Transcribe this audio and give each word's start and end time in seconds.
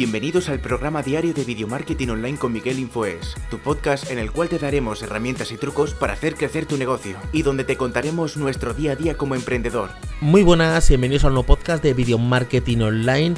Bienvenidos 0.00 0.48
al 0.48 0.60
programa 0.60 1.02
diario 1.02 1.34
de 1.34 1.44
Video 1.44 1.68
Marketing 1.68 2.08
Online 2.08 2.38
con 2.38 2.54
Miguel 2.54 2.78
Infoes, 2.78 3.34
tu 3.50 3.58
podcast 3.58 4.10
en 4.10 4.18
el 4.18 4.32
cual 4.32 4.48
te 4.48 4.58
daremos 4.58 5.02
herramientas 5.02 5.52
y 5.52 5.58
trucos 5.58 5.92
para 5.92 6.14
hacer 6.14 6.36
crecer 6.36 6.64
tu 6.64 6.78
negocio 6.78 7.18
y 7.34 7.42
donde 7.42 7.64
te 7.64 7.76
contaremos 7.76 8.38
nuestro 8.38 8.72
día 8.72 8.92
a 8.92 8.96
día 8.96 9.18
como 9.18 9.34
emprendedor. 9.34 9.90
Muy 10.22 10.42
buenas, 10.42 10.88
bienvenidos 10.88 11.26
al 11.26 11.34
nuevo 11.34 11.48
podcast 11.48 11.82
de 11.82 11.92
Video 11.92 12.16
Marketing 12.16 12.78
Online. 12.78 13.34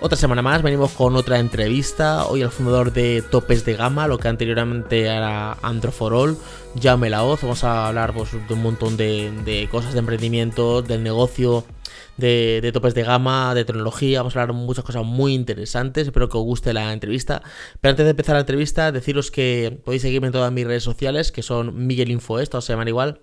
Otra 0.00 0.16
semana 0.16 0.40
más 0.40 0.62
venimos 0.62 0.92
con 0.92 1.16
otra 1.16 1.38
entrevista. 1.38 2.24
Hoy 2.24 2.40
al 2.40 2.50
fundador 2.50 2.94
de 2.94 3.20
Topes 3.20 3.66
de 3.66 3.74
Gama, 3.74 4.08
lo 4.08 4.16
que 4.16 4.28
anteriormente 4.28 5.02
era 5.02 5.52
Androforol, 5.60 6.38
Jaume 6.80 7.10
Laoz. 7.10 7.42
Vamos 7.42 7.62
a 7.62 7.88
hablar 7.88 8.14
de 8.14 8.54
un 8.54 8.62
montón 8.62 8.96
de 8.96 9.68
cosas 9.70 9.92
de 9.92 9.98
emprendimiento, 9.98 10.80
del 10.80 11.02
negocio 11.02 11.66
de, 12.16 12.70
topes 12.72 12.94
de 12.94 13.02
gama, 13.02 13.54
de 13.54 13.64
tecnología. 13.64 14.20
Vamos 14.20 14.36
a 14.36 14.40
hablar 14.40 14.54
de 14.54 14.62
muchas 14.62 14.84
cosas 14.84 15.04
muy 15.04 15.34
interesantes. 15.34 16.06
Espero 16.06 16.28
que 16.28 16.38
os 16.38 16.44
guste 16.44 16.72
la 16.72 16.92
entrevista. 16.92 17.42
Pero 17.80 17.90
antes 17.90 18.04
de 18.04 18.10
empezar 18.10 18.34
la 18.34 18.40
entrevista, 18.40 18.92
deciros 18.92 19.30
que 19.30 19.80
podéis 19.84 20.02
seguirme 20.02 20.28
en 20.28 20.32
todas 20.32 20.52
mis 20.52 20.66
redes 20.66 20.82
sociales, 20.82 21.32
que 21.32 21.42
son 21.42 21.86
Miguel 21.86 22.10
Info, 22.10 22.42
todos 22.46 22.64
se 22.64 22.72
llaman 22.72 22.88
igual. 22.88 23.20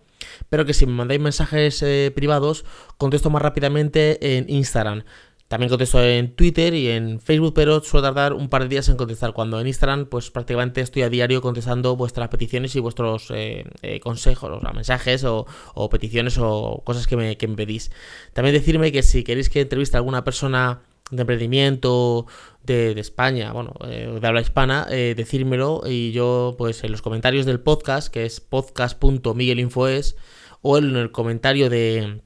Pero 0.49 0.66
que 0.66 0.73
si 0.73 0.85
me 0.85 0.93
mandáis 0.93 1.19
mensajes 1.19 1.81
eh, 1.83 2.11
privados, 2.16 2.66
contesto 2.97 3.29
más 3.29 3.41
rápidamente 3.41 4.38
en 4.38 4.49
Instagram. 4.49 5.03
También 5.47 5.70
contesto 5.70 6.02
en 6.02 6.35
Twitter 6.35 6.73
y 6.73 6.89
en 6.89 7.20
Facebook, 7.20 7.53
pero 7.53 7.81
suele 7.81 8.07
tardar 8.07 8.33
un 8.33 8.49
par 8.49 8.63
de 8.63 8.70
días 8.70 8.89
en 8.89 8.97
contestar. 8.97 9.33
Cuando 9.33 9.59
en 9.59 9.67
Instagram, 9.67 10.05
pues 10.07 10.31
prácticamente 10.31 10.81
estoy 10.81 11.03
a 11.03 11.09
diario 11.09 11.41
contestando 11.41 11.95
vuestras 11.95 12.29
peticiones 12.29 12.75
y 12.75 12.79
vuestros 12.79 13.29
eh, 13.29 13.66
eh, 13.81 13.99
consejos, 13.99 14.49
o 14.49 14.73
mensajes 14.73 15.23
o, 15.25 15.45
peticiones 15.91 16.38
o 16.39 16.81
cosas 16.83 17.05
que 17.05 17.17
me, 17.17 17.35
pedís. 17.35 17.91
También 18.33 18.55
decirme 18.55 18.91
que 18.91 19.03
si 19.03 19.23
queréis 19.23 19.49
que 19.49 19.61
entreviste 19.61 19.95
a 19.95 19.99
alguna 19.99 20.23
persona 20.23 20.81
de 21.11 21.21
emprendimiento 21.21 22.25
de, 22.64 22.99
España, 22.99 23.52
bueno, 23.53 23.73
eh, 23.86 24.17
de 24.19 24.27
habla 24.27 24.41
hispana, 24.41 24.86
decírmelo 24.86 25.83
y 25.86 26.14
yo, 26.14 26.55
pues 26.58 26.83
en 26.83 26.91
los 26.91 27.03
comentarios 27.03 27.45
del 27.45 27.59
podcast, 27.59 28.11
que 28.11 28.25
es 28.25 28.39
podcast.miguelinfoes, 28.39 30.16
o 30.61 30.77
en 30.80 30.95
el 30.95 31.11
comentario 31.11 31.69
de 31.69 32.21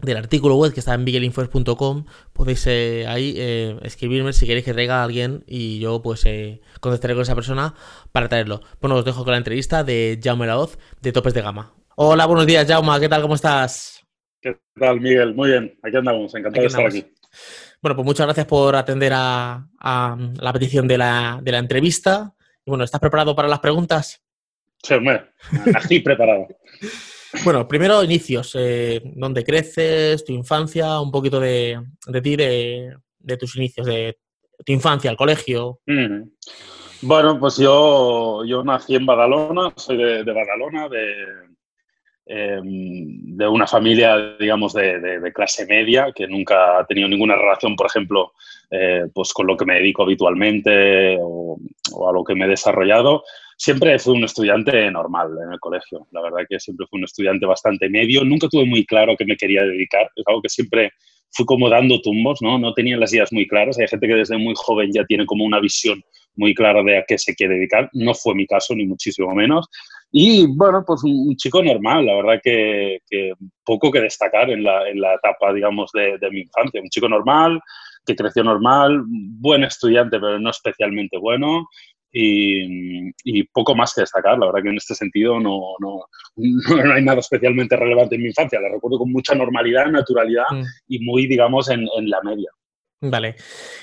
del 0.00 0.16
artículo 0.16 0.56
web 0.56 0.72
que 0.72 0.80
está 0.80 0.94
en 0.94 1.04
miguelinfos.com 1.04 2.04
podéis 2.32 2.66
eh, 2.66 3.06
ahí 3.08 3.34
eh, 3.36 3.78
escribirme 3.82 4.32
si 4.32 4.46
queréis 4.46 4.64
que 4.64 4.72
traiga 4.72 5.00
a 5.00 5.04
alguien 5.04 5.42
y 5.46 5.78
yo 5.78 6.02
pues 6.02 6.24
eh, 6.26 6.60
contestaré 6.80 7.14
con 7.14 7.22
esa 7.22 7.34
persona 7.34 7.74
para 8.12 8.28
traerlo. 8.28 8.60
Bueno, 8.80 8.96
os 8.96 9.04
dejo 9.04 9.24
con 9.24 9.32
la 9.32 9.38
entrevista 9.38 9.84
de 9.84 10.20
Jaume 10.22 10.46
Laoz 10.46 10.78
de 11.00 11.12
Topes 11.12 11.34
de 11.34 11.42
Gama. 11.42 11.74
Hola, 11.96 12.26
buenos 12.26 12.46
días 12.46 12.66
Jaume, 12.66 13.00
¿qué 13.00 13.08
tal? 13.08 13.22
¿Cómo 13.22 13.34
estás? 13.34 14.04
¿Qué 14.40 14.56
tal 14.78 15.00
Miguel? 15.00 15.34
Muy 15.34 15.50
bien, 15.50 15.78
aquí 15.82 15.96
andamos, 15.96 16.34
encantado 16.34 16.62
de 16.62 16.68
estar 16.68 16.86
aquí. 16.86 17.06
Bueno, 17.80 17.96
pues 17.96 18.06
muchas 18.06 18.26
gracias 18.26 18.46
por 18.46 18.76
atender 18.76 19.12
a, 19.14 19.66
la 19.80 20.52
petición 20.52 20.88
de 20.88 20.98
la, 20.98 21.40
de 21.42 21.52
la 21.52 21.58
entrevista. 21.58 22.34
bueno, 22.64 22.84
¿estás 22.84 23.00
preparado 23.00 23.34
para 23.34 23.48
las 23.48 23.60
preguntas? 23.60 24.22
Sí, 24.82 24.94
hombre, 24.94 25.30
así 25.74 26.00
preparado. 26.00 26.48
Bueno, 27.44 27.66
primero 27.68 28.02
inicios, 28.02 28.56
eh, 28.58 29.00
dónde 29.14 29.44
creces, 29.44 30.24
tu 30.24 30.32
infancia, 30.32 31.00
un 31.00 31.10
poquito 31.10 31.38
de, 31.40 31.80
ti, 32.22 32.36
de, 32.36 33.36
tus 33.38 33.56
inicios, 33.56 33.86
de 33.86 34.18
tu 34.64 34.72
infancia, 34.72 35.10
el 35.10 35.16
colegio. 35.16 35.80
Bueno, 37.02 37.38
pues 37.38 37.58
yo, 37.58 38.44
yo 38.44 38.64
nací 38.64 38.96
en 38.96 39.06
Badalona, 39.06 39.72
soy 39.76 39.96
de, 39.96 40.24
Badalona, 40.24 40.88
de, 40.88 41.14
em, 42.26 43.36
de 43.36 43.46
una 43.46 43.66
familia, 43.66 44.36
digamos, 44.38 44.72
de, 44.72 45.32
clase 45.34 45.66
media, 45.66 46.12
que 46.12 46.26
nunca 46.26 46.78
ha 46.78 46.86
tenido 46.86 47.08
ninguna 47.08 47.36
relación, 47.36 47.76
por 47.76 47.86
ejemplo, 47.86 48.32
eh, 48.70 49.04
pues 49.14 49.32
con 49.32 49.46
lo 49.46 49.56
que 49.56 49.66
me 49.66 49.74
dedico 49.74 50.02
habitualmente 50.02 51.18
o, 51.20 51.58
o, 51.92 52.08
a 52.08 52.12
lo 52.12 52.24
que 52.24 52.34
me 52.34 52.46
he 52.46 52.48
desarrollado. 52.48 53.22
Siempre 53.58 53.98
fui 53.98 54.14
un 54.14 54.24
estudiante 54.24 54.90
normal 54.90 55.30
en 55.44 55.52
el 55.52 55.60
colegio. 55.60 56.06
La 56.12 56.20
verdad 56.20 56.46
que 56.48 56.60
siempre 56.60 56.86
fui 56.88 56.98
un 56.98 57.04
estudiante 57.04 57.46
bastante 57.46 57.88
medio. 57.88 58.22
Nunca 58.24 58.48
tuve 58.48 58.66
muy 58.66 58.84
claro 58.84 59.16
qué 59.16 59.24
me 59.24 59.36
quería 59.36 59.62
dedicar. 59.62 60.10
Es 60.14 60.24
algo 60.26 60.42
que 60.42 60.50
siempre 60.50 60.92
fui 61.30 61.46
como 61.46 61.68
dando 61.68 62.00
tumbos, 62.02 62.42
¿no? 62.42 62.58
No 62.58 62.74
tenía 62.74 62.98
las 62.98 63.12
ideas 63.14 63.32
muy 63.32 63.46
claras. 63.46 63.78
Hay 63.78 63.88
gente 63.88 64.06
que 64.06 64.14
desde 64.14 64.36
muy 64.36 64.54
joven 64.56 64.90
ya 64.92 65.04
tiene 65.04 65.24
como 65.24 65.44
una 65.44 65.58
visión 65.60 66.02
muy 66.34 66.54
clara 66.54 66.82
de 66.82 66.98
a 66.98 67.04
qué 67.08 67.16
se 67.16 67.34
quiere 67.34 67.54
dedicar. 67.54 67.88
No 67.94 68.14
fue 68.14 68.34
mi 68.34 68.46
caso, 68.46 68.74
ni 68.74 68.86
muchísimo 68.86 69.34
menos. 69.34 69.66
Y 70.12 70.46
bueno, 70.46 70.84
pues 70.86 71.02
un, 71.02 71.34
chico 71.36 71.62
normal, 71.62 72.04
la 72.04 72.14
verdad 72.14 72.40
que, 72.42 72.98
poco 73.64 73.90
que 73.90 74.00
destacar 74.02 74.50
en 74.50 74.62
la, 74.64 75.14
etapa, 75.14 75.52
digamos, 75.54 75.90
de 75.92 76.30
mi 76.30 76.40
infancia. 76.40 76.80
Un 76.80 76.90
chico 76.90 77.08
normal, 77.08 77.60
que 78.06 78.14
creció 78.14 78.44
normal, 78.44 79.02
buen 79.06 79.64
estudiante, 79.64 80.18
pero 80.18 80.38
no 80.38 80.50
especialmente 80.50 81.18
bueno, 81.18 81.68
y, 82.18 83.42
poco 83.52 83.74
más 83.74 83.92
que 83.94 84.02
destacar. 84.02 84.38
La 84.38 84.46
verdad 84.46 84.62
que 84.62 84.70
en 84.70 84.76
este 84.76 84.94
sentido 84.94 85.38
no, 85.40 85.60
no, 85.80 86.06
no, 86.36 86.92
hay 86.92 87.04
nada 87.04 87.20
especialmente 87.20 87.76
relevante 87.76 88.16
en 88.16 88.22
mi 88.22 88.28
infancia. 88.28 88.60
La 88.60 88.68
recuerdo 88.68 88.98
con 88.98 89.12
mucha 89.12 89.34
normalidad, 89.34 89.86
naturalidad 89.86 90.44
mm. 90.50 90.62
y 90.88 90.98
muy, 91.00 91.26
digamos, 91.26 91.68
en, 91.68 91.86
en, 91.96 92.10
la 92.10 92.22
media. 92.22 92.50
Vale. 93.00 93.36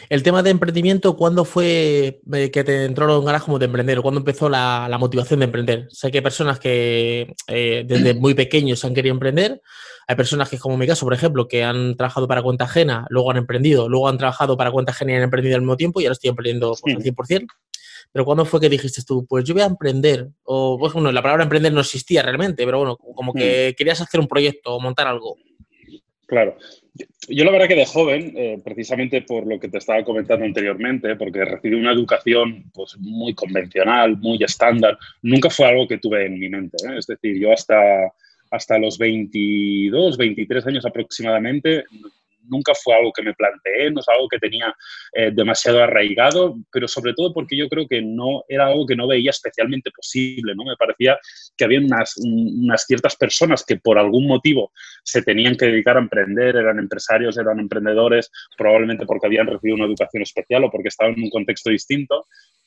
El 0.10 0.24
tema 0.24 0.42
de 0.42 0.50
emprendimiento, 0.50 1.16
¿cuándo 1.16 1.46
fue 1.46 2.22
eh, 2.34 2.52
que 2.52 2.64
te 2.64 2.86
entró 2.86 3.20
en 3.20 3.26
ganas 3.26 3.44
como 3.44 3.60
de 3.60 3.66
emprender? 3.66 4.02
¿Cuándo 4.02 4.20
empezó 4.20 4.50
la, 4.50 4.88
la, 4.90 4.98
motivación 4.98 5.40
de 5.40 5.46
emprender? 5.46 5.88
Sé 5.90 6.10
que 6.12 6.18
hay 6.18 6.24
personas 6.24 6.60
que 6.60 7.36
eh, 7.48 7.84
desde 7.86 8.14
muy 8.20 8.34
pequeños 8.34 8.84
han 8.84 8.96
querido 8.96 9.14
emprender. 9.14 9.62
Hay 10.08 10.16
personas 10.16 10.50
que, 10.50 10.58
como 10.58 10.74
en 10.74 10.80
mi 10.80 10.88
caso, 10.88 11.06
por 11.06 11.14
ejemplo, 11.14 11.48
que 11.48 11.64
han 11.64 11.96
trabajado 11.96 12.28
para 12.28 12.42
cuenta 12.42 12.66
ajena, 12.66 13.06
luego 13.10 13.32
han 13.32 13.38
emprendido, 13.38 13.88
luego 13.88 14.10
han 14.10 14.18
trabajado 14.18 14.58
para 14.58 14.72
cuenta 14.72 14.92
ajena 14.92 15.14
y 15.14 15.16
han 15.16 15.24
emprendido 15.24 15.56
al 15.56 15.62
mismo 15.62 15.78
tiempo 15.78 16.02
y 16.02 16.06
ahora 16.06 16.14
estoy 16.14 16.32
emprendiendo 16.32 16.76
pues, 16.82 16.96
al 16.96 17.04
100%. 17.04 17.48
Pero 18.14 18.26
¿cuándo 18.26 18.46
fue 18.46 18.62
que 18.62 18.70
dijiste 18.70 19.02
tú, 19.06 19.26
pues 19.26 19.44
yo 19.44 19.56
voy 19.56 19.64
a 19.64 19.68
emprender? 19.68 20.30
O, 20.44 20.78
pues, 20.80 20.94
bueno, 20.94 21.12
la 21.12 21.24
palabra 21.24 21.44
emprender 21.44 21.74
no 21.74 21.82
existía 21.82 22.22
realmente, 22.22 22.64
pero 22.64 22.78
bueno, 22.78 22.96
como 22.96 23.34
que 23.34 23.72
mm. 23.72 23.76
querías 23.76 24.00
hacer 24.02 24.20
un 24.20 24.28
proyecto 24.28 24.76
o 24.76 24.80
montar 24.80 25.08
algo. 25.08 25.36
Claro. 26.28 26.56
Yo, 27.28 27.44
la 27.44 27.52
verdad 27.52 27.68
que 27.68 27.76
de 27.76 27.88
joven, 27.88 28.34
eh, 28.36 28.62
precisamente 28.64 29.24
por 29.24 29.48
lo 29.48 29.60
que 29.60 29.68
te 29.68 29.80
estaba 29.80 30.04
comentando 30.04 30.46
anteriormente, 30.46 31.16
porque 31.16 31.44
recibí 31.44 31.76
una 31.76 31.92
educación 31.92 32.70
pues, 32.72 32.96
muy 33.00 33.34
convencional, 33.34 34.18
muy 34.18 34.38
estándar, 34.44 34.98
nunca 35.24 35.50
fue 35.50 35.66
algo 35.66 35.88
que 35.88 35.98
tuve 35.98 36.28
en 36.28 36.40
mi 36.40 36.50
mente. 36.50 36.78
¿eh? 36.88 36.98
Es 37.00 37.08
decir, 37.08 37.40
yo 37.40 37.52
hasta, 37.52 38.12
hasta 38.52 38.78
los 38.78 39.00
22, 39.00 40.18
23 40.18 40.68
años 40.68 40.86
aproximadamente 40.86 41.86
nunca 42.50 42.74
fue 42.76 42.96
algo 42.96 43.12
que 43.12 43.24
me 43.24 43.34
planteé, 43.34 43.92
no 43.92 44.00
es 44.00 44.08
algo 44.08 44.28
que 44.28 44.40
tenía 44.40 44.76
eh, 45.14 45.32
demasiado 45.34 45.84
arraigado, 45.84 46.56
pero 46.72 46.88
sobre 46.88 47.14
todo 47.14 47.34
porque 47.34 47.58
yo 47.58 47.68
creo 47.70 47.88
que 47.88 48.02
no 48.02 48.44
era 48.48 48.68
algo 48.68 48.86
que 48.86 48.96
no 48.96 49.08
veía 49.08 49.32
especialmente 49.32 49.92
posible, 49.92 50.54
¿no? 50.56 50.64
Me 50.64 50.76
parecía 50.76 51.18
que 51.58 51.66
había 51.66 51.80
unas, 51.80 52.16
unas 52.18 52.86
ciertas 52.86 53.16
personas 53.16 53.64
que 53.66 53.78
por 53.78 53.98
algún 53.98 54.28
motivo 54.28 54.72
se 55.04 55.22
tenían 55.22 55.56
que 55.56 55.68
dedicar 55.68 55.98
a 55.98 56.02
emprender, 56.02 56.56
eran 56.56 56.80
empresarios, 56.80 57.38
eran 57.38 57.60
emprendedores, 57.60 58.32
probablemente 58.58 59.06
porque 59.06 59.28
habían 59.28 59.48
recibido 59.48 59.76
una 59.76 59.86
educación 59.86 60.24
especial 60.24 60.64
o 60.64 60.72
porque 60.72 60.90
estaban 60.90 61.14
en 61.18 61.24
un 61.24 61.30
contexto 61.30 61.70
distinto, 61.70 62.26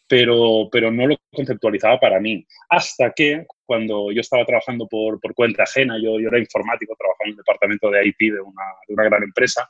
pero, 0.08 0.68
pero 0.70 0.90
no 0.90 1.06
lo 1.06 1.16
conceptualizaba 1.32 1.98
para 1.98 2.20
mí. 2.20 2.46
Hasta 2.68 3.12
que 3.14 3.46
cuando 3.64 4.12
yo 4.12 4.20
estaba 4.20 4.44
trabajando 4.44 4.86
por, 4.86 5.20
por 5.20 5.34
cuenta 5.34 5.64
ajena, 5.64 5.96
yo, 5.96 6.20
yo, 6.20 6.28
era 6.28 6.38
informático, 6.38 6.94
trabajaba 6.96 7.24
en 7.26 7.30
el 7.30 7.36
departamento 7.36 7.90
de 7.90 8.06
IT 8.06 8.18
de 8.18 8.40
una, 8.40 8.62
de 8.86 8.94
una, 8.94 9.04
gran 9.04 9.22
empresa, 9.24 9.68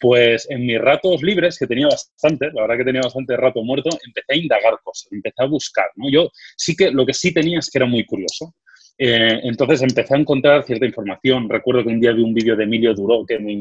pues 0.00 0.50
en 0.50 0.66
mis 0.66 0.80
ratos 0.80 1.22
libres, 1.22 1.58
que 1.58 1.66
tenía 1.66 1.86
bastante, 1.86 2.50
la 2.52 2.62
verdad 2.62 2.78
que 2.78 2.84
tenía 2.84 3.02
bastante 3.02 3.36
rato 3.36 3.62
muerto, 3.62 3.90
empecé 4.04 4.32
a 4.32 4.36
indagar 4.36 4.78
cosas, 4.82 5.10
empecé 5.12 5.42
a 5.42 5.46
buscar. 5.46 5.86
¿no? 5.94 6.10
Yo 6.10 6.30
sí 6.56 6.74
que 6.76 6.90
lo 6.90 7.06
que 7.06 7.14
sí 7.14 7.32
tenía 7.32 7.60
es 7.60 7.70
que 7.70 7.78
era 7.78 7.86
muy 7.86 8.04
curioso. 8.04 8.54
Eh, 8.98 9.40
entonces 9.42 9.82
empecé 9.82 10.14
a 10.14 10.18
encontrar 10.18 10.64
cierta 10.64 10.86
información. 10.86 11.48
Recuerdo 11.48 11.84
que 11.84 11.90
un 11.90 12.00
día 12.00 12.12
vi 12.12 12.22
un 12.22 12.34
vídeo 12.34 12.56
de 12.56 12.64
Emilio 12.64 12.94
Duró 12.94 13.24
que 13.26 13.38
me 13.38 13.52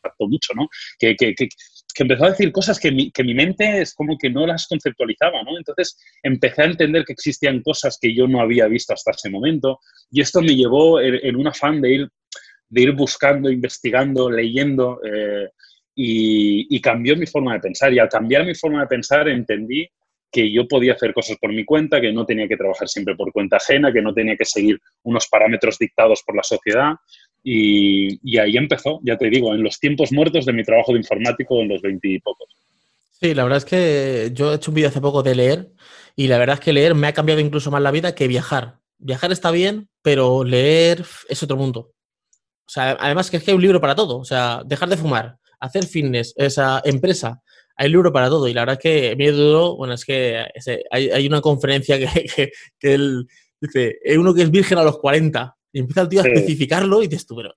impactó 0.00 0.28
mucho, 0.28 0.52
¿no? 0.54 0.68
Que, 0.98 1.16
que, 1.16 1.34
que, 1.34 1.48
que 1.92 2.02
empezó 2.02 2.24
a 2.24 2.30
decir 2.30 2.52
cosas 2.52 2.78
que 2.78 2.90
mi, 2.90 3.10
que 3.10 3.24
mi 3.24 3.34
mente 3.34 3.80
es 3.80 3.94
como 3.94 4.16
que 4.18 4.30
no 4.30 4.46
las 4.46 4.66
conceptualizaba, 4.66 5.42
¿no? 5.42 5.56
Entonces 5.56 5.96
empecé 6.22 6.62
a 6.62 6.66
entender 6.66 7.04
que 7.04 7.12
existían 7.12 7.62
cosas 7.62 7.98
que 8.00 8.14
yo 8.14 8.26
no 8.26 8.40
había 8.40 8.66
visto 8.66 8.92
hasta 8.92 9.12
ese 9.12 9.30
momento 9.30 9.80
y 10.10 10.20
esto 10.20 10.40
me 10.42 10.54
llevó 10.54 11.00
en, 11.00 11.36
un 11.36 11.48
afán 11.48 11.80
de 11.80 11.94
ir, 11.94 12.08
de 12.68 12.82
ir 12.82 12.92
buscando, 12.92 13.50
investigando, 13.50 14.30
leyendo 14.30 15.00
eh, 15.04 15.48
y, 15.94 16.74
y 16.74 16.80
cambió 16.80 17.16
mi 17.16 17.26
forma 17.26 17.54
de 17.54 17.60
pensar. 17.60 17.92
Y 17.92 17.98
al 17.98 18.08
cambiar 18.08 18.44
mi 18.44 18.54
forma 18.54 18.80
de 18.80 18.86
pensar 18.86 19.28
entendí 19.28 19.88
que 20.32 20.50
yo 20.50 20.68
podía 20.68 20.92
hacer 20.92 21.12
cosas 21.12 21.36
por 21.38 21.52
mi 21.52 21.64
cuenta, 21.64 22.00
que 22.00 22.12
no 22.12 22.24
tenía 22.24 22.46
que 22.46 22.56
trabajar 22.56 22.88
siempre 22.88 23.16
por 23.16 23.32
cuenta 23.32 23.56
ajena, 23.56 23.92
que 23.92 24.02
no 24.02 24.14
tenía 24.14 24.36
que 24.36 24.44
seguir 24.44 24.78
unos 25.02 25.26
parámetros 25.28 25.76
dictados 25.78 26.22
por 26.24 26.36
la 26.36 26.42
sociedad 26.42 26.94
y, 27.42 28.38
ahí 28.38 28.56
empezó, 28.56 29.00
ya 29.02 29.16
te 29.16 29.30
digo, 29.30 29.54
en 29.54 29.62
los 29.62 29.78
tiempos 29.78 30.12
muertos 30.12 30.44
de 30.44 30.52
mi 30.52 30.62
trabajo 30.62 30.92
de 30.92 30.98
informático 30.98 31.60
en 31.60 31.68
los 31.68 31.80
veintipocos. 31.80 32.48
Sí, 33.20 33.34
la 33.34 33.44
verdad 33.44 33.58
es 33.58 33.64
que 33.64 34.30
yo 34.32 34.52
he 34.52 34.56
hecho 34.56 34.70
un 34.70 34.74
vídeo 34.74 34.88
hace 34.88 35.00
poco 35.00 35.22
de 35.22 35.34
leer 35.34 35.70
y 36.16 36.28
la 36.28 36.38
verdad 36.38 36.54
es 36.54 36.60
que 36.60 36.72
leer 36.72 36.94
me 36.94 37.06
ha 37.06 37.12
cambiado 37.12 37.40
incluso 37.40 37.70
más 37.70 37.82
la 37.82 37.90
vida 37.90 38.14
que 38.14 38.28
viajar. 38.28 38.78
Viajar 38.98 39.32
está 39.32 39.50
bien, 39.50 39.88
pero 40.02 40.44
leer 40.44 41.04
es 41.28 41.42
otro 41.42 41.56
mundo. 41.56 41.92
O 42.66 42.72
sea, 42.72 42.96
además 43.00 43.30
que 43.30 43.38
es 43.38 43.42
que 43.42 43.50
hay 43.50 43.56
un 43.56 43.62
libro 43.62 43.80
para 43.80 43.94
todo. 43.94 44.18
O 44.18 44.24
sea, 44.24 44.62
dejar 44.64 44.88
de 44.88 44.96
fumar, 44.96 45.38
hacer 45.58 45.84
fitness, 45.86 46.34
esa 46.36 46.80
empresa. 46.84 47.42
hay 47.76 47.88
libro 47.88 48.12
para 48.12 48.28
todo. 48.28 48.48
Y 48.48 48.54
la 48.54 48.62
verdad 48.62 48.78
es 48.78 48.82
que 48.82 49.16
me 49.16 49.30
duro, 49.30 49.76
bueno, 49.76 49.94
es 49.94 50.04
que 50.04 50.44
hay, 50.90 51.26
una 51.26 51.40
conferencia 51.40 51.98
que, 51.98 52.52
él 52.80 53.26
dice, 53.60 53.98
hay 54.06 54.16
uno 54.16 54.34
que 54.34 54.42
es 54.42 54.50
virgen 54.50 54.78
a 54.78 54.84
los 54.84 54.98
40 54.98 55.56
y 55.72 55.80
empieza 55.80 56.02
el 56.02 56.08
tío 56.08 56.22
a 56.22 56.26
especificarlo 56.26 57.02
y 57.02 57.08
dices 57.08 57.26
tú, 57.26 57.36
pero 57.36 57.54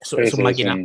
es 0.00 0.34
una 0.34 0.44
máquina. 0.44 0.76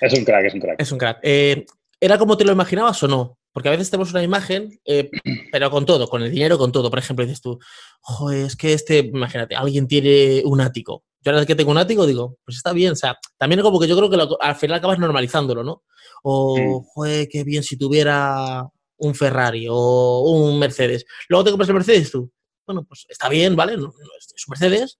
Es 0.00 0.12
un, 0.18 0.24
crack, 0.24 0.46
es 0.46 0.54
un 0.54 0.60
crack. 0.60 0.80
Es 0.80 0.92
un 0.92 0.98
crack. 0.98 1.18
Eh, 1.22 1.64
¿Era 2.00 2.18
como 2.18 2.36
te 2.36 2.44
lo 2.44 2.52
imaginabas 2.52 3.02
o 3.02 3.08
no? 3.08 3.38
Porque 3.52 3.68
a 3.68 3.72
veces 3.72 3.90
tenemos 3.90 4.10
una 4.12 4.22
imagen, 4.22 4.80
eh, 4.84 5.10
pero 5.52 5.70
con 5.70 5.86
todo, 5.86 6.08
con 6.08 6.22
el 6.22 6.30
dinero, 6.30 6.58
con 6.58 6.72
todo. 6.72 6.90
Por 6.90 6.98
ejemplo, 6.98 7.24
dices 7.24 7.40
tú, 7.40 7.58
joder, 8.00 8.46
es 8.46 8.56
que 8.56 8.72
este, 8.72 8.98
imagínate, 8.98 9.54
alguien 9.54 9.86
tiene 9.86 10.42
un 10.44 10.60
ático. 10.60 11.04
Yo 11.22 11.32
ahora 11.32 11.44
que 11.44 11.54
tengo 11.54 11.70
un 11.70 11.78
ático 11.78 12.06
digo, 12.06 12.38
pues 12.44 12.56
está 12.56 12.72
bien. 12.72 12.92
O 12.92 12.96
sea, 12.96 13.18
también 13.36 13.60
como 13.60 13.78
que 13.78 13.86
yo 13.86 13.96
creo 13.96 14.10
que 14.10 14.36
al 14.40 14.56
final 14.56 14.78
acabas 14.78 14.98
normalizándolo, 14.98 15.62
¿no? 15.62 15.82
O, 16.22 16.82
joder, 16.82 17.28
qué 17.28 17.44
bien 17.44 17.62
si 17.62 17.76
tuviera 17.76 18.66
un 18.98 19.14
Ferrari 19.14 19.66
o 19.68 20.20
un 20.20 20.58
Mercedes. 20.58 21.04
Luego 21.28 21.44
te 21.44 21.50
compras 21.50 21.68
el 21.68 21.74
Mercedes 21.74 22.10
tú. 22.10 22.30
Bueno, 22.66 22.84
pues 22.84 23.06
está 23.08 23.28
bien, 23.28 23.56
¿vale? 23.56 23.74
es 23.74 23.80
un 23.80 23.92
Mercedes, 24.48 24.98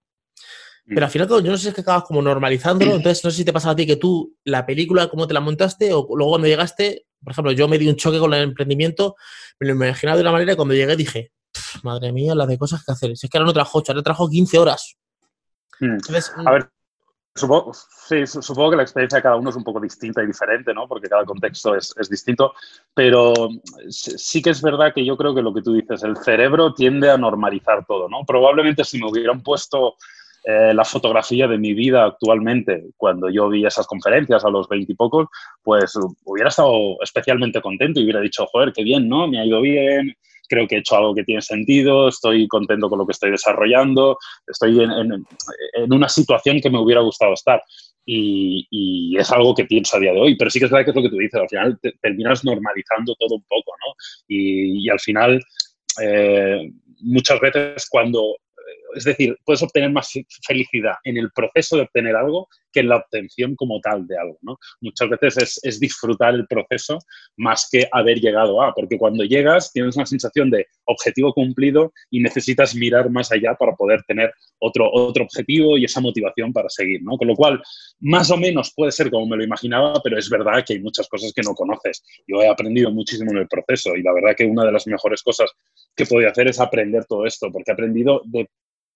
pero 0.92 1.06
al 1.06 1.10
final, 1.10 1.28
yo 1.28 1.40
no 1.42 1.56
sé 1.56 1.62
si 1.62 1.68
es 1.68 1.74
que 1.74 1.80
acabas 1.82 2.04
como 2.04 2.20
normalizándolo, 2.20 2.92
entonces 2.96 3.24
no 3.24 3.30
sé 3.30 3.38
si 3.38 3.44
te 3.44 3.52
pasa 3.52 3.70
a 3.70 3.76
ti 3.76 3.86
que 3.86 3.96
tú, 3.96 4.36
la 4.44 4.66
película, 4.66 5.08
cómo 5.08 5.26
te 5.26 5.34
la 5.34 5.40
montaste, 5.40 5.92
o 5.92 6.06
luego 6.14 6.32
cuando 6.32 6.48
llegaste, 6.48 7.06
por 7.22 7.32
ejemplo, 7.32 7.52
yo 7.52 7.68
me 7.68 7.78
di 7.78 7.88
un 7.88 7.96
choque 7.96 8.18
con 8.18 8.32
el 8.34 8.42
emprendimiento, 8.42 9.16
me 9.58 9.68
lo 9.68 9.74
imaginaba 9.74 10.16
de 10.16 10.22
una 10.22 10.32
manera 10.32 10.52
y 10.52 10.56
cuando 10.56 10.74
llegué 10.74 10.96
dije, 10.96 11.32
madre 11.82 12.12
mía, 12.12 12.34
las 12.34 12.48
de 12.48 12.58
cosas 12.58 12.84
que 12.84 12.92
hacer. 12.92 13.16
Si 13.16 13.26
es 13.26 13.30
que 13.30 13.38
ahora 13.38 13.46
no 13.46 13.52
trabajo 13.52 13.78
8, 13.78 13.92
ahora 13.92 14.02
trabajo 14.02 14.28
15 14.28 14.58
horas. 14.58 14.96
Hmm. 15.78 15.96
a 16.46 16.50
ver, 16.52 16.70
supongo, 17.34 17.72
sí, 17.72 18.26
supongo 18.26 18.70
que 18.70 18.76
la 18.76 18.82
experiencia 18.82 19.16
de 19.16 19.22
cada 19.22 19.36
uno 19.36 19.48
es 19.50 19.56
un 19.56 19.64
poco 19.64 19.80
distinta 19.80 20.22
y 20.22 20.26
diferente, 20.26 20.74
¿no? 20.74 20.86
Porque 20.86 21.08
cada 21.08 21.24
contexto 21.24 21.74
es, 21.74 21.94
es 21.98 22.10
distinto, 22.10 22.52
pero 22.92 23.32
sí 23.88 24.42
que 24.42 24.50
es 24.50 24.60
verdad 24.60 24.92
que 24.94 25.04
yo 25.04 25.16
creo 25.16 25.34
que 25.34 25.42
lo 25.42 25.54
que 25.54 25.62
tú 25.62 25.72
dices, 25.72 26.02
el 26.02 26.16
cerebro 26.18 26.74
tiende 26.74 27.10
a 27.10 27.16
normalizar 27.16 27.84
todo, 27.86 28.08
¿no? 28.08 28.24
Probablemente 28.26 28.84
si 28.84 28.98
me 28.98 29.08
hubieran 29.10 29.42
puesto 29.42 29.94
eh, 30.44 30.72
la 30.72 30.84
fotografía 30.84 31.46
de 31.46 31.58
mi 31.58 31.74
vida 31.74 32.04
actualmente, 32.04 32.86
cuando 32.96 33.28
yo 33.28 33.48
vi 33.48 33.66
esas 33.66 33.86
conferencias 33.86 34.44
a 34.44 34.50
los 34.50 34.68
veintipocos, 34.68 35.28
pues 35.62 35.92
hubiera 36.24 36.48
estado 36.48 36.96
especialmente 37.02 37.60
contento 37.60 38.00
y 38.00 38.04
hubiera 38.04 38.20
dicho, 38.20 38.46
joder, 38.46 38.72
qué 38.72 38.82
bien, 38.82 39.08
¿no? 39.08 39.28
Me 39.28 39.38
ha 39.38 39.44
ido 39.44 39.60
bien, 39.60 40.14
creo 40.48 40.66
que 40.66 40.76
he 40.76 40.78
hecho 40.78 40.96
algo 40.96 41.14
que 41.14 41.24
tiene 41.24 41.42
sentido, 41.42 42.08
estoy 42.08 42.48
contento 42.48 42.88
con 42.88 42.98
lo 42.98 43.06
que 43.06 43.12
estoy 43.12 43.30
desarrollando, 43.30 44.18
estoy 44.46 44.82
en, 44.82 45.24
una 45.92 46.08
situación 46.08 46.60
que 46.60 46.70
me 46.70 46.78
hubiera 46.78 47.00
gustado 47.02 47.34
estar. 47.34 47.62
Y, 48.06 49.16
es 49.16 49.30
algo 49.30 49.54
que 49.54 49.66
pienso 49.66 49.96
a 49.96 50.00
día 50.00 50.12
de 50.12 50.20
hoy. 50.20 50.36
Pero 50.36 50.50
sí 50.50 50.58
que 50.58 50.64
es 50.64 50.70
verdad 50.70 50.84
que 50.84 50.90
es 50.90 50.96
lo 50.96 51.02
que 51.02 51.10
tú 51.10 51.16
dices, 51.16 51.40
al 51.40 51.48
final 51.48 51.78
terminas 52.00 52.44
normalizando 52.44 53.14
todo 53.16 53.36
un 53.36 53.44
poco, 53.48 53.72
¿no? 53.86 53.94
Y, 54.26 54.88
al 54.88 54.98
final, 54.98 55.40
eh, 56.02 56.72
muchas 57.02 57.40
veces 57.40 57.86
cuando 57.88 58.36
es 58.94 59.04
decir, 59.04 59.36
puedes 59.44 59.62
obtener 59.62 59.90
más 59.90 60.12
felicidad 60.46 60.94
en 61.04 61.16
el 61.16 61.30
proceso 61.32 61.76
de 61.76 61.82
obtener 61.82 62.16
algo 62.16 62.48
que 62.72 62.80
en 62.80 62.88
la 62.88 62.96
obtención 62.96 63.56
como 63.56 63.80
tal 63.80 64.06
de 64.06 64.18
algo. 64.18 64.38
¿no? 64.42 64.58
Muchas 64.80 65.08
veces 65.08 65.60
es, 65.62 65.80
disfrutar 65.80 66.34
el 66.34 66.46
proceso 66.46 66.98
más 67.36 67.68
que 67.70 67.88
haber 67.90 68.20
llegado 68.20 68.62
a, 68.62 68.72
porque 68.74 68.98
cuando 68.98 69.24
llegas 69.24 69.72
tienes 69.72 69.96
una 69.96 70.06
sensación 70.06 70.50
de 70.50 70.66
objetivo 70.84 71.32
cumplido 71.32 71.92
y 72.10 72.20
necesitas 72.20 72.74
mirar 72.74 73.10
más 73.10 73.32
allá 73.32 73.54
para 73.54 73.74
poder 73.74 74.02
tener 74.06 74.32
otro, 74.58 74.90
otro 74.92 75.24
objetivo 75.24 75.78
y 75.78 75.84
esa 75.84 76.00
motivación 76.00 76.52
para 76.52 76.68
seguir. 76.68 77.02
¿no? 77.02 77.16
Con 77.16 77.28
lo 77.28 77.34
cual, 77.34 77.60
más 78.00 78.30
o 78.30 78.36
menos 78.36 78.72
puede 78.74 78.92
ser 78.92 79.10
como 79.10 79.26
me 79.26 79.36
lo 79.36 79.44
imaginaba, 79.44 80.00
pero 80.02 80.18
es 80.18 80.28
verdad 80.28 80.64
que 80.66 80.74
hay 80.74 80.80
muchas 80.80 81.08
cosas 81.08 81.32
que 81.32 81.42
no 81.42 81.54
conoces. 81.54 82.02
Yo 82.26 82.42
he 82.42 82.48
aprendido 82.48 82.90
muchísimo 82.90 83.30
en 83.32 83.38
el 83.38 83.48
proceso 83.48 83.96
y 83.96 84.02
la 84.02 84.12
verdad 84.12 84.34
que 84.36 84.44
una 84.44 84.64
de 84.64 84.72
las 84.72 84.86
mejores 84.86 85.22
cosas 85.22 85.50
que 85.96 86.06
podía 86.06 86.28
hacer 86.30 86.48
es 86.48 86.60
aprender 86.60 87.04
todo 87.06 87.26
esto, 87.26 87.50
porque 87.50 87.70
he 87.70 87.74
aprendido 87.74 88.22
de 88.24 88.48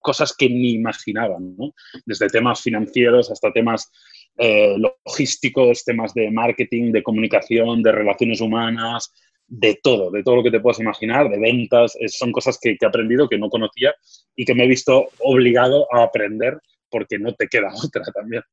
cosas 0.05 0.35
que 0.37 0.47
ni 0.47 0.73
imaginaban, 0.73 1.55
¿no? 1.57 1.73
Desde 2.05 2.27
temas 2.29 2.61
financieros 2.61 3.31
hasta 3.31 3.51
temas 3.51 3.91
eh, 4.37 4.75
logísticos, 4.77 5.83
temas 5.83 6.13
de 6.13 6.29
marketing, 6.29 6.91
de 6.91 7.01
comunicación, 7.01 7.81
de 7.81 7.91
relaciones 7.91 8.39
humanas, 8.39 9.11
de 9.47 9.79
todo, 9.81 10.11
de 10.11 10.21
todo 10.21 10.35
lo 10.37 10.43
que 10.43 10.51
te 10.51 10.59
puedas 10.59 10.79
imaginar, 10.79 11.27
de 11.27 11.39
ventas, 11.39 11.97
son 12.07 12.31
cosas 12.31 12.59
que, 12.61 12.77
he 12.79 12.85
aprendido 12.85 13.27
que 13.27 13.39
no 13.39 13.49
conocía 13.49 13.95
y 14.35 14.45
que 14.45 14.53
me 14.53 14.65
he 14.65 14.67
visto 14.67 15.07
obligado 15.19 15.87
a 15.91 16.03
aprender 16.03 16.59
porque 16.91 17.17
no 17.17 17.33
te 17.33 17.47
queda 17.47 17.69
otra 17.83 18.03
también. 18.13 18.43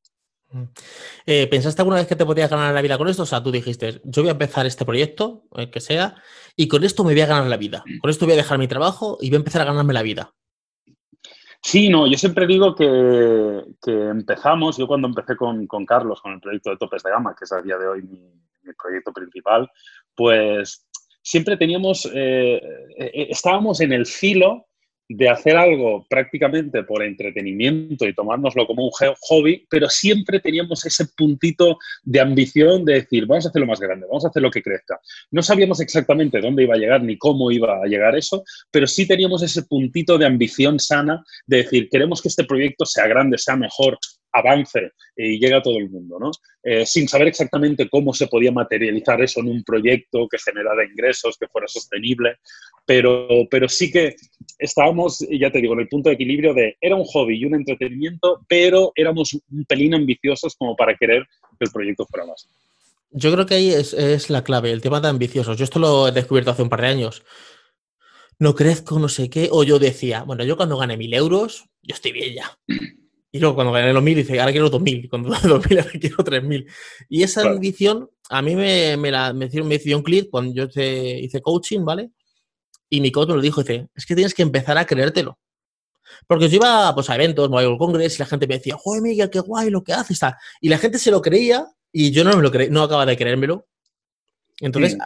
Mm. 0.49 0.63
Eh, 1.27 1.47
¿Pensaste 1.47 1.81
alguna 1.81 1.97
vez 1.97 2.07
que 2.07 2.15
te 2.15 2.25
podías 2.25 2.49
ganar 2.49 2.73
la 2.73 2.81
vida 2.81 2.97
con 2.97 3.07
esto? 3.07 3.23
O 3.23 3.27
sea, 3.27 3.43
tú 3.43 3.51
dijiste, 3.51 4.01
yo 4.03 4.23
voy 4.23 4.29
a 4.29 4.37
empezar 4.37 4.65
este 4.65 4.85
proyecto, 4.85 5.43
el 5.55 5.69
que 5.69 5.81
sea, 5.81 6.15
y 6.55 6.67
con 6.67 6.83
esto 6.83 7.03
me 7.03 7.13
voy 7.13 7.21
a 7.21 7.27
ganar 7.27 7.47
la 7.47 7.57
vida. 7.57 7.83
Con 8.01 8.09
esto 8.09 8.25
voy 8.25 8.33
a 8.33 8.37
dejar 8.37 8.57
mi 8.57 8.67
trabajo 8.67 9.19
y 9.21 9.29
voy 9.29 9.35
a 9.35 9.43
empezar 9.43 9.61
a 9.61 9.65
ganarme 9.65 9.93
la 9.93 10.01
vida. 10.01 10.33
Sí, 11.63 11.87
no, 11.87 12.07
yo 12.07 12.17
siempre 12.17 12.45
digo 12.45 12.75
que, 12.75 13.63
empezamos, 13.85 14.77
yo 14.77 14.85
cuando 14.85 15.07
empecé 15.07 15.37
con, 15.37 15.65
Carlos, 15.85 16.21
con 16.21 16.33
el 16.33 16.41
proyecto 16.41 16.69
de 16.71 16.77
Topes 16.77 17.03
de 17.03 17.11
Gama, 17.11 17.33
que 17.37 17.45
es 17.45 17.51
a 17.53 17.61
día 17.61 17.77
de 17.77 17.87
hoy 17.87 18.01
mi, 18.01 18.19
proyecto 18.77 19.13
principal, 19.13 19.69
pues 20.13 20.85
siempre 21.21 21.55
teníamos, 21.55 22.05
eh, 22.13 22.61
eh, 22.97 23.27
estábamos 23.29 23.79
en 23.79 23.93
el 23.93 24.05
filo 24.05 24.67
de 25.09 25.29
hacer 25.29 25.55
algo 25.57 26.05
prácticamente 26.09 26.83
por 26.83 27.03
entretenimiento 27.03 28.07
y 28.07 28.13
tomárnoslo 28.13 28.65
como 28.65 28.85
un 28.85 28.91
hobby, 28.91 29.65
pero 29.69 29.89
siempre 29.89 30.39
teníamos 30.39 30.85
ese 30.85 31.05
puntito 31.15 31.77
de 32.03 32.19
ambición 32.19 32.85
de 32.85 32.93
decir, 32.93 33.25
vamos 33.25 33.45
a 33.45 33.49
hacerlo 33.49 33.67
más 33.67 33.79
grande, 33.79 34.07
vamos 34.07 34.25
a 34.25 34.29
hacer 34.29 34.41
lo 34.41 34.51
que 34.51 34.63
crezca. 34.63 34.99
No 35.31 35.41
sabíamos 35.41 35.79
exactamente 35.81 36.39
dónde 36.39 36.63
iba 36.63 36.75
a 36.75 36.77
llegar 36.77 37.03
ni 37.03 37.17
cómo 37.17 37.51
iba 37.51 37.81
a 37.83 37.85
llegar 37.85 38.15
eso, 38.15 38.43
pero 38.71 38.87
sí 38.87 39.07
teníamos 39.07 39.43
ese 39.43 39.63
puntito 39.63 40.17
de 40.17 40.25
ambición 40.25 40.79
sana 40.79 41.23
de 41.45 41.57
decir, 41.57 41.89
queremos 41.89 42.21
que 42.21 42.29
este 42.29 42.45
proyecto 42.45 42.85
sea 42.85 43.07
grande, 43.07 43.37
sea 43.37 43.55
mejor, 43.55 43.97
avance 44.33 44.91
y 45.15 45.39
llegue 45.39 45.55
a 45.55 45.61
todo 45.61 45.77
el 45.77 45.89
mundo, 45.89 46.17
¿no? 46.19 46.31
Eh, 46.63 46.85
sin 46.85 47.07
saber 47.07 47.27
exactamente 47.27 47.87
cómo 47.89 48.13
se 48.13 48.27
podía 48.27 48.51
materializar 48.51 49.21
eso 49.21 49.39
en 49.39 49.49
un 49.49 49.63
proyecto 49.63 50.27
que 50.27 50.37
generara 50.39 50.85
ingresos, 50.85 51.37
que 51.37 51.47
fuera 51.47 51.67
sostenible, 51.67 52.37
pero, 52.85 53.27
pero 53.49 53.69
sí 53.69 53.91
que 53.91 54.15
estábamos, 54.57 55.25
ya 55.29 55.51
te 55.51 55.61
digo, 55.61 55.73
en 55.73 55.81
el 55.81 55.87
punto 55.87 56.09
de 56.09 56.15
equilibrio 56.15 56.53
de 56.53 56.75
era 56.81 56.95
un 56.95 57.05
hobby 57.05 57.37
y 57.37 57.45
un 57.45 57.55
entretenimiento, 57.55 58.43
pero 58.47 58.91
éramos 58.95 59.33
un 59.33 59.65
pelín 59.65 59.93
ambiciosos 59.93 60.55
como 60.55 60.75
para 60.75 60.95
querer 60.95 61.27
que 61.59 61.65
el 61.65 61.71
proyecto 61.71 62.05
fuera 62.05 62.25
más. 62.25 62.47
Yo 63.11 63.31
creo 63.31 63.45
que 63.45 63.55
ahí 63.55 63.69
es, 63.69 63.93
es 63.93 64.31
la 64.31 64.43
clave, 64.43 64.71
el 64.71 64.81
tema 64.81 64.99
de 64.99 65.07
ambiciosos. 65.07 65.55
Yo 65.57 65.65
esto 65.65 65.77
lo 65.77 66.07
he 66.07 66.11
descubierto 66.11 66.49
hace 66.49 66.63
un 66.63 66.69
par 66.69 66.81
de 66.81 66.87
años. 66.87 67.23
No 68.39 68.55
crezco, 68.55 68.97
no 68.97 69.07
sé 69.07 69.29
qué. 69.29 69.49
O 69.51 69.63
yo 69.63 69.77
decía, 69.77 70.23
bueno, 70.23 70.43
yo 70.43 70.57
cuando 70.57 70.77
gane 70.77 70.97
mil 70.97 71.13
euros, 71.13 71.65
yo 71.83 71.93
estoy 71.93 72.11
bien 72.11 72.33
ya. 72.35 72.57
Y 73.35 73.39
luego 73.39 73.55
cuando 73.55 73.73
gané 73.73 73.91
los 73.91 74.03
mil, 74.03 74.15
dice, 74.15 74.39
ahora 74.39 74.51
quiero 74.51 74.69
dos 74.69 74.79
mil. 74.79 75.09
Cuando 75.09 75.29
gané 75.31 75.47
dos 75.47 75.67
mil, 75.67 75.79
ahora 75.79 75.91
quiero 75.99 76.23
tres 76.23 76.43
mil. 76.43 76.67
Y 77.09 77.23
esa 77.23 77.41
ambición, 77.41 78.07
a 78.29 78.43
mí 78.43 78.55
me, 78.55 78.95
me, 78.95 79.09
la, 79.09 79.33
me, 79.33 79.47
hicieron, 79.47 79.67
me 79.67 79.75
hicieron 79.75 79.99
un 79.99 80.03
clic 80.03 80.29
cuando 80.29 80.53
yo 80.53 80.69
te, 80.69 81.19
hice 81.19 81.41
coaching, 81.41 81.83
¿vale? 81.83 82.11
Y 82.91 83.01
mi 83.01 83.11
coach 83.11 83.29
me 83.29 83.35
lo 83.35 83.41
dijo, 83.41 83.63
dice, 83.63 83.87
es 83.95 84.05
que 84.05 84.13
tienes 84.13 84.35
que 84.35 84.43
empezar 84.43 84.77
a 84.77 84.85
creértelo. 84.85 85.39
Porque 86.27 86.47
yo 86.47 86.57
iba 86.57 86.93
pues, 86.93 87.09
a 87.09 87.15
eventos, 87.15 87.49
Mobile 87.49 87.75
Congress, 87.79 88.15
y 88.15 88.19
la 88.19 88.27
gente 88.27 88.45
me 88.45 88.57
decía, 88.57 88.75
joder, 88.77 89.01
Miguel, 89.01 89.31
qué 89.31 89.39
guay 89.39 89.71
lo 89.71 89.83
que 89.83 89.93
haces. 89.93 90.19
Y 90.61 90.69
la 90.69 90.77
gente 90.77 90.99
se 90.99 91.09
lo 91.09 91.19
creía 91.19 91.65
y 91.91 92.11
yo 92.11 92.23
no 92.23 92.37
me 92.37 92.43
lo 92.43 92.51
creí, 92.51 92.69
no 92.69 92.83
acaba 92.83 93.03
de 93.07 93.17
creérmelo. 93.17 93.65
Entonces, 94.59 94.97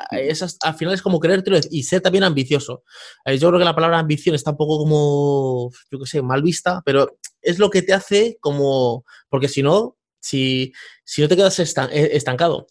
al 0.62 0.76
final 0.76 0.94
es 0.94 1.02
como 1.02 1.20
creértelo 1.20 1.58
y 1.72 1.84
ser 1.84 2.02
también 2.02 2.24
ambicioso. 2.24 2.84
Eh, 3.26 3.38
yo 3.38 3.48
creo 3.48 3.60
que 3.60 3.66
la 3.66 3.76
palabra 3.76 4.00
ambición 4.00 4.36
está 4.36 4.52
un 4.52 4.58
poco 4.58 4.78
como, 4.78 5.72
yo 5.92 6.00
qué 6.00 6.06
sé, 6.06 6.22
mal 6.22 6.42
vista, 6.42 6.82
pero 6.86 7.18
es 7.42 7.60
lo 7.60 7.70
que 7.70 7.82
te 7.82 7.94
hace 7.94 8.38
como, 8.40 9.06
porque 9.30 9.48
si 9.48 9.64
no, 9.64 9.98
si, 10.20 10.74
si 11.04 11.22
no 11.22 11.28
te 11.28 11.36
quedas 11.36 11.60
eh, 11.60 12.10
estancado. 12.14 12.68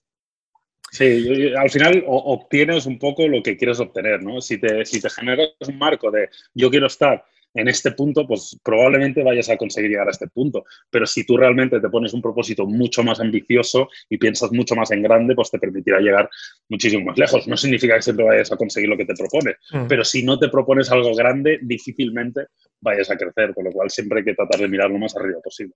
Sí, 0.93 1.53
al 1.55 1.71
final 1.71 2.05
obtienes 2.07 2.87
un 2.87 2.99
poco 2.99 3.27
lo 3.27 3.43
que 3.43 3.57
quieres 3.57 3.81
obtener, 3.81 4.23
¿no? 4.23 4.41
Si 4.41 4.59
te, 4.59 4.85
si 4.85 5.01
te 5.01 5.11
generas 5.11 5.51
un 5.67 5.79
marco 5.79 6.11
de 6.11 6.29
yo 6.55 6.71
quiero 6.71 6.87
estar 6.87 7.25
en 7.57 7.69
este 7.69 7.93
punto, 7.93 8.27
pues 8.27 8.59
probablemente 8.63 9.23
vayas 9.23 9.49
a 9.49 9.57
conseguir 9.57 9.91
llegar 9.91 10.09
a 10.09 10.11
este 10.11 10.29
punto. 10.29 10.65
Pero 10.91 11.07
si 11.07 11.25
tú 11.25 11.37
realmente 11.37 11.81
te 11.81 11.89
pones 11.89 12.13
un 12.13 12.23
propósito 12.23 12.67
mucho 12.67 13.03
más 13.03 13.21
ambicioso 13.21 13.89
y 14.09 14.19
piensas 14.19 14.53
mucho 14.53 14.75
más 14.75 14.91
en 14.91 15.03
grande, 15.03 15.35
pues 15.35 15.51
te 15.51 15.59
permitirá 15.59 16.01
llegar 16.01 16.29
muchísimo 16.69 17.07
más 17.07 17.19
lejos. 17.19 17.49
No 17.49 17.57
significa 17.57 17.97
que 17.97 18.03
siempre 18.03 18.27
vayas 18.27 18.53
a 18.53 18.57
conseguir 18.57 18.89
lo 18.89 18.97
que 18.97 19.05
te 19.05 19.15
propones, 19.15 19.57
mm. 19.73 19.87
pero 19.89 20.05
si 20.05 20.23
no 20.23 20.39
te 20.39 20.49
propones 20.49 20.91
algo 20.91 21.15
grande, 21.15 21.59
difícilmente 21.63 22.47
vayas 22.81 23.11
a 23.11 23.17
crecer, 23.17 23.55
con 23.55 23.65
lo 23.65 23.73
cual 23.73 23.91
siempre 23.91 24.21
hay 24.21 24.25
que 24.25 24.35
tratar 24.35 24.61
de 24.61 24.69
mirar 24.69 24.91
lo 24.91 24.99
más 24.99 25.17
arriba 25.17 25.41
posible. 25.43 25.75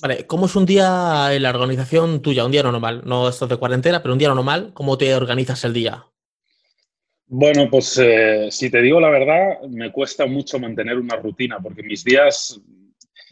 Vale, 0.00 0.26
¿cómo 0.26 0.46
es 0.46 0.54
un 0.54 0.64
día 0.64 1.34
en 1.34 1.42
la 1.42 1.50
organización 1.50 2.22
tuya? 2.22 2.44
Un 2.44 2.52
día 2.52 2.62
normal, 2.62 3.02
no 3.04 3.28
esto 3.28 3.48
de 3.48 3.56
cuarentena, 3.56 4.00
pero 4.00 4.12
un 4.12 4.18
día 4.18 4.28
normal, 4.28 4.70
¿cómo 4.72 4.96
te 4.96 5.14
organizas 5.14 5.64
el 5.64 5.72
día? 5.72 6.04
Bueno, 7.30 7.68
pues 7.70 7.98
eh, 7.98 8.48
si 8.50 8.70
te 8.70 8.80
digo 8.80 8.98
la 9.00 9.10
verdad, 9.10 9.60
me 9.68 9.92
cuesta 9.92 10.24
mucho 10.24 10.58
mantener 10.58 10.96
una 10.96 11.16
rutina 11.16 11.60
porque 11.60 11.82
mis 11.82 12.02
días, 12.02 12.58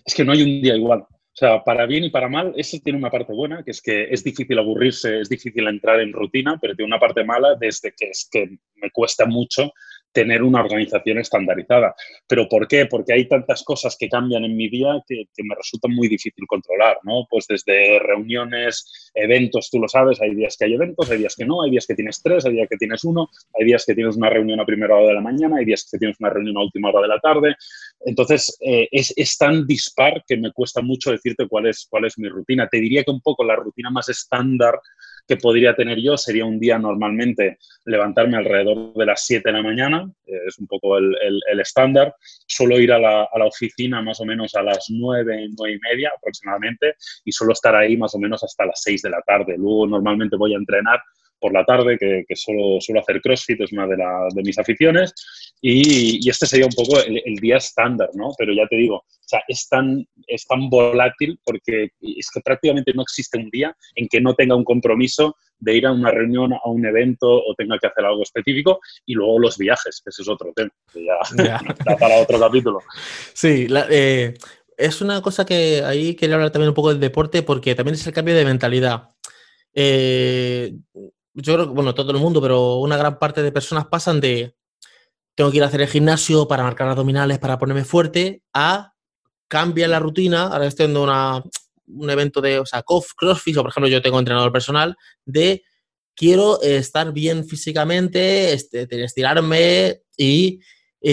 es 0.05 0.15
que 0.15 0.23
no 0.23 0.33
hay 0.33 0.43
un 0.43 0.61
día 0.61 0.77
igual. 0.77 1.01
O 1.01 1.39
sea, 1.39 1.65
para 1.65 1.87
bien 1.87 2.05
y 2.05 2.11
para 2.11 2.29
mal, 2.29 2.53
eso 2.57 2.79
tiene 2.85 2.99
una 2.99 3.11
parte 3.11 3.33
buena, 3.33 3.63
que 3.63 3.71
es 3.71 3.81
que 3.81 4.05
es 4.11 4.23
difícil 4.23 4.59
aburrirse, 4.59 5.21
es 5.21 5.31
difícil 5.31 5.67
entrar 5.67 6.01
en 6.01 6.13
rutina, 6.13 6.59
pero 6.61 6.75
tiene 6.75 6.89
una 6.89 7.01
parte 7.01 7.25
mala 7.25 7.55
desde 7.59 7.93
que 7.97 8.11
es 8.11 8.29
que 8.31 8.59
me 8.75 8.91
cuesta 8.91 9.25
mucho 9.25 9.73
tener 10.17 10.43
una 10.43 10.63
organización 10.63 11.19
estandarizada. 11.19 11.95
¿Pero 12.27 12.49
por 12.49 12.67
qué? 12.67 12.87
Porque 12.87 13.13
hay 13.13 13.29
tantas 13.29 13.63
cosas 13.63 13.99
que 14.01 14.09
cambian 14.09 14.45
en 14.45 14.57
mi 14.57 14.71
día 14.71 14.99
que, 15.07 15.27
me 15.45 15.55
resulta 15.55 15.89
muy 15.89 16.09
difícil 16.09 16.47
controlar, 16.47 16.97
¿no? 17.03 17.27
Pues 17.29 17.47
desde 17.47 17.99
reuniones, 17.99 19.11
eventos, 19.13 19.69
tú 19.71 19.79
lo 19.79 19.89
sabes, 19.89 20.19
hay 20.23 20.35
días 20.35 20.57
que 20.57 20.65
hay 20.65 20.73
eventos, 20.73 21.11
hay 21.11 21.19
días 21.19 21.37
que 21.37 21.45
no, 21.45 21.63
hay 21.63 21.71
días 21.71 21.87
que 21.87 21.95
tienes 21.95 22.23
tres, 22.23 22.47
hay 22.47 22.55
días 22.55 22.67
que 22.71 22.79
tienes 22.79 23.05
uno, 23.05 23.29
hay 23.59 23.67
días 23.67 23.85
que 23.85 23.95
tienes 23.95 24.17
una 24.17 24.31
reunión 24.31 24.59
a 24.59 24.65
primera 24.65 24.97
hora 24.97 25.09
de 25.09 25.15
la 25.15 25.21
mañana, 25.21 25.59
hay 25.59 25.67
días 25.67 25.87
que 25.91 25.99
tienes 25.99 26.17
una 26.19 26.31
reunión 26.31 26.57
a 26.57 26.63
última 26.63 26.89
hora 26.89 27.03
de 27.03 27.09
la 27.09 27.21
tarde. 27.21 27.55
Entonces, 28.07 28.57
eh, 28.63 28.89
es, 28.91 29.13
es, 29.17 29.37
tan 29.37 29.67
dispar 29.67 30.25
que 30.27 30.39
me 30.39 30.51
cuesta 30.51 30.81
mucho 30.81 31.11
decirte 31.11 31.47
cuál 31.47 31.67
es, 31.67 31.87
cuál 31.91 32.07
es 32.07 32.19
mi 32.19 32.31
rutina. 32.31 32.67
Te 32.69 32.81
diría 32.81 33.05
que 33.05 33.11
un 33.11 33.21
poco 33.21 33.45
la 33.45 33.57
rutina 33.57 33.91
más 33.91 34.09
estándar 34.09 34.81
que 35.27 35.37
podría 35.37 35.75
tener 35.75 35.99
yo 36.01 36.17
sería 36.17 36.45
un 36.45 36.59
día 36.59 36.79
normalmente 36.79 37.59
levantarme 37.85 38.37
alrededor 38.37 38.95
de 38.95 39.07
las 39.07 39.25
7 39.27 39.49
de 39.49 39.53
la 39.53 39.63
mañana, 39.63 40.11
eh, 40.27 40.39
es 40.47 40.59
un 40.59 40.67
poco 40.67 40.99
el, 40.99 41.15
estándar. 41.61 42.15
Suelo 42.47 42.79
ir 42.79 42.93
a 42.93 42.99
la, 42.99 43.23
a 43.25 43.39
la, 43.39 43.47
oficina 43.47 44.03
más 44.03 44.21
o 44.21 44.25
menos 44.25 44.55
a 44.55 44.63
las 44.63 44.87
9, 44.89 45.49
9 45.57 45.75
y 45.75 45.79
media 45.79 46.13
aproximadamente 46.17 46.95
y 47.25 47.33
suelo 47.33 47.53
estar 47.53 47.75
ahí 47.75 47.97
más 47.97 48.15
o 48.15 48.19
menos 48.19 48.43
hasta 48.45 48.67
las 48.67 48.81
6 48.83 49.03
de 49.03 49.11
la 49.11 49.23
tarde. 49.23 49.57
Luego 49.59 49.87
normalmente 49.87 50.37
voy 50.37 50.55
a 50.55 50.59
entrenar 50.59 51.01
por 51.39 51.53
la 51.53 51.65
tarde, 51.65 51.99
que, 51.99 52.25
que 52.27 52.37
solo 52.37 52.81
suelo 52.81 53.01
hacer 53.01 53.21
CrossFit, 53.21 53.61
es 53.61 53.73
una 53.73 53.87
de, 53.87 53.97
de 53.97 54.43
mis 54.43 54.59
aficiones, 54.59 55.15
y, 55.61 56.29
este 56.29 56.47
sería 56.47 56.67
un 56.67 56.73
poco 56.73 57.01
el, 57.01 57.37
día 57.37 57.57
estándar, 57.57 58.11
¿no? 58.15 58.31
Pero 58.39 58.53
ya 58.53 58.67
te 58.69 58.77
digo, 58.77 58.97
o 58.97 59.29
sea, 59.29 59.41
es 59.49 59.69
tan, 59.69 60.07
es 60.27 60.47
tan 60.47 60.69
volátil 60.69 61.39
porque 61.45 61.91
es 62.01 62.31
que 62.33 62.41
prácticamente 62.41 62.93
no 62.95 63.03
existe 63.03 63.39
un 63.39 63.51
día 63.51 63.75
en 63.95 64.09
que 64.09 64.21
no 64.21 64.35
tenga 64.35 64.55
un 64.55 64.65
compromiso 64.65 65.37
de 65.59 65.77
ir 65.77 65.87
a 65.87 65.93
una 65.93 66.11
reunión, 66.11 66.53
a 66.53 66.69
un 66.69 66.85
evento 66.85 67.29
o 67.29 67.55
tenga 67.57 67.79
que 67.79 67.87
hacer 67.87 68.05
algo 68.05 68.23
específico, 68.23 68.81
y 69.07 69.15
luego 69.15 69.39
los 69.39 69.57
viajes, 69.57 70.01
que 70.05 70.11
ese 70.11 70.23
es 70.23 70.29
otro 70.29 70.53
tema, 70.55 70.71
que 70.93 71.05
ya 71.05 71.19
da 71.85 71.97
para 71.97 72.21
otro 72.21 72.39
capítulo. 72.39 72.81
Sí, 73.33 73.67
eh, 73.91 74.35
es 74.77 75.01
una 75.01 75.23
cosa 75.23 75.47
que 75.47 75.83
ahí 75.83 76.15
quería 76.15 76.37
hablar 76.37 76.51
también 76.51 76.69
un 76.69 76.75
poco 76.75 76.91
del 76.91 77.01
deporte 77.01 77.43
porque 77.43 77.75
también 77.75 77.95
es 77.95 78.07
el 78.07 78.13
cambio 78.13 78.35
de 78.35 78.45
mentalidad. 78.45 79.09
Eh, 79.73 80.75
yo 81.35 81.55
creo 81.55 81.67
que, 81.67 81.73
bueno, 81.73 81.95
todo 81.95 82.13
el 82.13 82.19
mundo, 82.19 82.41
pero 82.41 82.77
una 82.77 82.97
gran 82.97 83.19
parte 83.19 83.43
de 83.43 83.53
personas 83.53 83.87
pasan 83.87 84.21
de 84.21 84.55
tengo 85.37 85.51
que 85.53 85.59
ir 85.59 85.63
a 85.63 85.67
hacer 85.67 85.81
el 85.81 85.89
gimnasio 85.89 86.49
para 86.49 86.65
marcar 86.65 86.89
abdominales, 86.89 87.39
para 87.39 87.59
ponerme 87.59 87.85
fuerte, 87.85 88.43
a 88.53 88.93
cambia 89.47 89.87
la 89.87 90.01
rutina, 90.01 90.49
ahora 90.49 90.67
estoy 90.67 90.87
en 90.87 90.97
una, 90.97 91.41
un 91.87 92.11
evento 92.11 92.41
de, 92.41 92.59
o 92.59 92.67
sea, 92.67 92.83
CrossFit, 92.83 93.57
o 93.59 93.63
por 93.63 93.71
ejemplo 93.71 93.89
yo 93.89 94.03
tengo 94.03 94.19
entrenador 94.19 94.51
personal, 94.51 94.97
de 95.25 95.63
quiero 96.17 96.61
estar 96.63 97.13
bien 97.13 97.47
físicamente, 97.47 98.53
este, 98.53 98.89
estirarme 99.05 100.01
y, 100.17 100.59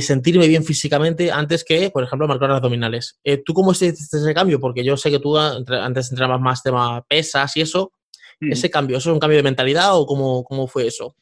sentirme 0.01 0.48
bien 0.48 0.63
físicamente 0.63 1.32
antes 1.32 1.63
que, 1.63 1.92
por 1.92 2.03
ejemplo, 2.03 2.27
marcar 2.27 2.50
abdominales. 2.50 3.20
Eh, 3.24 3.44
¿Tú 3.46 3.53
cómo 3.53 3.74
hiciste 3.74 4.18
ese 4.18 4.34
cambio? 4.34 4.60
Porque 4.60 4.84
yo 4.84 4.98
sé 4.98 5.12
que 5.12 5.20
tú 5.20 5.38
antes 5.38 6.10
entrenabas 6.10 6.42
más 6.42 6.63
tema 6.63 7.06
pesas 7.08 7.56
y 7.58 7.62
eso, 7.62 7.92
Mm. 8.44 8.51
ese 8.51 8.70
cambio? 8.70 8.98
¿Eso 8.98 9.10
es 9.10 9.13
un 9.13 9.20
cambio 9.20 9.38
de 9.38 9.44
mentalidad 9.44 9.98
o 9.98 10.06
cómo, 10.06 10.44
cómo 10.44 10.68
fue 10.68 10.88
eso? 10.88 11.15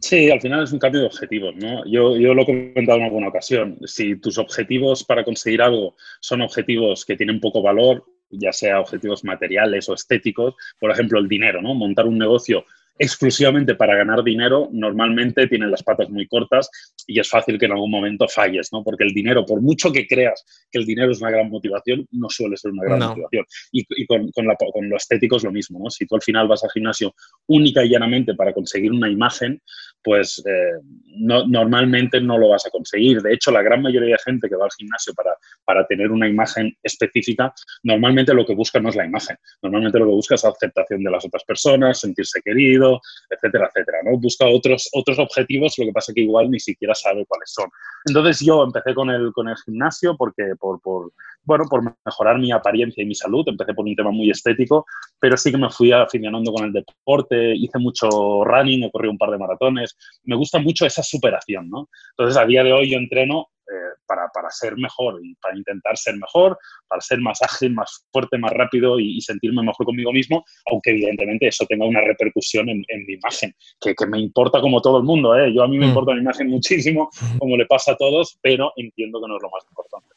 Sí, 0.00 0.30
al 0.30 0.40
final 0.40 0.64
es 0.64 0.72
un 0.72 0.78
cambio 0.78 1.02
de 1.02 1.06
objetivos, 1.08 1.54
¿no? 1.56 1.84
Yo, 1.84 2.16
yo, 2.16 2.32
lo 2.32 2.42
he 2.42 2.46
comentado 2.46 2.98
en 2.98 3.04
alguna 3.04 3.28
ocasión. 3.28 3.78
Si 3.84 4.16
tus 4.16 4.38
objetivos 4.38 5.04
para 5.04 5.24
conseguir 5.24 5.60
algo 5.60 5.94
son 6.20 6.40
objetivos 6.40 7.04
que 7.04 7.16
tienen 7.16 7.38
poco 7.38 7.60
valor, 7.60 8.04
ya 8.30 8.52
sea 8.52 8.80
objetivos 8.80 9.24
materiales 9.24 9.88
o 9.88 9.94
estéticos, 9.94 10.54
por 10.78 10.90
ejemplo, 10.90 11.18
el 11.18 11.28
dinero, 11.28 11.60
¿no? 11.60 11.74
Montar 11.74 12.06
un 12.06 12.16
negocio 12.18 12.64
exclusivamente 13.00 13.76
para 13.76 13.96
ganar 13.96 14.22
dinero, 14.22 14.68
normalmente 14.72 15.46
tienen 15.46 15.70
las 15.70 15.82
patas 15.82 16.10
muy 16.10 16.26
cortas 16.28 16.70
y 17.06 17.18
es 17.18 17.30
fácil 17.30 17.58
que 17.58 17.64
en 17.64 17.72
algún 17.72 17.90
momento 17.90 18.28
falles, 18.28 18.68
¿no? 18.72 18.84
Porque 18.84 19.04
el 19.04 19.14
dinero, 19.14 19.46
por 19.46 19.62
mucho 19.62 19.90
que 19.90 20.06
creas 20.06 20.44
que 20.70 20.78
el 20.78 20.84
dinero 20.84 21.10
es 21.10 21.20
una 21.22 21.30
gran 21.30 21.48
motivación, 21.48 22.06
no 22.12 22.28
suele 22.28 22.58
ser 22.58 22.72
una 22.72 22.84
gran 22.84 22.98
motivación. 22.98 23.46
Y, 23.72 24.06
con, 24.06 24.30
con, 24.32 24.44
lo 24.90 24.96
estético 24.98 25.36
es 25.36 25.44
lo 25.44 25.50
mismo, 25.50 25.78
¿no? 25.82 25.88
Si 25.88 26.06
tú 26.06 26.14
al 26.14 26.20
final 26.20 26.46
vas 26.46 26.62
al 26.62 26.70
gimnasio 26.72 27.14
única 27.46 27.82
y 27.82 27.88
llanamente 27.88 28.34
para 28.34 28.52
conseguir 28.52 28.92
una 28.92 29.08
imagen, 29.08 29.62
pues 30.02 30.42
eh, 30.46 30.80
no, 31.06 31.46
normalmente 31.46 32.20
no 32.20 32.36
lo 32.36 32.50
vas 32.50 32.66
a 32.66 32.70
conseguir. 32.70 33.22
De 33.22 33.32
hecho, 33.32 33.50
la 33.50 33.62
gran 33.62 33.80
mayoría 33.80 34.16
de 34.16 34.22
gente 34.22 34.46
que 34.46 34.56
va 34.56 34.66
al 34.66 34.70
gimnasio 34.76 35.14
para, 35.14 35.30
para 35.64 35.86
tener 35.86 36.10
una 36.10 36.28
imagen 36.28 36.76
específica, 36.82 37.54
normalmente 37.82 38.34
lo 38.34 38.44
que 38.44 38.54
busca 38.54 38.78
no 38.78 38.90
es 38.90 38.96
la 38.96 39.06
imagen. 39.06 39.38
Normalmente 39.62 39.98
lo 39.98 40.04
que 40.04 40.12
busca 40.12 40.34
es 40.34 40.44
aceptación 40.44 41.02
de 41.02 41.10
las 41.10 41.24
otras 41.24 41.44
personas, 41.44 42.00
sentirse 42.00 42.42
querido, 42.42 42.89
etcétera, 43.28 43.68
etcétera, 43.68 43.98
¿no? 44.04 44.18
Busca 44.18 44.46
otros, 44.46 44.88
otros 44.92 45.18
objetivos, 45.18 45.78
lo 45.78 45.86
que 45.86 45.92
pasa 45.92 46.12
que 46.14 46.22
igual 46.22 46.50
ni 46.50 46.58
siquiera 46.58 46.94
sabe 46.94 47.24
cuáles 47.26 47.52
son. 47.52 47.68
Entonces 48.06 48.40
yo 48.44 48.64
empecé 48.64 48.94
con 48.94 49.10
el, 49.10 49.32
con 49.32 49.48
el 49.48 49.56
gimnasio 49.56 50.16
porque, 50.16 50.54
por, 50.58 50.80
por, 50.80 51.12
bueno, 51.44 51.64
por 51.68 51.82
mejorar 52.04 52.38
mi 52.38 52.52
apariencia 52.52 53.02
y 53.02 53.06
mi 53.06 53.14
salud, 53.14 53.44
empecé 53.46 53.74
por 53.74 53.84
un 53.84 53.94
tema 53.94 54.10
muy 54.10 54.30
estético, 54.30 54.86
pero 55.18 55.36
sí 55.36 55.50
que 55.50 55.58
me 55.58 55.70
fui 55.70 55.92
aficionando 55.92 56.52
con 56.52 56.64
el 56.64 56.72
deporte, 56.72 57.54
hice 57.54 57.78
mucho 57.78 58.08
running, 58.44 58.84
he 58.84 58.90
corrido 58.90 59.12
un 59.12 59.18
par 59.18 59.30
de 59.30 59.38
maratones, 59.38 59.96
me 60.24 60.36
gusta 60.36 60.58
mucho 60.58 60.86
esa 60.86 61.02
superación, 61.02 61.68
¿no? 61.68 61.88
Entonces 62.10 62.36
a 62.36 62.46
día 62.46 62.62
de 62.62 62.72
hoy 62.72 62.90
yo 62.90 62.98
entreno 62.98 63.48
eh, 63.70 63.94
para, 64.04 64.26
para, 64.34 64.50
ser 64.50 64.76
mejor 64.76 65.20
y 65.24 65.36
para 65.36 65.56
intentar 65.56 65.96
ser 65.96 66.16
mejor, 66.16 66.58
para 66.88 67.00
ser 67.00 67.20
más 67.20 67.40
ágil, 67.40 67.72
más 67.72 68.04
fuerte, 68.10 68.36
más 68.36 68.50
rápido 68.52 68.98
y, 68.98 69.20
sentirme 69.20 69.62
mejor 69.62 69.86
conmigo 69.86 70.12
mismo, 70.12 70.44
aunque 70.68 70.90
evidentemente 70.90 71.46
eso 71.46 71.64
tenga 71.68 71.84
una 71.84 72.00
repercusión 72.00 72.68
en, 72.68 72.84
mi 73.06 73.12
imagen, 73.14 73.54
que, 73.80 73.94
que, 73.94 74.06
me 74.06 74.18
importa 74.18 74.60
como 74.60 74.82
todo 74.82 74.98
el 74.98 75.04
mundo. 75.04 75.38
¿eh? 75.38 75.52
Yo 75.54 75.62
a 75.62 75.68
mí 75.68 75.78
me 75.78 75.86
mm. 75.86 75.88
importa 75.90 76.14
mi 76.14 76.20
imagen 76.20 76.48
muchísimo, 76.48 77.10
como 77.38 77.56
le 77.56 77.64
pasa 77.66 77.92
a 77.92 77.96
todos, 77.96 78.38
pero 78.42 78.72
entiendo 78.74 79.20
que 79.20 79.28
no 79.28 79.36
es 79.36 79.42
lo 79.42 79.50
más 79.50 79.64
importante. 79.68 80.16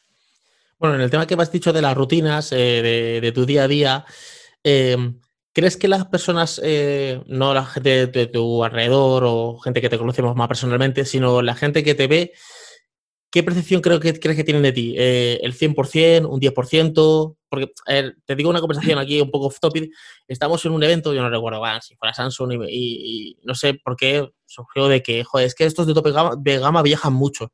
Bueno, 0.80 0.96
en 0.96 1.02
el 1.02 1.10
tema 1.10 1.24
que 1.24 1.36
me 1.36 1.44
has 1.44 1.52
dicho 1.52 1.72
de 1.72 1.82
las 1.82 1.96
rutinas 1.96 2.50
eh, 2.50 2.56
de, 2.56 3.20
de, 3.20 3.32
tu 3.32 3.46
día 3.46 3.64
a 3.64 3.68
día, 3.68 4.04
¿Crees 5.52 5.76
que 5.76 5.86
las 5.86 6.06
personas, 6.06 6.60
no 7.26 7.54
la 7.54 7.64
gente 7.64 8.08
de, 8.08 8.26
tu 8.26 8.64
alrededor 8.64 9.22
o 9.24 9.58
gente 9.60 9.80
que 9.80 9.88
te 9.88 9.98
conocemos 9.98 10.34
más 10.34 10.48
personalmente, 10.48 11.04
sino 11.04 11.42
la 11.42 11.54
gente 11.54 11.84
que 11.84 11.94
te 11.94 12.08
ve, 12.08 12.32
¿Qué 13.34 13.42
percepción 13.42 13.80
creo 13.80 13.98
que 13.98 14.16
crees 14.20 14.36
que 14.36 14.44
tienen 14.44 14.62
de 14.62 14.70
ti? 14.70 14.94
Eh, 14.96 15.40
¿El 15.42 15.54
100%? 15.54 16.24
¿Un 16.30 16.40
10%? 16.40 17.36
Porque 17.48 17.72
te 18.24 18.36
digo 18.36 18.48
una 18.48 18.60
conversación 18.60 18.96
aquí 19.00 19.20
un 19.20 19.28
poco 19.28 19.46
off 19.46 19.58
topic. 19.58 19.92
Estamos 20.28 20.64
en 20.64 20.70
un 20.70 20.80
evento, 20.84 21.12
yo 21.12 21.20
no 21.20 21.28
recuerdo 21.28 21.60
si 21.80 21.96
fuera 21.96 22.14
Samsung 22.14 22.64
y, 22.68 23.36
no 23.42 23.56
sé 23.56 23.74
por 23.74 23.96
qué 23.96 24.30
surgió 24.46 24.86
de 24.86 25.02
que, 25.02 25.24
joder, 25.24 25.48
es 25.48 25.56
que 25.56 25.64
estos 25.64 25.88
de 25.88 25.94
tope 25.94 26.12
de 26.38 26.58
gama 26.60 26.80
viajan 26.82 27.12
mucho. 27.12 27.50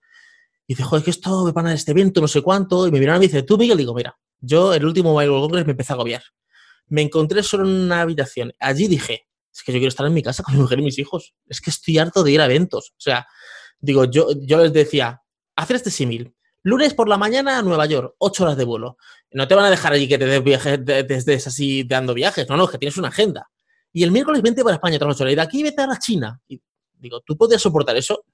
Y 0.66 0.74
dice, 0.74 0.82
joder, 0.82 0.98
es 0.98 1.04
que 1.06 1.10
esto 1.12 1.46
me 1.46 1.52
van 1.52 1.68
a 1.68 1.72
este 1.72 1.92
evento, 1.92 2.20
no 2.20 2.28
sé 2.28 2.42
cuánto. 2.42 2.86
Y 2.86 2.90
me 2.90 3.00
miran 3.00 3.16
y 3.16 3.20
me 3.20 3.26
dice, 3.28 3.42
tú, 3.42 3.56
Miguel, 3.56 3.78
digo, 3.78 3.94
mira, 3.94 4.18
yo 4.38 4.74
el 4.74 4.84
último 4.84 5.14
Mobile 5.14 5.30
World 5.30 5.44
Congress 5.44 5.64
me 5.64 5.70
empecé 5.70 5.94
a 5.94 5.96
agobiar. 5.96 6.22
Me 6.88 7.00
encontré 7.00 7.42
solo 7.42 7.64
en 7.64 7.70
una 7.70 8.02
habitación. 8.02 8.52
Allí 8.60 8.86
dije, 8.86 9.28
es 9.50 9.62
que 9.62 9.72
yo 9.72 9.78
quiero 9.78 9.88
estar 9.88 10.04
en 10.04 10.12
mi 10.12 10.22
casa 10.22 10.42
con 10.42 10.52
mi 10.56 10.60
mujer 10.60 10.78
y 10.80 10.82
mis 10.82 10.98
hijos. 10.98 11.32
Es 11.48 11.62
que 11.62 11.70
estoy 11.70 11.96
harto 11.96 12.22
de 12.22 12.32
ir 12.32 12.42
a 12.42 12.44
eventos. 12.44 12.90
O 12.90 13.00
sea, 13.00 13.26
digo, 13.80 14.04
yo, 14.04 14.28
yo 14.42 14.58
les 14.58 14.74
decía, 14.74 15.19
hacer 15.62 15.76
este 15.76 15.90
símil. 15.90 16.34
Lunes 16.62 16.92
por 16.92 17.08
la 17.08 17.16
mañana 17.16 17.58
a 17.58 17.62
Nueva 17.62 17.86
York, 17.86 18.14
ocho 18.18 18.44
horas 18.44 18.56
de 18.56 18.64
vuelo. 18.64 18.98
No 19.32 19.48
te 19.48 19.54
van 19.54 19.64
a 19.64 19.70
dejar 19.70 19.92
allí 19.92 20.06
que 20.06 20.18
te 20.18 20.26
des 20.26 20.42
viajes, 20.42 20.84
desde 20.84 21.34
así 21.34 21.84
dando 21.84 22.12
viajes, 22.12 22.48
no, 22.48 22.56
no, 22.56 22.68
que 22.68 22.78
tienes 22.78 22.98
una 22.98 23.08
agenda. 23.08 23.50
Y 23.92 24.04
el 24.04 24.12
miércoles 24.12 24.42
20 24.42 24.62
para 24.62 24.74
España, 24.74 24.96
otras 24.96 25.14
ocho 25.14 25.24
horas. 25.24 25.32
Y 25.32 25.36
de 25.36 25.42
aquí 25.42 25.62
vete 25.62 25.82
a 25.82 25.86
la 25.86 25.98
China. 25.98 26.40
Y 26.46 26.60
digo, 26.98 27.20
¿tú 27.22 27.36
podrías 27.36 27.62
soportar 27.62 27.96
eso? 27.96 28.24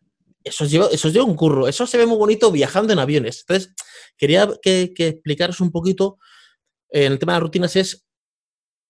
Eso 0.43 0.65
lleva, 0.65 0.89
eso 0.91 1.09
lleva 1.09 1.25
un 1.25 1.37
curro. 1.37 1.69
Eso 1.69 1.87
se 1.87 1.99
ve 1.99 2.07
muy 2.07 2.19
bonito 2.19 2.51
viajando 2.51 2.93
en 2.93 2.99
aviones. 2.99 3.41
Entonces, 3.41 3.75
quería 4.17 4.49
que, 4.61 4.93
que 4.95 5.09
explicaros 5.09 5.61
un 5.61 5.71
poquito 5.71 6.19
en 6.91 7.13
el 7.13 7.19
tema 7.19 7.33
de 7.33 7.37
las 7.37 7.43
rutinas 7.43 7.77
es 7.77 8.07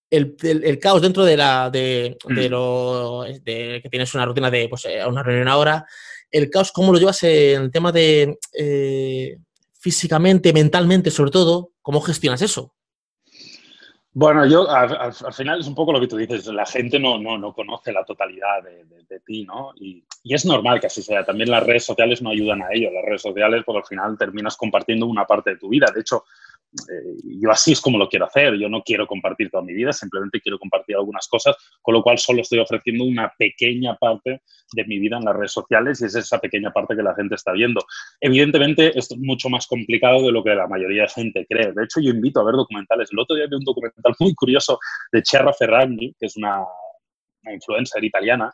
el, 0.09 0.35
el, 0.41 0.79
caos 0.79 1.01
dentro 1.01 1.25
de 1.25 1.35
la 1.35 1.69
de, 1.69 2.17
de 2.27 2.47
mm. 2.47 2.51
lo 2.51 3.23
de 3.23 3.79
que 3.83 3.89
tienes 3.89 4.13
una 4.13 4.25
rutina 4.25 4.49
de 4.49 4.69
pues, 4.69 4.85
eh, 4.85 5.05
una 5.05 5.21
reunión 5.21 5.47
ahora 5.47 5.85
el 6.31 6.49
caos, 6.49 6.71
¿cómo 6.71 6.91
lo 6.91 6.99
llevas 6.99 7.23
en 7.23 7.63
el 7.63 7.71
tema 7.71 7.91
de 7.91 8.37
eh, 8.53 9.37
físicamente, 9.79 10.53
mentalmente, 10.53 11.11
sobre 11.11 11.31
todo? 11.31 11.71
¿Cómo 11.81 12.01
gestionas 12.01 12.41
eso? 12.41 12.73
Bueno, 14.11 14.47
yo 14.47 14.67
al, 14.67 15.13
final 15.31 15.59
es 15.59 15.67
un 15.67 15.75
poco 15.75 15.91
lo 15.91 15.99
que 15.99 16.07
tú 16.07 16.17
dices, 16.17 16.47
la 16.47 16.65
gente 16.65 16.99
no, 16.99 17.19
no, 17.19 17.37
no 17.37 17.53
conoce 17.53 17.91
la 17.91 18.03
totalidad 18.03 18.63
de, 18.63 19.19
ti, 19.19 19.45
¿no? 19.45 19.73
Y, 19.75 20.03
y, 20.23 20.33
es 20.33 20.43
normal 20.43 20.79
que 20.79 20.87
así 20.87 21.03
sea. 21.03 21.23
También 21.23 21.51
las 21.51 21.63
redes 21.63 21.85
sociales 21.85 22.21
no 22.23 22.31
ayudan 22.31 22.63
a 22.63 22.69
ello. 22.71 22.89
Las 22.91 23.05
redes 23.05 23.21
sociales, 23.21 23.61
pues, 23.63 23.77
al 23.77 23.85
final 23.85 24.17
terminas 24.17 24.57
compartiendo 24.57 25.05
una 25.05 25.25
parte 25.25 25.51
de 25.51 25.57
tu 25.57 25.69
vida. 25.69 25.91
De 25.93 26.01
hecho, 26.01 26.23
eh, 26.89 27.17
yo 27.41 27.51
así 27.51 27.71
es 27.71 27.81
como 27.81 27.97
lo 27.97 28.07
quiero 28.07 28.25
hacer. 28.25 28.57
Yo 28.57 28.69
no 28.69 28.81
quiero 28.81 29.07
compartir 29.07 29.49
toda 29.49 29.63
mi 29.63 29.73
vida, 29.73 29.91
simplemente 29.93 30.39
quiero 30.41 30.59
compartir 30.59 30.95
algunas 30.95 31.27
cosas, 31.27 31.55
con 31.81 31.93
lo 31.93 32.03
cual 32.03 32.17
solo 32.17 32.41
estoy 32.41 32.59
ofreciendo 32.59 33.03
una 33.03 33.33
pequeña 33.37 33.95
parte 33.95 34.41
de 34.73 34.85
mi 34.85 34.99
vida 34.99 35.17
en 35.17 35.25
las 35.25 35.35
redes 35.35 35.51
sociales 35.51 36.01
y 36.01 36.05
es 36.05 36.15
esa 36.15 36.39
pequeña 36.39 36.71
parte 36.71 36.95
que 36.95 37.03
la 37.03 37.15
gente 37.15 37.35
está 37.35 37.51
viendo. 37.51 37.81
Evidentemente, 38.21 38.97
esto 38.97 39.15
es 39.15 39.21
mucho 39.21 39.49
más 39.49 39.67
complicado 39.67 40.23
de 40.23 40.31
lo 40.31 40.43
que 40.43 40.55
la 40.55 40.67
mayoría 40.67 41.03
de 41.03 41.09
gente 41.09 41.45
cree. 41.47 41.71
De 41.73 41.83
hecho, 41.83 41.99
yo 42.01 42.11
invito 42.11 42.39
a 42.39 42.45
ver 42.45 42.55
documentales. 42.55 43.09
El 43.11 43.19
otro 43.19 43.35
día 43.35 43.47
vi 43.49 43.55
un 43.55 43.63
documental 43.63 44.13
muy 44.19 44.33
curioso 44.35 44.79
de 45.11 45.23
Cherra 45.23 45.53
Ferragni, 45.53 46.13
que 46.19 46.25
es 46.25 46.37
una, 46.37 46.63
influencer 47.51 48.03
italiana, 48.03 48.51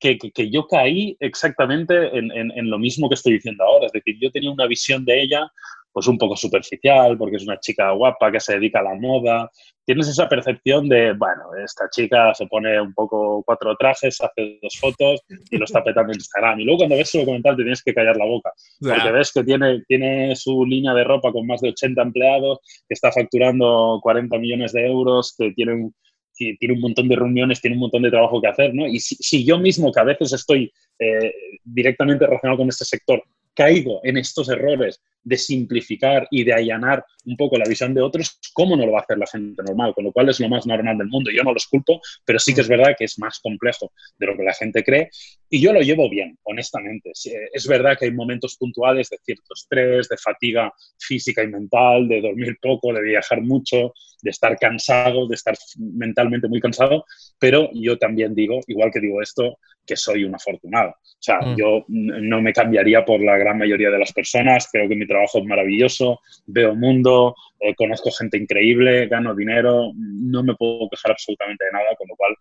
que, 0.00 0.18
que, 0.18 0.50
yo 0.50 0.66
caí 0.66 1.16
exactamente 1.20 2.18
en, 2.18 2.32
en, 2.32 2.70
lo 2.70 2.76
mismo 2.76 3.08
que 3.08 3.14
estoy 3.14 3.34
diciendo 3.34 3.64
ahora. 3.64 3.86
Es 3.86 3.92
decir, 3.92 4.16
yo 4.20 4.32
tenía 4.32 4.50
una 4.50 4.66
visión 4.66 5.04
de 5.04 5.22
ella 5.22 5.50
pues 5.96 6.08
un 6.08 6.18
poco 6.18 6.36
superficial, 6.36 7.16
porque 7.16 7.36
es 7.36 7.44
una 7.44 7.58
chica 7.58 7.90
guapa 7.92 8.30
que 8.30 8.38
se 8.38 8.52
dedica 8.52 8.80
a 8.80 8.82
la 8.82 8.94
moda. 8.96 9.50
Tienes 9.82 10.06
esa 10.08 10.28
percepción 10.28 10.90
de, 10.90 11.14
bueno, 11.14 11.44
esta 11.64 11.88
chica 11.88 12.34
se 12.34 12.46
pone 12.48 12.78
un 12.78 12.92
poco 12.92 13.42
cuatro 13.42 13.74
trajes, 13.76 14.20
hace 14.20 14.58
dos 14.60 14.76
fotos 14.78 15.22
y 15.50 15.56
lo 15.56 15.64
está 15.64 15.82
petando 15.82 16.12
en 16.12 16.18
Instagram. 16.18 16.60
Y 16.60 16.64
luego 16.64 16.80
cuando 16.80 16.96
ves 16.96 17.08
su 17.08 17.20
documental 17.20 17.56
te 17.56 17.62
tienes 17.62 17.82
que 17.82 17.94
callar 17.94 18.14
la 18.18 18.26
boca, 18.26 18.52
porque 18.78 19.10
ves 19.10 19.32
que 19.32 19.42
tiene, 19.42 19.84
tiene 19.88 20.36
su 20.36 20.66
línea 20.66 20.92
de 20.92 21.02
ropa 21.02 21.32
con 21.32 21.46
más 21.46 21.62
de 21.62 21.70
80 21.70 22.02
empleados, 22.02 22.58
que 22.86 22.92
está 22.92 23.10
facturando 23.10 23.98
40 24.02 24.36
millones 24.36 24.74
de 24.74 24.86
euros, 24.86 25.34
que 25.34 25.52
tiene 25.52 25.72
un, 25.72 25.94
tiene 26.34 26.74
un 26.74 26.80
montón 26.80 27.08
de 27.08 27.16
reuniones, 27.16 27.62
tiene 27.62 27.76
un 27.76 27.80
montón 27.80 28.02
de 28.02 28.10
trabajo 28.10 28.38
que 28.38 28.48
hacer, 28.48 28.74
¿no? 28.74 28.86
Y 28.86 29.00
si, 29.00 29.46
yo 29.46 29.58
mismo, 29.58 29.90
que 29.90 30.00
a 30.00 30.04
veces 30.04 30.34
estoy 30.34 30.70
eh, 30.98 31.32
directamente 31.64 32.26
relacionado 32.26 32.58
con 32.58 32.68
este 32.68 32.84
sector, 32.84 33.22
caigo 33.54 34.00
en 34.04 34.18
estos 34.18 34.50
errores 34.50 35.00
de 35.26 35.36
simplificar 35.36 36.28
y 36.30 36.44
de 36.44 36.54
allanar 36.54 37.04
un 37.24 37.36
poco 37.36 37.58
la 37.58 37.68
visión 37.68 37.92
de 37.92 38.00
otros, 38.00 38.38
¿cómo 38.52 38.76
no 38.76 38.86
lo 38.86 38.92
va 38.92 39.00
a 39.00 39.02
hacer 39.02 39.18
la 39.18 39.26
gente 39.26 39.60
normal? 39.64 39.92
Con 39.92 40.04
lo 40.04 40.12
cual 40.12 40.28
es 40.28 40.38
lo 40.38 40.48
más 40.48 40.66
normal 40.66 40.96
del 40.96 41.08
mundo. 41.08 41.32
Yo 41.32 41.42
no 41.42 41.52
los 41.52 41.66
culpo, 41.66 42.00
pero 42.24 42.38
sí 42.38 42.54
que 42.54 42.60
es 42.60 42.68
verdad 42.68 42.94
que 42.96 43.04
es 43.04 43.18
más 43.18 43.40
complejo 43.40 43.90
de 44.16 44.26
lo 44.26 44.36
que 44.36 44.44
la 44.44 44.54
gente 44.54 44.84
cree 44.84 45.10
y 45.50 45.60
yo 45.60 45.72
lo 45.72 45.80
llevo 45.80 46.08
bien, 46.08 46.38
honestamente. 46.44 47.10
Es 47.52 47.66
verdad 47.66 47.96
que 47.98 48.04
hay 48.04 48.12
momentos 48.12 48.56
puntuales 48.56 49.10
de 49.10 49.18
cierto 49.24 49.54
estrés, 49.54 50.08
de 50.08 50.16
fatiga 50.16 50.72
física 50.98 51.42
y 51.42 51.48
mental, 51.48 52.06
de 52.06 52.20
dormir 52.20 52.56
poco, 52.62 52.92
de 52.92 53.02
viajar 53.02 53.42
mucho, 53.42 53.92
de 54.22 54.30
estar 54.30 54.56
cansado, 54.58 55.26
de 55.26 55.34
estar 55.34 55.54
mentalmente 55.78 56.48
muy 56.48 56.60
cansado, 56.60 57.04
pero 57.38 57.70
yo 57.74 57.98
también 57.98 58.34
digo, 58.34 58.60
igual 58.66 58.90
que 58.92 59.00
digo 59.00 59.22
esto, 59.22 59.58
que 59.86 59.96
soy 59.96 60.24
un 60.24 60.34
afortunado. 60.34 60.90
O 60.90 61.22
sea, 61.22 61.40
mm. 61.40 61.56
yo 61.56 61.84
no 61.88 62.42
me 62.42 62.52
cambiaría 62.52 63.04
por 63.04 63.20
la 63.20 63.36
gran 63.36 63.58
mayoría 63.58 63.90
de 63.90 63.98
las 63.98 64.12
personas, 64.12 64.68
creo 64.70 64.88
que 64.88 64.96
mi 64.96 65.06
trabajo 65.06 65.15
es 65.24 65.44
maravilloso, 65.44 66.20
veo 66.46 66.74
mundo, 66.74 67.34
eh, 67.60 67.74
conozco 67.74 68.10
gente 68.10 68.38
increíble, 68.38 69.08
gano 69.08 69.34
dinero, 69.34 69.92
no 69.94 70.42
me 70.42 70.54
puedo 70.54 70.88
quejar 70.90 71.12
absolutamente 71.12 71.64
de 71.64 71.72
nada, 71.72 71.94
con 71.96 72.08
lo 72.08 72.16
cual 72.16 72.34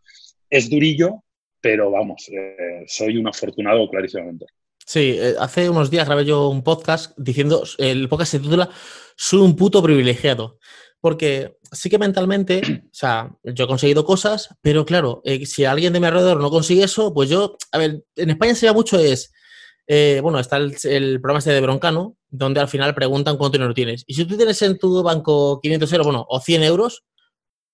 es 0.49 0.69
durillo, 0.69 1.23
pero 1.61 1.91
vamos, 1.91 2.29
eh, 2.29 2.83
soy 2.87 3.17
un 3.17 3.27
afortunado 3.27 3.89
clarísimamente. 3.89 4.45
Sí, 4.85 5.17
eh, 5.19 5.33
hace 5.39 5.69
unos 5.69 5.89
días 5.89 6.05
grabé 6.05 6.25
yo 6.25 6.49
un 6.49 6.63
podcast 6.63 7.17
diciendo, 7.17 7.63
el 7.79 8.07
podcast 8.07 8.33
se 8.33 8.39
titula 8.39 8.69
Soy 9.15 9.39
un 9.39 9.55
puto 9.55 9.81
privilegiado. 9.81 10.59
Porque 11.01 11.57
sí 11.71 11.87
que 11.87 11.99
mentalmente, 11.99 12.61
o 12.85 12.89
sea, 12.91 13.29
yo 13.43 13.65
he 13.65 13.67
conseguido 13.67 14.05
cosas, 14.05 14.49
pero 14.61 14.87
claro, 14.87 15.21
si 15.43 15.63
alguien 15.63 15.93
de 15.93 15.99
mi 15.99 16.07
alrededor 16.07 16.41
no 16.41 16.49
consigue 16.49 16.83
eso, 16.83 17.13
pues 17.13 17.29
yo, 17.29 17.57
a 17.71 17.77
ver, 17.77 18.03
en 18.15 18.29
España 18.31 18.55
se 18.55 18.65
ve 18.65 18.73
mucho 18.73 18.97
es, 18.97 19.31
eh, 19.87 20.19
bueno, 20.21 20.39
está 20.39 20.57
el, 20.57 21.19
programa 21.21 21.39
este 21.39 21.51
de 21.51 21.61
Broncano, 21.61 22.17
donde 22.29 22.59
al 22.59 22.67
final 22.67 22.95
preguntan 22.95 23.37
cuánto 23.37 23.57
dinero 23.57 23.73
tienes. 23.73 24.03
Y 24.07 24.15
si 24.15 24.25
tú 24.25 24.35
tienes 24.37 24.61
en 24.61 24.77
tu 24.77 25.03
banco 25.03 25.59
500 25.61 25.91
euros, 25.93 26.07
bueno, 26.07 26.25
o 26.27 26.39
100 26.39 26.63
euros, 26.63 27.03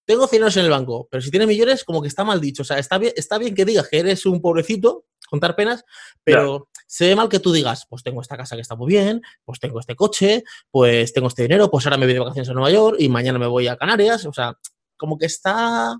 tengo 0.05 0.27
100 0.27 0.41
euros 0.41 0.57
en 0.57 0.65
el 0.65 0.71
banco, 0.71 1.07
pero 1.09 1.21
si 1.21 1.31
tienes 1.31 1.47
millones, 1.47 1.83
como 1.83 2.01
que 2.01 2.07
está 2.07 2.23
mal 2.23 2.41
dicho. 2.41 2.63
O 2.63 2.65
sea, 2.65 2.79
está 2.79 2.97
bien, 2.97 3.13
está 3.15 3.37
bien 3.37 3.55
que 3.55 3.65
digas 3.65 3.87
que 3.87 3.99
eres 3.99 4.25
un 4.25 4.41
pobrecito, 4.41 5.05
contar 5.29 5.55
penas, 5.55 5.85
pero 6.23 6.69
se 6.87 7.07
ve 7.07 7.15
mal 7.15 7.29
que 7.29 7.39
tú 7.39 7.53
digas, 7.53 7.85
pues 7.89 8.03
tengo 8.03 8.19
esta 8.21 8.35
casa 8.35 8.55
que 8.55 8.61
está 8.61 8.75
muy 8.75 8.89
bien, 8.89 9.21
pues 9.45 9.59
tengo 9.59 9.79
este 9.79 9.95
coche, 9.95 10.43
pues 10.69 11.13
tengo 11.13 11.29
este 11.29 11.43
dinero, 11.43 11.71
pues 11.71 11.85
ahora 11.85 11.97
me 11.97 12.05
voy 12.05 12.13
de 12.13 12.19
vacaciones 12.19 12.49
a 12.49 12.53
Nueva 12.53 12.71
York 12.71 12.97
y 12.99 13.07
mañana 13.07 13.39
me 13.39 13.47
voy 13.47 13.67
a 13.67 13.77
Canarias. 13.77 14.25
O 14.25 14.33
sea, 14.33 14.57
como 14.97 15.17
que 15.17 15.27
está 15.27 15.95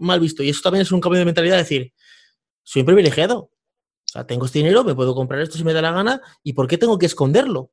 mal 0.00 0.20
visto. 0.20 0.42
Y 0.42 0.48
eso 0.48 0.62
también 0.62 0.82
es 0.82 0.90
un 0.90 1.00
cambio 1.00 1.20
de 1.20 1.24
mentalidad, 1.24 1.56
decir, 1.56 1.92
soy 2.64 2.80
un 2.80 2.86
privilegiado, 2.86 3.50
sea, 4.14 4.26
tengo 4.26 4.46
este 4.46 4.60
dinero, 4.60 4.84
me 4.84 4.94
puedo 4.94 5.14
comprar 5.14 5.40
esto 5.40 5.58
si 5.58 5.64
me 5.64 5.72
da 5.72 5.82
la 5.82 5.92
gana, 5.92 6.20
¿y 6.42 6.52
por 6.52 6.68
qué 6.68 6.78
tengo 6.78 6.98
que 6.98 7.06
esconderlo? 7.06 7.70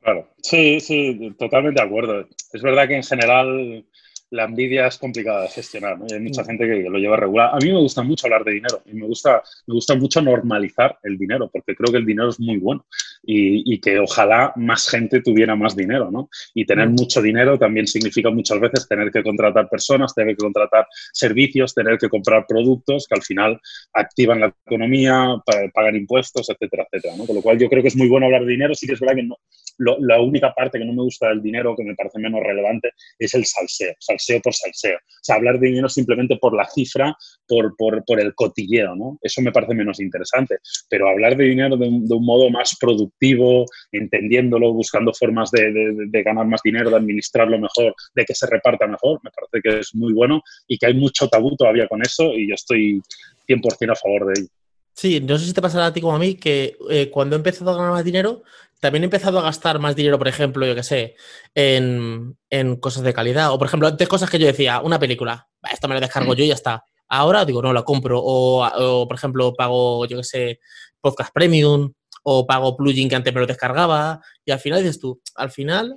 Claro, 0.00 0.28
sí, 0.42 0.80
sí, 0.80 1.34
totalmente 1.38 1.80
de 1.80 1.86
acuerdo. 1.86 2.26
Es 2.52 2.62
verdad 2.62 2.88
que 2.88 2.96
en 2.96 3.02
general 3.02 3.86
la 4.30 4.44
envidia 4.44 4.86
es 4.86 4.98
complicada 4.98 5.42
de 5.42 5.48
gestionar, 5.48 5.98
¿no? 5.98 6.06
hay 6.10 6.20
mucha 6.20 6.42
mm. 6.42 6.46
gente 6.46 6.66
que 6.66 6.88
lo 6.88 6.98
lleva 6.98 7.16
regular. 7.16 7.50
A 7.52 7.58
mí 7.58 7.72
me 7.72 7.78
gusta 7.78 8.02
mucho 8.02 8.26
hablar 8.26 8.44
de 8.44 8.52
dinero 8.52 8.82
y 8.86 8.94
me 8.94 9.06
gusta, 9.06 9.42
me 9.66 9.74
gusta 9.74 9.94
mucho 9.96 10.22
normalizar 10.22 10.98
el 11.02 11.18
dinero 11.18 11.50
porque 11.52 11.74
creo 11.74 11.90
que 11.92 11.98
el 11.98 12.06
dinero 12.06 12.28
es 12.28 12.38
muy 12.38 12.56
bueno 12.58 12.86
y, 13.22 13.74
y 13.74 13.80
que 13.80 13.98
ojalá 13.98 14.52
más 14.56 14.88
gente 14.88 15.20
tuviera 15.20 15.56
más 15.56 15.74
dinero, 15.74 16.10
¿no? 16.10 16.28
Y 16.54 16.64
tener 16.64 16.88
mm. 16.88 16.94
mucho 16.94 17.20
dinero 17.20 17.58
también 17.58 17.86
significa 17.86 18.30
muchas 18.30 18.60
veces 18.60 18.86
tener 18.88 19.10
que 19.10 19.22
contratar 19.22 19.68
personas, 19.68 20.14
tener 20.14 20.36
que 20.36 20.42
contratar 20.42 20.86
servicios, 21.12 21.74
tener 21.74 21.98
que 21.98 22.08
comprar 22.08 22.46
productos 22.46 23.06
que 23.08 23.16
al 23.16 23.22
final 23.22 23.60
activan 23.92 24.40
la 24.40 24.54
economía, 24.66 25.36
pagan 25.74 25.96
impuestos, 25.96 26.48
etcétera, 26.48 26.86
etcétera, 26.90 27.16
¿no? 27.16 27.26
Con 27.26 27.36
lo 27.36 27.42
cual 27.42 27.58
yo 27.58 27.68
creo 27.68 27.82
que 27.82 27.88
es 27.88 27.96
muy 27.96 28.08
bueno 28.08 28.26
hablar 28.26 28.44
de 28.44 28.52
dinero, 28.52 28.74
sí 28.74 28.86
que 28.86 28.92
es 28.94 29.00
verdad 29.00 29.16
que 29.16 29.24
no, 29.24 29.36
la 29.80 30.20
única 30.20 30.52
parte 30.52 30.78
que 30.78 30.84
no 30.84 30.92
me 30.92 31.02
gusta 31.02 31.28
del 31.28 31.42
dinero, 31.42 31.74
que 31.76 31.84
me 31.84 31.94
parece 31.94 32.18
menos 32.18 32.40
relevante, 32.42 32.92
es 33.18 33.34
el 33.34 33.44
salseo, 33.44 33.94
salseo 33.98 34.40
por 34.40 34.54
salseo. 34.54 34.96
O 34.96 35.22
sea, 35.22 35.36
hablar 35.36 35.58
de 35.58 35.68
dinero 35.68 35.88
simplemente 35.88 36.36
por 36.36 36.54
la 36.54 36.68
cifra, 36.68 37.16
por, 37.46 37.74
por, 37.76 38.04
por 38.04 38.20
el 38.20 38.34
cotilleo, 38.34 38.94
¿no? 38.94 39.18
Eso 39.22 39.40
me 39.42 39.52
parece 39.52 39.74
menos 39.74 40.00
interesante. 40.00 40.58
Pero 40.88 41.08
hablar 41.08 41.36
de 41.36 41.44
dinero 41.44 41.76
de 41.76 41.88
un, 41.88 42.06
de 42.06 42.14
un 42.14 42.24
modo 42.24 42.50
más 42.50 42.76
productivo, 42.78 43.64
entendiéndolo, 43.92 44.72
buscando 44.72 45.12
formas 45.12 45.50
de, 45.50 45.72
de, 46.06 46.22
ganar 46.22 46.46
más 46.46 46.60
dinero, 46.62 46.90
de 46.90 46.96
administrarlo 46.96 47.58
mejor, 47.58 47.94
de 48.14 48.24
que 48.24 48.34
se 48.34 48.46
reparta 48.46 48.86
mejor, 48.86 49.20
me 49.22 49.30
parece 49.30 49.62
que 49.62 49.80
es 49.80 49.94
muy 49.94 50.12
bueno 50.12 50.42
y 50.68 50.78
que 50.78 50.86
hay 50.86 50.94
mucho 50.94 51.28
tabú 51.28 51.56
todavía 51.56 51.88
con 51.88 52.02
eso 52.02 52.34
y 52.34 52.48
yo 52.48 52.54
estoy 52.54 53.00
100% 53.48 53.92
a 53.92 53.96
favor 53.96 54.26
de 54.26 54.40
ello. 54.40 54.59
Sí, 54.94 55.20
no 55.20 55.38
sé 55.38 55.46
si 55.46 55.52
te 55.52 55.62
pasará 55.62 55.86
a 55.86 55.92
ti 55.92 56.00
como 56.00 56.14
a 56.14 56.18
mí 56.18 56.34
que 56.34 56.76
eh, 56.90 57.10
cuando 57.10 57.36
he 57.36 57.38
empezado 57.38 57.70
a 57.70 57.76
ganar 57.76 57.92
más 57.92 58.04
dinero, 58.04 58.42
también 58.80 59.04
he 59.04 59.06
empezado 59.06 59.38
a 59.38 59.42
gastar 59.42 59.78
más 59.78 59.94
dinero, 59.94 60.18
por 60.18 60.26
ejemplo, 60.26 60.66
yo 60.66 60.74
qué 60.74 60.82
sé, 60.82 61.14
en, 61.54 62.36
cosas 62.80 63.02
de 63.02 63.12
calidad. 63.12 63.52
O, 63.52 63.58
por 63.58 63.66
ejemplo, 63.68 63.86
antes 63.86 64.08
cosas 64.08 64.30
que 64.30 64.38
yo 64.38 64.46
decía, 64.46 64.80
una 64.80 64.98
película, 64.98 65.48
esto 65.70 65.86
me 65.86 65.94
la 65.94 66.00
descargo 66.00 66.34
yo 66.34 66.44
y 66.44 66.48
ya 66.48 66.54
está. 66.54 66.84
Ahora 67.08 67.44
digo, 67.44 67.60
no, 67.60 67.72
la 67.72 67.82
compro. 67.82 68.20
O, 68.22 69.06
por 69.06 69.16
ejemplo, 69.16 69.52
pago, 69.54 70.06
yo 70.06 70.16
qué 70.16 70.24
sé, 70.24 70.60
podcast 71.00 71.32
premium 71.32 71.92
o 72.22 72.46
pago 72.46 72.76
plugin 72.76 73.08
que 73.08 73.16
antes 73.16 73.34
me 73.34 73.40
lo 73.40 73.46
descargaba. 73.46 74.20
Y 74.44 74.50
al 74.50 74.60
final 74.60 74.80
dices 74.80 74.98
tú, 74.98 75.20
al 75.34 75.50
final, 75.50 75.94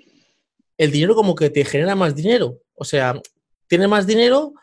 el 0.77 0.91
dinero 0.91 1.15
como 1.15 1.35
que 1.35 1.49
te 1.49 1.63
genera 1.63 1.95
más 1.95 2.15
dinero. 2.15 2.59
O 2.75 2.83
sea, 2.83 3.19
tiene 3.67 3.87
más 3.87 4.05
dinero 4.05 4.53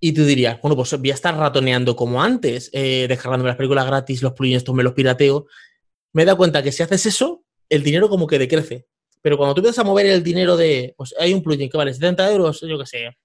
y 0.00 0.12
tú 0.12 0.24
dirías, 0.24 0.58
bueno, 0.62 0.74
pues 0.74 0.98
voy 0.98 1.10
a 1.10 1.14
estar 1.14 1.36
ratoneando 1.36 1.94
como 1.94 2.22
antes, 2.22 2.70
eh, 2.72 3.04
descargándome 3.06 3.48
las 3.48 3.56
películas 3.56 3.86
gratis, 3.86 4.22
los 4.22 4.32
plugins, 4.32 4.58
estos 4.58 4.74
me 4.74 4.82
los 4.82 4.94
pirateo. 4.94 5.46
Me 6.14 6.22
he 6.22 6.24
dado 6.24 6.38
cuenta 6.38 6.62
que 6.62 6.72
si 6.72 6.82
haces 6.82 7.04
eso, 7.04 7.44
el 7.68 7.82
dinero 7.82 8.08
como 8.08 8.26
que 8.26 8.38
decrece. 8.38 8.86
Pero 9.20 9.36
cuando 9.36 9.54
tú 9.54 9.60
empiezas 9.60 9.84
a 9.84 9.86
mover 9.86 10.06
el 10.06 10.22
dinero 10.22 10.56
de, 10.56 10.94
pues 10.96 11.14
hay 11.18 11.34
un 11.34 11.42
plugin 11.42 11.68
que 11.68 11.76
vale 11.76 11.92
70 11.92 12.32
euros, 12.32 12.60
yo 12.62 12.78
qué 12.78 12.86
sé, 12.86 13.18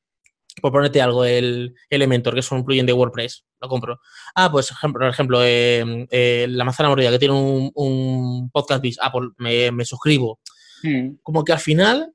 por 0.62 0.74
ponerte 0.74 1.02
algo, 1.02 1.24
el 1.24 1.74
Elementor, 1.90 2.34
que 2.34 2.42
es 2.42 2.52
un 2.52 2.66
plugin 2.66 2.86
de 2.86 2.92
WordPress, 2.92 3.46
lo 3.62 3.70
compro. 3.70 4.02
Ah, 4.36 4.52
pues 4.52 4.74
por 4.82 5.06
ejemplo, 5.06 5.44
em, 5.46 6.06
eh, 6.12 6.46
la 6.50 6.66
manzana 6.66 6.90
mordida, 6.90 7.10
que 7.10 7.20
tiene 7.20 7.34
un, 7.34 8.50
podcast 8.52 8.82
bis, 8.82 8.98
ah, 9.02 9.14
pues 9.14 9.30
me, 9.38 9.86
suscribo. 9.86 10.40
Hmm. 10.84 11.16
Como 11.24 11.46
que 11.46 11.54
al 11.54 11.60
final, 11.60 12.14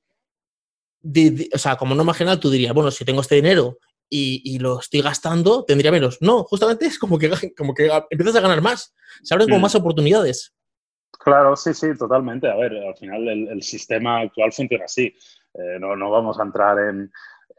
o 1.55 1.59
sea, 1.59 1.77
como 1.77 1.94
no 1.94 2.12
general, 2.12 2.38
tú 2.38 2.51
dirías, 2.51 2.75
bueno, 2.75 2.90
si 2.90 3.07
tengo 3.07 3.23
este 3.23 3.37
dinero 3.37 3.79
y, 4.11 4.59
lo 4.59 4.81
estoy 4.81 5.01
gastando, 5.01 5.64
tendría 5.64 5.92
menos. 5.92 6.18
No, 6.20 6.44
justamente 6.44 6.87
es 6.87 6.99
como 6.99 7.18
que, 7.18 7.31
como 7.57 7.75
que 7.75 7.90
empiezas 8.11 8.37
a 8.37 8.40
ganar 8.40 8.61
más. 8.61 8.94
Se 9.23 9.35
abren 9.35 9.49
como 9.49 9.61
hmm. 9.61 9.62
más 9.62 9.75
oportunidades. 9.75 10.55
Claro, 11.18 11.55
sí, 11.57 11.75
sí, 11.75 11.88
totalmente. 11.96 12.51
A 12.51 12.57
ver, 12.57 12.73
al 12.77 12.96
final 12.96 13.29
el, 13.29 13.62
sistema 13.62 14.20
actual 14.20 14.53
funciona 14.53 14.87
así. 14.87 15.14
Eh, 15.55 15.79
no, 15.79 15.96
no, 15.96 16.11
vamos 16.11 16.38
a 16.40 16.42
entrar 16.42 16.79
en, 16.79 17.11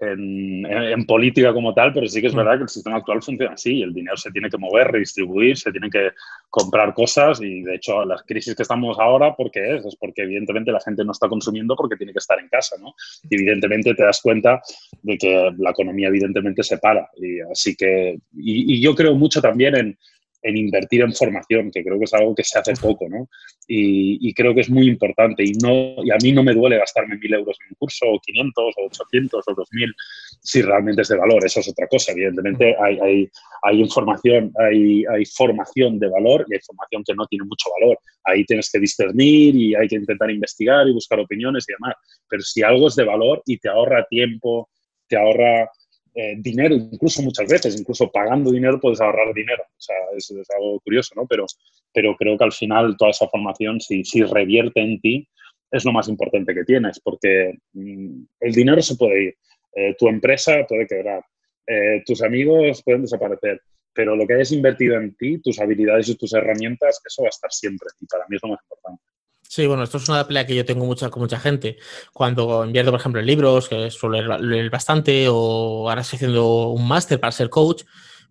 en, 0.01 1.05
política 1.05 1.53
como 1.53 1.73
tal, 1.73 1.93
pero 1.93 2.07
sí 2.07 2.21
que 2.21 2.27
es 2.27 2.33
mm. 2.33 2.37
verdad 2.37 2.57
que 2.57 2.63
el 2.63 2.69
sistema 2.69 2.97
actual 2.97 3.21
funciona 3.21 3.53
así. 3.53 3.81
El 3.81 3.93
dinero 3.93 4.17
se 4.17 4.31
tiene 4.31 4.49
que 4.49 4.57
mover, 4.57 4.87
redistribuir, 4.87 5.57
se 5.57 5.71
tiene 5.71 5.89
que 5.89 6.11
comprar 6.49 6.93
cosas 6.93 7.41
y 7.41 7.61
de 7.61 7.75
hecho 7.75 8.03
las 8.05 8.23
crisis 8.23 8.55
que 8.55 8.63
estamos 8.63 8.97
ahora, 8.99 9.35
¿por 9.35 9.51
qué 9.51 9.75
es? 9.75 9.85
Es 9.85 9.95
porque 9.95 10.23
evidentemente 10.23 10.71
la 10.71 10.79
gente 10.81 11.05
no 11.05 11.11
está 11.11 11.27
consumiendo 11.29 11.75
porque 11.75 11.95
tiene 11.95 12.13
que 12.13 12.19
estar 12.19 12.39
en 12.39 12.49
casa, 12.49 12.75
¿no? 12.79 12.93
Y 13.29 13.35
evidentemente 13.35 13.93
te 13.93 14.03
das 14.03 14.21
cuenta 14.21 14.61
de 15.01 15.17
que 15.17 15.51
la 15.57 15.71
economía 15.71 16.07
evidentemente 16.07 16.63
se 16.63 16.77
para. 16.77 17.09
Y 17.17 17.39
así 17.41 17.75
que, 17.75 18.17
y 18.35 18.81
yo 18.81 18.95
creo 18.95 19.15
mucho 19.15 19.41
también 19.41 19.75
en 19.75 19.97
en 20.41 20.58
invertir 20.58 21.01
en 21.01 21.13
formación, 21.13 21.71
que 21.71 21.84
creo 21.84 21.97
que 21.97 22.06
es 22.06 22.13
algo 22.13 22.34
que 22.34 22.43
se 22.43 22.58
hace 22.58 22.73
poco, 22.73 23.08
¿no? 23.10 23.27
Y, 23.67 24.34
creo 24.34 24.54
que 24.54 24.62
es 24.62 24.69
muy 24.69 24.88
importante. 24.88 25.43
Y, 25.43 25.54
no, 25.54 26.04
y 26.04 26.12
a 26.12 26.17
mí 26.21 26.32
no 26.32 26.43
me 26.43 26.54
duele 26.54 26.77
gastarme 26.77 27.17
mil 27.17 27.34
euros 27.34 27.58
en 27.62 27.69
un 27.69 27.75
curso, 27.75 28.06
o 28.08 28.19
500, 28.19 28.73
o 28.77 28.86
800, 28.86 29.43
o 29.47 29.54
2000, 29.54 29.93
si 30.41 30.62
realmente 30.62 31.04
es 31.04 31.08
de 31.10 31.17
valor. 31.17 31.45
Eso 31.45 31.60
es 31.60 31.69
otra 31.69 31.88
cosa. 31.88 32.12
Evidentemente 32.12 32.75
hay, 32.82 32.99
hay, 32.99 33.30
hay 33.62 33.80
información, 33.80 34.51
hay, 34.58 35.06
hay 35.06 35.25
formación 35.25 35.99
de 35.99 36.10
valor 36.10 36.45
y 36.49 36.56
hay 36.56 36.60
formación 36.65 37.04
que 37.06 37.13
no 37.13 37.25
tiene 37.27 37.45
mucho 37.45 37.69
valor. 37.80 37.97
Ahí 38.25 38.43
tienes 38.45 38.69
que 38.69 38.80
discernir 38.80 39.56
y 39.56 39.75
hay 39.75 39.88
que 39.88 39.95
intentar 39.95 40.30
investigar 40.30 40.88
y 40.88 40.93
buscar 40.93 41.19
opiniones 41.19 41.65
y 41.69 41.73
demás. 41.73 41.95
Pero 42.27 42.41
si 42.43 42.63
algo 42.63 42.88
es 42.88 42.95
de 42.95 43.06
valor 43.06 43.41
y 43.45 43.58
te 43.58 43.69
ahorra 43.69 44.06
tiempo, 44.10 44.69
te 45.08 45.17
ahorra 45.17 45.69
eh, 46.13 46.36
dinero, 46.38 46.76
incluso 46.76 47.21
muchas 47.21 47.47
veces, 47.47 47.80
incluso 47.80 48.12
pagando 48.12 48.52
dinero 48.52 48.80
puedes 48.80 49.00
ahorrar 49.00 49.34
dinero. 49.34 49.63
O 49.63 49.82
sea, 49.82 49.95
es, 50.15 50.30
es 50.32 50.50
algo 50.52 50.80
curioso, 50.82 51.13
¿no? 51.15 51.26
Pero, 51.26 51.45
pero 51.93 52.15
creo 52.17 52.38
que 52.38 52.43
al 52.43 52.52
final 52.52 52.95
toda 52.97 53.12
esa 53.12 53.28
formación, 53.28 53.80
si, 53.80 54.04
si 54.04 54.24
revierte 54.24 54.82
en 54.82 55.00
ti, 55.00 55.28
es 55.71 55.86
lo 55.86 55.93
más 55.93 56.10
importante 56.10 56.54
que 56.54 56.65
tienes, 56.65 57.00
porque 57.00 57.58
mm, 57.74 58.24
el 58.41 58.52
dinero 58.54 58.82
se 58.82 58.95
puede 58.95 59.24
ir, 59.24 59.38
eh, 59.74 59.95
tu 59.97 60.08
empresa 60.10 60.65
puede 60.67 60.86
quebrar, 60.86 61.24
eh, 61.65 62.04
tus 62.06 62.21
amigos 62.21 62.84
pueden 62.84 63.04
desaparecer, 63.04 63.62
pero 63.93 64.15
lo 64.15 64.28
que 64.28 64.34
hayas 64.34 64.52
invertido 64.52 64.97
en 64.97 65.15
ti, 65.15 65.39
tus 65.41 65.60
habilidades 65.60 66.10
y 66.10 66.15
tus 66.15 66.34
herramientas, 66.34 67.02
eso 67.06 67.21
va 67.24 67.28
a 67.28 67.30
estar 67.30 67.52
siempre 67.52 67.88
y 68.02 68.06
para 68.06 68.26
mí 68.28 68.36
es 68.36 68.43
lo 68.43 68.50
más 68.50 68.60
importante. 68.63 69.04
Sí, 69.53 69.67
bueno, 69.67 69.83
esto 69.83 69.97
es 69.97 70.07
una 70.07 70.25
pelea 70.25 70.45
que 70.45 70.55
yo 70.55 70.63
tengo 70.63 70.85
mucha, 70.85 71.09
con 71.09 71.23
mucha 71.23 71.37
gente. 71.37 71.77
Cuando 72.13 72.63
invierto, 72.63 72.89
por 72.89 73.01
ejemplo, 73.01 73.19
en 73.19 73.27
libros, 73.27 73.67
que 73.67 73.91
suelo 73.91 74.37
leer, 74.37 74.69
bastante, 74.69 75.27
o 75.27 75.89
ahora 75.89 76.03
estoy 76.03 76.15
haciendo 76.15 76.69
un 76.69 76.87
máster 76.87 77.19
para 77.19 77.33
ser 77.33 77.49
coach, 77.49 77.83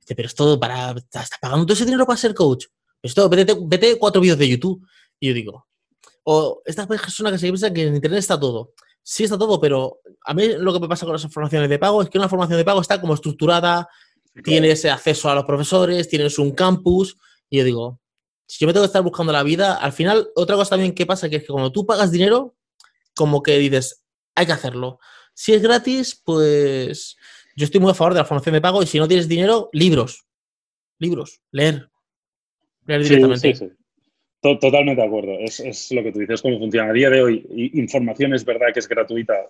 pero 0.06 0.26
esto 0.26 0.58
para. 0.58 0.92
¿Estás 0.92 1.28
pagando 1.38 1.66
todo 1.66 1.74
ese 1.74 1.84
dinero 1.84 2.06
para 2.06 2.16
ser 2.16 2.32
coach? 2.32 2.68
Esto, 3.02 3.28
vete, 3.28 3.54
vete 3.60 3.98
cuatro 3.98 4.22
vídeos 4.22 4.38
de 4.38 4.48
YouTube. 4.48 4.82
Y 5.18 5.28
yo 5.28 5.34
digo, 5.34 5.66
o 6.24 6.62
esta 6.64 6.86
persona 6.88 7.30
que 7.30 7.36
se 7.36 7.48
piensa 7.48 7.70
que 7.70 7.82
en 7.88 7.96
Internet 7.96 8.20
está 8.20 8.40
todo. 8.40 8.72
Sí 9.02 9.24
está 9.24 9.36
todo, 9.36 9.60
pero 9.60 10.00
a 10.24 10.32
mí 10.32 10.54
lo 10.56 10.72
que 10.72 10.80
me 10.80 10.88
pasa 10.88 11.04
con 11.04 11.12
las 11.12 11.30
formaciones 11.30 11.68
de 11.68 11.78
pago 11.78 12.00
es 12.00 12.08
que 12.08 12.16
una 12.16 12.30
formación 12.30 12.56
de 12.56 12.64
pago 12.64 12.80
está 12.80 12.98
como 12.98 13.12
estructurada, 13.12 13.86
tienes 14.42 14.86
acceso 14.86 15.28
a 15.28 15.34
los 15.34 15.44
profesores, 15.44 16.08
tienes 16.08 16.38
un 16.38 16.52
campus, 16.52 17.18
y 17.50 17.58
yo 17.58 17.64
digo, 17.64 18.00
si 18.50 18.58
yo 18.58 18.66
me 18.66 18.72
tengo 18.72 18.82
que 18.82 18.88
estar 18.88 19.02
buscando 19.02 19.32
la 19.32 19.44
vida, 19.44 19.76
al 19.76 19.92
final, 19.92 20.28
otra 20.34 20.56
cosa 20.56 20.70
también 20.70 20.92
que 20.92 21.06
pasa 21.06 21.30
que 21.30 21.36
es 21.36 21.42
que 21.42 21.52
cuando 21.52 21.70
tú 21.70 21.86
pagas 21.86 22.10
dinero, 22.10 22.56
como 23.14 23.44
que 23.44 23.56
dices, 23.58 24.04
hay 24.34 24.44
que 24.44 24.50
hacerlo. 24.50 24.98
Si 25.34 25.52
es 25.52 25.62
gratis, 25.62 26.20
pues 26.24 27.16
yo 27.54 27.64
estoy 27.64 27.80
muy 27.80 27.92
a 27.92 27.94
favor 27.94 28.12
de 28.12 28.18
la 28.18 28.24
formación 28.24 28.54
de 28.54 28.60
pago 28.60 28.82
y 28.82 28.86
si 28.86 28.98
no 28.98 29.06
tienes 29.06 29.28
dinero, 29.28 29.70
libros. 29.72 30.26
Libros, 30.98 31.40
leer. 31.52 31.90
Leer 32.86 33.04
directamente. 33.04 33.54
Sí, 33.54 33.54
sí, 33.54 33.68
sí. 33.68 33.76
Totalmente 34.40 35.00
de 35.00 35.06
acuerdo. 35.06 35.38
Es, 35.38 35.92
lo 35.92 36.02
que 36.02 36.10
tú 36.10 36.18
dices, 36.18 36.42
cómo 36.42 36.58
funciona. 36.58 36.90
A 36.90 36.92
día 36.92 37.08
de 37.08 37.22
hoy, 37.22 37.70
información 37.74 38.34
es 38.34 38.44
verdad 38.44 38.72
que 38.74 38.80
es 38.80 38.88
gratuita. 38.88 39.46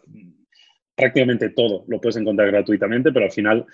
Prácticamente 0.94 1.48
todo 1.48 1.84
lo 1.88 1.98
puedes 2.02 2.16
encontrar 2.16 2.50
gratuitamente, 2.50 3.12
pero 3.12 3.24
al 3.24 3.32
final, 3.32 3.64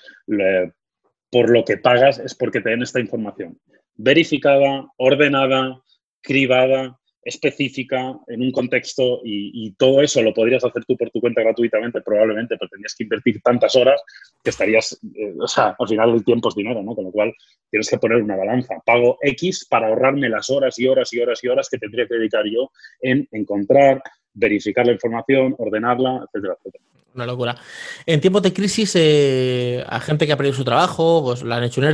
por 1.31 1.51
lo 1.51 1.65
que 1.65 1.79
pagas 1.79 2.21
es 2.21 2.33
porque 2.37 2.61
te 2.61 2.71
den 2.71 2.83
esta 2.83 3.01
información 3.01 3.59
verificada, 3.97 4.87
ordenada, 4.97 5.81
cribada, 6.21 6.99
específica, 7.27 8.15
en 8.29 8.41
un 8.41 8.53
contexto 8.53 9.21
y, 9.25 9.73
todo 9.73 10.01
eso 10.01 10.23
lo 10.23 10.33
podrías 10.33 10.65
hacer 10.65 10.85
tú 10.85 10.97
por 10.97 11.11
tu 11.11 11.21
cuenta 11.21 11.43
gratuitamente, 11.43 12.01
probablemente, 12.01 12.57
pero 12.57 12.69
tendrías 12.69 12.95
que 12.95 13.03
invertir 13.03 13.43
tantas 13.43 13.75
horas 13.75 14.01
que 14.45 14.51
estarías, 14.51 14.99
eh, 15.17 15.35
o 15.39 15.49
sea, 15.49 15.75
al 15.77 15.89
final 15.89 16.15
el 16.15 16.25
tiempo 16.25 16.49
es 16.49 16.55
dinero, 16.55 16.83
¿no? 16.85 16.95
Con 16.95 17.05
lo 17.05 17.11
cual 17.11 17.35
tienes 17.69 17.91
que 17.91 17.99
poner 17.99 18.23
una 18.23 18.37
balanza. 18.37 18.77
Pago 18.87 19.19
X 19.21 19.67
para 19.69 19.89
ahorrarme 19.89 20.29
las 20.29 20.49
horas 20.51 20.79
y 20.79 20.87
horas 20.87 21.13
y 21.13 21.19
horas 21.19 21.43
y 21.43 21.49
horas 21.49 21.69
que 21.69 21.79
tendría 21.79 22.07
que 22.07 22.15
dedicar 22.15 22.45
yo 22.47 22.71
en 23.01 23.27
encontrar, 23.33 24.01
verificar 24.33 24.87
la 24.87 24.93
información, 24.93 25.57
ordenarla, 25.59 26.25
etcétera, 26.29 26.55
etcétera. 26.59 26.85
Una 27.13 27.27
locura. 27.27 27.57
En 28.05 28.21
tiempos 28.21 28.43
de 28.43 28.53
crisis, 28.53 28.95
eh, 28.95 29.83
a 29.89 29.99
gente 30.01 30.27
que 30.27 30.33
ha 30.33 30.37
perdido 30.37 30.55
su 30.55 30.65
trabajo, 30.65 31.25
pues 31.25 31.43
la 31.43 31.57
han 31.57 31.65
hecho 31.65 31.81
un 31.81 31.89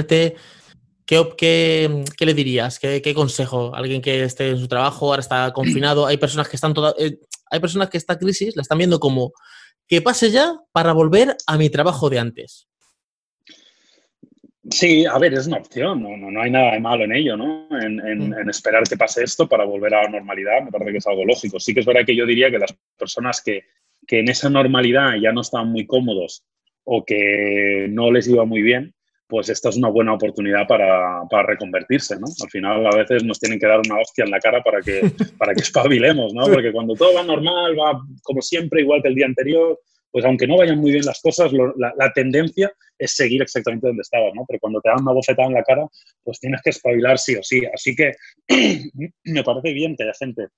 ERTE, 1.09 2.05
¿Qué, 2.17 2.27
le 2.27 2.35
dirías? 2.35 2.79
¿Qué, 2.79 3.15
consejo? 3.15 3.75
Alguien 3.75 4.01
que 4.01 4.25
esté 4.25 4.51
en 4.51 4.59
su 4.59 4.69
trabajo, 4.69 5.07
ahora 5.07 5.21
está 5.21 5.53
confinado, 5.55 6.07
hay 6.07 6.17
personas 6.17 6.49
que 6.49 6.57
están 6.57 6.75
toda, 6.75 6.95
eh, 6.99 7.19
hay 7.51 7.61
personas 7.61 7.91
que 7.91 7.99
esta 7.99 8.19
crisis 8.19 8.57
la 8.57 8.63
están 8.63 8.79
viendo 8.79 8.99
como 8.99 9.33
que 9.89 10.01
pase 10.01 10.31
ya 10.31 10.55
para 10.73 10.93
volver 10.93 11.37
a 11.47 11.59
mi 11.59 11.69
trabajo 11.69 12.09
de 12.09 12.19
antes. 12.19 12.69
Sí, 14.71 15.05
a 15.05 15.19
ver, 15.19 15.35
es 15.35 15.49
una 15.49 15.57
opción, 15.57 16.03
no, 16.03 16.17
no, 16.17 16.41
hay 16.41 16.51
nada 16.51 16.73
de 16.73 16.81
malo 16.81 17.03
en 17.03 17.13
ello, 17.13 17.37
¿no? 17.37 17.67
En, 17.81 18.29
mm. 18.29 18.49
esperar 18.49 18.85
que 18.85 18.97
pase 18.97 19.25
esto 19.25 19.49
para 19.49 19.65
volver 19.65 19.93
a 19.93 20.05
la 20.05 20.09
normalidad, 20.09 20.63
me 20.63 20.71
parece 20.71 20.93
que 20.93 20.99
es 20.99 21.07
algo 21.09 21.25
lógico. 21.25 21.59
Sí 21.59 21.75
que 21.75 21.81
es 21.81 21.87
verdad 21.87 22.07
que 22.07 22.15
yo 22.15 22.25
diría 22.25 22.49
que 22.49 22.61
las 22.61 22.73
personas 22.97 23.43
que, 23.43 23.65
que 24.07 24.21
en 24.21 24.29
esa 24.29 24.49
normalidad 24.49 25.17
ya 25.21 25.33
no 25.33 25.41
estaban 25.41 25.69
muy 25.69 25.85
cómodos 25.85 26.45
o 26.85 27.05
que 27.05 27.89
no 27.91 28.13
les 28.13 28.29
iba 28.29 28.45
muy 28.45 28.63
bien, 28.63 28.95
pues 29.33 29.49
esta 29.49 29.71
es 29.71 29.79
una 29.79 29.89
buena 29.89 30.13
oportunidad 30.13 30.67
para, 30.69 31.23
para, 31.31 31.45
reconvertirse, 31.45 32.21
¿no? 32.21 32.27
Al 32.43 32.51
final 32.51 32.87
a 32.87 32.95
veces 32.95 33.25
nos 33.25 33.41
tienen 33.41 33.59
que 33.59 33.67
dar 33.67 33.81
una 33.83 33.99
hostia 33.99 34.25
en 34.25 34.31
la 34.31 34.39
cara 34.39 34.63
para 34.63 34.83
que, 34.83 35.01
para 35.39 35.55
que 35.55 35.63
espabilemos, 35.63 36.35
¿no? 36.35 36.45
Porque 36.49 36.71
cuando 36.71 36.93
todo 36.93 37.15
va 37.15 37.23
normal, 37.23 37.75
va 37.75 37.99
como 38.23 38.43
siempre, 38.43 38.83
igual 38.83 39.01
que 39.01 39.09
el 39.09 39.15
día 39.15 39.25
anterior, 39.25 39.81
pues 40.11 40.27
aunque 40.27 40.47
no 40.47 40.59
vayan 40.59 40.79
muy 40.79 40.93
bien 40.93 41.07
las 41.07 41.19
cosas, 41.23 41.51
la, 41.51 42.13
tendencia 42.13 42.71
es 42.99 43.17
seguir 43.17 43.41
exactamente 43.41 43.87
donde 43.87 44.03
estabas, 44.03 44.35
¿no? 44.35 44.45
Pero 44.47 44.61
cuando 44.61 44.83
te 44.83 44.91
dan 44.91 45.01
una 45.01 45.13
bofetada 45.13 45.49
en 45.49 45.55
la 45.55 45.63
cara, 45.63 45.87
pues 46.23 46.39
tienes 46.39 46.61
que 46.63 46.69
espabilar 46.69 47.19
sí 47.19 47.35
o 47.35 47.43
sí. 47.43 47.63
Así 47.73 47.97
que 47.97 48.13
me 49.25 49.43
parece 49.43 49.73
bien 49.73 49.97
que 49.97 50.03
haya 50.03 50.13
gente 50.13 50.49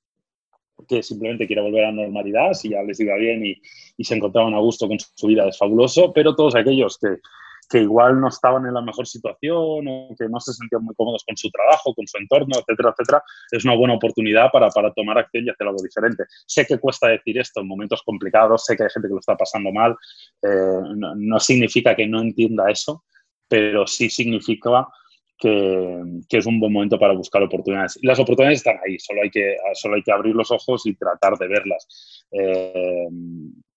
que 0.88 1.00
simplemente 1.04 1.46
quiera 1.46 1.62
volver 1.62 1.84
a 1.84 1.92
la 1.92 2.02
normalidad, 2.02 2.54
si 2.54 2.70
ya 2.70 2.82
les 2.82 2.98
iba 2.98 3.14
bien 3.14 3.46
y, 3.46 3.54
y 3.96 4.02
se 4.02 4.16
encontraban 4.16 4.52
a 4.54 4.58
gusto 4.58 4.88
con 4.88 4.98
su 4.98 5.28
vida, 5.28 5.48
es 5.48 5.56
fabuloso, 5.56 6.12
pero 6.12 6.34
todos 6.34 6.56
aquellos 6.56 6.98
que, 6.98 7.20
que 7.68 7.78
igual 7.80 8.20
no 8.20 8.28
estaban 8.28 8.66
en 8.66 8.74
la 8.74 8.82
mejor 8.82 9.06
situación 9.06 9.86
o 9.88 10.14
que 10.18 10.28
no 10.28 10.40
se 10.40 10.52
sentían 10.52 10.84
muy 10.84 10.94
cómodos 10.94 11.24
con 11.26 11.36
su 11.36 11.50
trabajo, 11.50 11.94
con 11.94 12.06
su 12.06 12.18
entorno, 12.18 12.58
etcétera, 12.58 12.90
etcétera, 12.90 13.22
es 13.50 13.64
una 13.64 13.74
buena 13.74 13.94
oportunidad 13.94 14.50
para, 14.52 14.68
para 14.70 14.92
tomar 14.92 15.18
acción 15.18 15.44
y 15.46 15.50
hacer 15.50 15.66
algo 15.66 15.82
diferente. 15.82 16.24
Sé 16.46 16.66
que 16.66 16.78
cuesta 16.78 17.08
decir 17.08 17.38
esto 17.38 17.60
en 17.60 17.68
momentos 17.68 18.02
complicados, 18.02 18.64
sé 18.64 18.76
que 18.76 18.84
hay 18.84 18.90
gente 18.90 19.08
que 19.08 19.14
lo 19.14 19.20
está 19.20 19.36
pasando 19.36 19.72
mal, 19.72 19.96
eh, 20.42 20.80
no, 21.16 21.40
significa 21.40 21.94
que 21.94 22.06
no 22.06 22.20
entienda 22.20 22.70
eso, 22.70 23.04
pero 23.48 23.86
sí 23.86 24.10
significa 24.10 24.86
que, 25.38 26.02
que, 26.28 26.38
es 26.38 26.46
un 26.46 26.60
buen 26.60 26.72
momento 26.72 26.98
para 26.98 27.12
buscar 27.12 27.42
oportunidades. 27.42 27.98
Y 28.00 28.06
las 28.06 28.18
oportunidades 28.18 28.58
están 28.58 28.78
ahí, 28.86 28.98
solo 28.98 29.22
hay 29.22 29.30
que, 29.30 29.56
solo 29.74 29.96
hay 29.96 30.02
que 30.02 30.12
abrir 30.12 30.34
los 30.34 30.50
ojos 30.50 30.86
y 30.86 30.94
tratar 30.94 31.36
de 31.38 31.48
verlas. 31.48 32.24
Eh, 32.30 33.08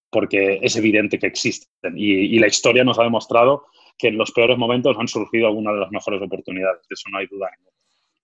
porque 0.10 0.60
es 0.62 0.76
evidente 0.78 1.19
que 1.19 1.28
existen 1.28 1.97
y, 1.97 2.36
y, 2.36 2.39
la 2.39 2.47
historia 2.47 2.86
nos 2.86 2.97
ha 2.97 3.04
demostrado 3.04 3.65
que 3.97 4.10
en 4.10 4.17
los 4.17 4.31
peores 4.31 4.57
momentos 4.57 4.95
han 4.99 5.07
surgido 5.07 5.47
algunas 5.47 5.73
de 5.73 5.79
las 5.81 5.91
mejores 5.91 6.21
oportunidades, 6.21 6.81
de 6.88 6.93
eso 6.93 7.10
no 7.12 7.17
hay 7.17 7.27
duda 7.27 7.49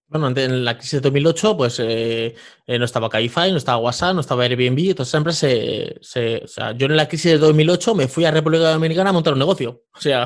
Bueno, 0.08 0.28
en 0.30 0.66
la 0.66 0.78
crisis 0.78 0.94
de 0.94 1.02
2008, 1.02 1.58
pues 1.58 1.80
eh, 1.80 2.36
eh, 2.68 2.80
no 2.80 2.86
estaba 2.86 3.10
Cabify, 3.10 3.52
no 3.52 3.58
estaba 3.58 3.78
WhatsApp, 3.78 4.16
no 4.16 4.22
estaba 4.22 4.44
Airbnb, 4.44 4.80
entonces 4.80 5.12
siempre 5.12 5.34
se, 5.34 5.98
se, 6.02 6.38
o 6.44 6.48
sea, 6.48 6.72
yo 6.74 6.86
en 6.86 6.96
la 6.96 7.08
crisis 7.08 7.32
de 7.32 7.38
2008 7.40 7.96
me 7.96 8.08
fui 8.08 8.26
a 8.26 8.32
República 8.32 8.72
Dominicana 8.72 9.10
a 9.10 9.14
montar 9.14 9.34
un 9.34 9.40
negocio, 9.40 9.84
o 9.94 10.00
sea, 10.00 10.26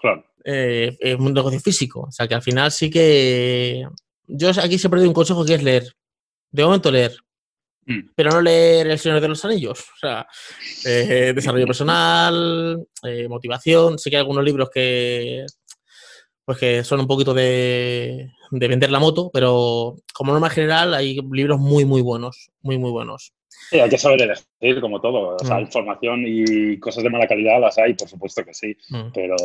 claro. 0.00 0.24
Eh, 0.44 0.96
un 1.18 1.34
negocio 1.34 1.60
físico, 1.60 2.06
o 2.08 2.10
sea, 2.10 2.26
que 2.26 2.34
al 2.34 2.42
final 2.42 2.70
sí 2.70 2.88
que 2.88 3.86
yo 4.26 4.50
aquí 4.50 4.78
siempre 4.78 5.00
doy 5.00 5.08
un 5.08 5.14
consejo 5.14 5.44
que 5.44 5.54
es 5.54 5.62
leer, 5.62 5.84
de 6.50 6.64
momento 6.64 6.90
leer, 6.90 7.16
Mm. 7.88 8.10
pero 8.14 8.30
no 8.30 8.42
leer 8.42 8.86
El 8.88 8.98
Señor 8.98 9.20
de 9.20 9.28
los 9.28 9.44
Anillos. 9.46 9.80
O 9.80 9.96
sea, 9.98 10.26
eh, 10.84 11.32
desarrollo 11.34 11.66
personal, 11.66 12.86
eh, 13.02 13.26
motivación. 13.28 13.98
Sí 13.98 14.10
que 14.10 14.16
hay 14.16 14.20
algunos 14.20 14.44
libros 14.44 14.68
que, 14.72 15.46
pues 16.44 16.58
que 16.58 16.84
son 16.84 17.00
un 17.00 17.06
poquito 17.06 17.32
de, 17.32 18.30
de 18.50 18.68
vender 18.68 18.90
la 18.90 18.98
moto, 18.98 19.30
pero 19.32 19.96
como 20.14 20.32
norma 20.32 20.50
general 20.50 20.94
hay 20.94 21.20
libros 21.30 21.58
muy, 21.58 21.84
muy 21.84 22.02
buenos, 22.02 22.50
muy, 22.62 22.78
muy 22.78 22.90
buenos. 22.90 23.32
Sí, 23.70 23.78
hay 23.78 23.90
que 23.90 23.98
saber 23.98 24.22
elegir, 24.22 24.80
como 24.80 25.00
todo. 25.00 25.36
O 25.36 25.44
sea, 25.44 25.56
mm. 25.56 25.62
información 25.62 26.24
y 26.26 26.78
cosas 26.78 27.04
de 27.04 27.10
mala 27.10 27.26
calidad 27.26 27.60
las 27.60 27.76
hay, 27.78 27.94
por 27.94 28.08
supuesto 28.08 28.42
que 28.42 28.54
sí. 28.54 28.74
Mm. 28.88 29.10
Pero, 29.12 29.36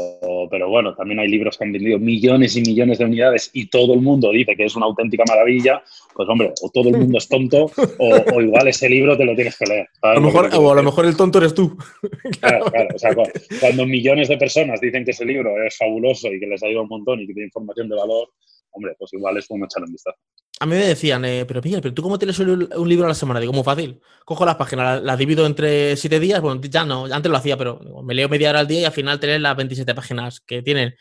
pero 0.50 0.70
bueno, 0.70 0.96
también 0.96 1.20
hay 1.20 1.28
libros 1.28 1.58
que 1.58 1.66
han 1.66 1.74
vendido 1.74 2.00
millones 2.00 2.56
y 2.56 2.62
millones 2.62 3.00
de 3.00 3.06
unidades 3.06 3.50
y 3.54 3.68
todo 3.68 3.94
el 3.94 4.02
mundo 4.02 4.32
dice 4.32 4.56
que 4.56 4.66
es 4.66 4.76
una 4.76 4.86
auténtica 4.86 5.24
maravilla. 5.28 5.84
Pues 6.16 6.30
hombre, 6.30 6.54
o 6.62 6.70
todo 6.70 6.90
el 6.90 6.98
mundo 6.98 7.18
es 7.18 7.28
tonto 7.28 7.70
o, 7.98 8.42
igual 8.42 8.68
ese 8.68 8.88
libro 8.88 9.18
te 9.18 9.26
lo 9.26 9.36
tienes 9.36 9.58
que 9.58 9.66
leer. 9.66 9.88
A 10.02 10.14
lo 10.14 10.22
mejor, 10.22 10.50
o 10.54 10.72
a 10.72 10.76
lo 10.76 10.84
mejor 10.84 11.06
el 11.06 11.18
tonto 11.18 11.40
eres 11.40 11.54
tú. 11.54 11.76
Claro, 12.40 12.66
claro. 12.66 12.90
O 12.94 13.00
sea, 13.00 13.16
cuando 13.60 13.86
millones 13.86 14.28
de 14.28 14.38
personas 14.38 14.82
dicen 14.82 15.06
que 15.06 15.12
ese 15.12 15.26
libro 15.26 15.62
es 15.64 15.78
fabuloso 15.78 16.28
y 16.32 16.40
que 16.40 16.48
les 16.48 16.62
ha 16.64 16.70
ido 16.70 16.82
un 16.82 16.90
montón 16.90 17.22
y 17.22 17.28
que 17.28 17.34
tiene 17.34 17.48
información 17.48 17.88
de 17.90 17.96
valor, 17.96 18.30
hombre, 18.74 18.96
pues 18.98 19.14
igual 19.14 19.38
es 19.38 19.48
bueno 19.48 19.66
echarle 19.66 19.88
un 19.88 19.94
vistazo. 19.94 20.18
A 20.60 20.66
mí 20.66 20.76
me 20.76 20.86
decían, 20.86 21.26
eh, 21.26 21.46
pero 21.48 21.62
Miguel, 21.62 21.82
¿pero 21.82 21.94
tú 21.94 22.04
cómo 22.04 22.20
tienes 22.20 22.38
un 22.40 22.90
libro 22.90 23.06
a 23.06 23.10
la 23.10 23.16
semana? 23.16 23.40
Digo, 23.40 23.54
muy 23.54 23.64
fácil. 23.64 24.00
Cojo 24.24 24.46
las 24.46 24.56
páginas, 24.56 25.02
las, 25.02 25.18
divido 25.18 25.46
entre 25.46 25.96
siete 25.98 26.20
días. 26.20 26.42
Bueno, 26.42 26.62
ya 26.62 26.86
no, 26.86 27.06
antes 27.06 27.32
lo 27.32 27.38
hacía, 27.38 27.58
pero 27.58 27.80
me 28.04 28.14
leo 28.14 28.30
media 28.30 28.50
hora 28.50 28.60
al 28.60 28.68
día 28.68 28.82
y 28.82 28.86
al 28.86 28.92
final 28.92 29.20
tener 29.20 29.42
las 29.42 29.56
27 29.58 29.96
páginas 29.96 30.42
que 30.42 30.62
tienen. 30.62 30.96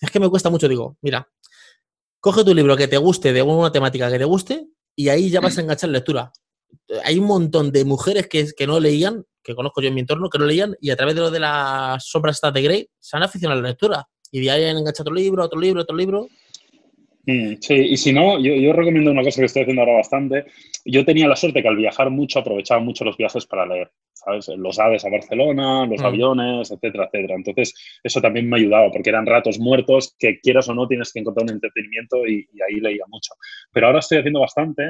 Es 0.00 0.10
que 0.10 0.20
me 0.20 0.28
cuesta 0.28 0.50
mucho, 0.50 0.68
digo, 0.68 0.96
mira, 1.02 1.28
coge 2.20 2.44
tu 2.44 2.54
libro 2.54 2.76
que 2.76 2.88
te 2.88 2.96
guste, 2.96 3.32
de 3.32 3.42
una 3.42 3.70
temática 3.70 4.10
que 4.10 4.18
te 4.18 4.24
guste, 4.24 4.66
y 4.96 5.08
ahí 5.08 5.30
ya 5.30 5.40
vas 5.40 5.58
a 5.58 5.60
enganchar 5.60 5.90
lectura. 5.90 6.32
Hay 7.04 7.18
un 7.18 7.26
montón 7.26 7.70
de 7.70 7.84
mujeres 7.84 8.26
que, 8.26 8.48
que 8.56 8.66
no 8.66 8.80
leían, 8.80 9.24
que 9.42 9.54
conozco 9.54 9.82
yo 9.82 9.88
en 9.88 9.94
mi 9.94 10.00
entorno, 10.00 10.30
que 10.30 10.38
no 10.38 10.46
leían, 10.46 10.74
y 10.80 10.90
a 10.90 10.96
través 10.96 11.14
de 11.14 11.20
lo 11.20 11.30
de 11.30 11.40
las 11.40 12.04
sombras 12.04 12.40
de 12.40 12.62
Grey 12.62 12.90
se 12.98 13.16
han 13.16 13.22
aficionado 13.22 13.60
a 13.60 13.62
la 13.62 13.68
lectura. 13.68 14.08
Y 14.30 14.40
de 14.40 14.50
ahí 14.50 14.64
han 14.64 14.78
enganchado 14.78 15.04
otro 15.04 15.14
libro, 15.14 15.44
otro 15.44 15.60
libro, 15.60 15.82
otro 15.82 15.96
libro. 15.96 16.28
Mm, 17.26 17.54
sí, 17.60 17.74
y 17.74 17.96
si 17.96 18.12
no, 18.12 18.38
yo, 18.38 18.54
yo, 18.54 18.72
recomiendo 18.72 19.10
una 19.10 19.22
cosa 19.22 19.40
que 19.40 19.46
estoy 19.46 19.62
haciendo 19.62 19.82
ahora 19.82 19.94
bastante. 19.94 20.44
Yo 20.84 21.04
tenía 21.04 21.28
la 21.28 21.36
suerte 21.36 21.62
que 21.62 21.68
al 21.68 21.76
viajar 21.76 22.10
mucho 22.10 22.38
aprovechaba 22.38 22.80
mucho 22.80 23.04
los 23.04 23.16
viajes 23.16 23.46
para 23.46 23.66
leer, 23.66 23.90
¿sabes? 24.12 24.48
Los 24.56 24.78
aves 24.78 25.04
a 25.04 25.10
Barcelona, 25.10 25.86
los 25.86 26.02
mm. 26.02 26.06
aviones, 26.06 26.70
etcétera, 26.70 27.04
etcétera. 27.06 27.34
Entonces, 27.36 27.74
eso 28.02 28.20
también 28.20 28.48
me 28.48 28.58
ayudaba 28.58 28.90
porque 28.90 29.10
eran 29.10 29.26
ratos 29.26 29.58
muertos 29.58 30.14
que 30.18 30.40
quieras 30.40 30.68
o 30.68 30.74
no 30.74 30.86
tienes 30.86 31.12
que 31.12 31.20
encontrar 31.20 31.44
un 31.44 31.54
entretenimiento 31.54 32.26
y, 32.26 32.46
y 32.52 32.62
ahí 32.62 32.80
leía 32.80 33.04
mucho. 33.08 33.32
Pero 33.72 33.86
ahora 33.86 34.00
estoy 34.00 34.18
haciendo 34.18 34.40
bastante 34.40 34.84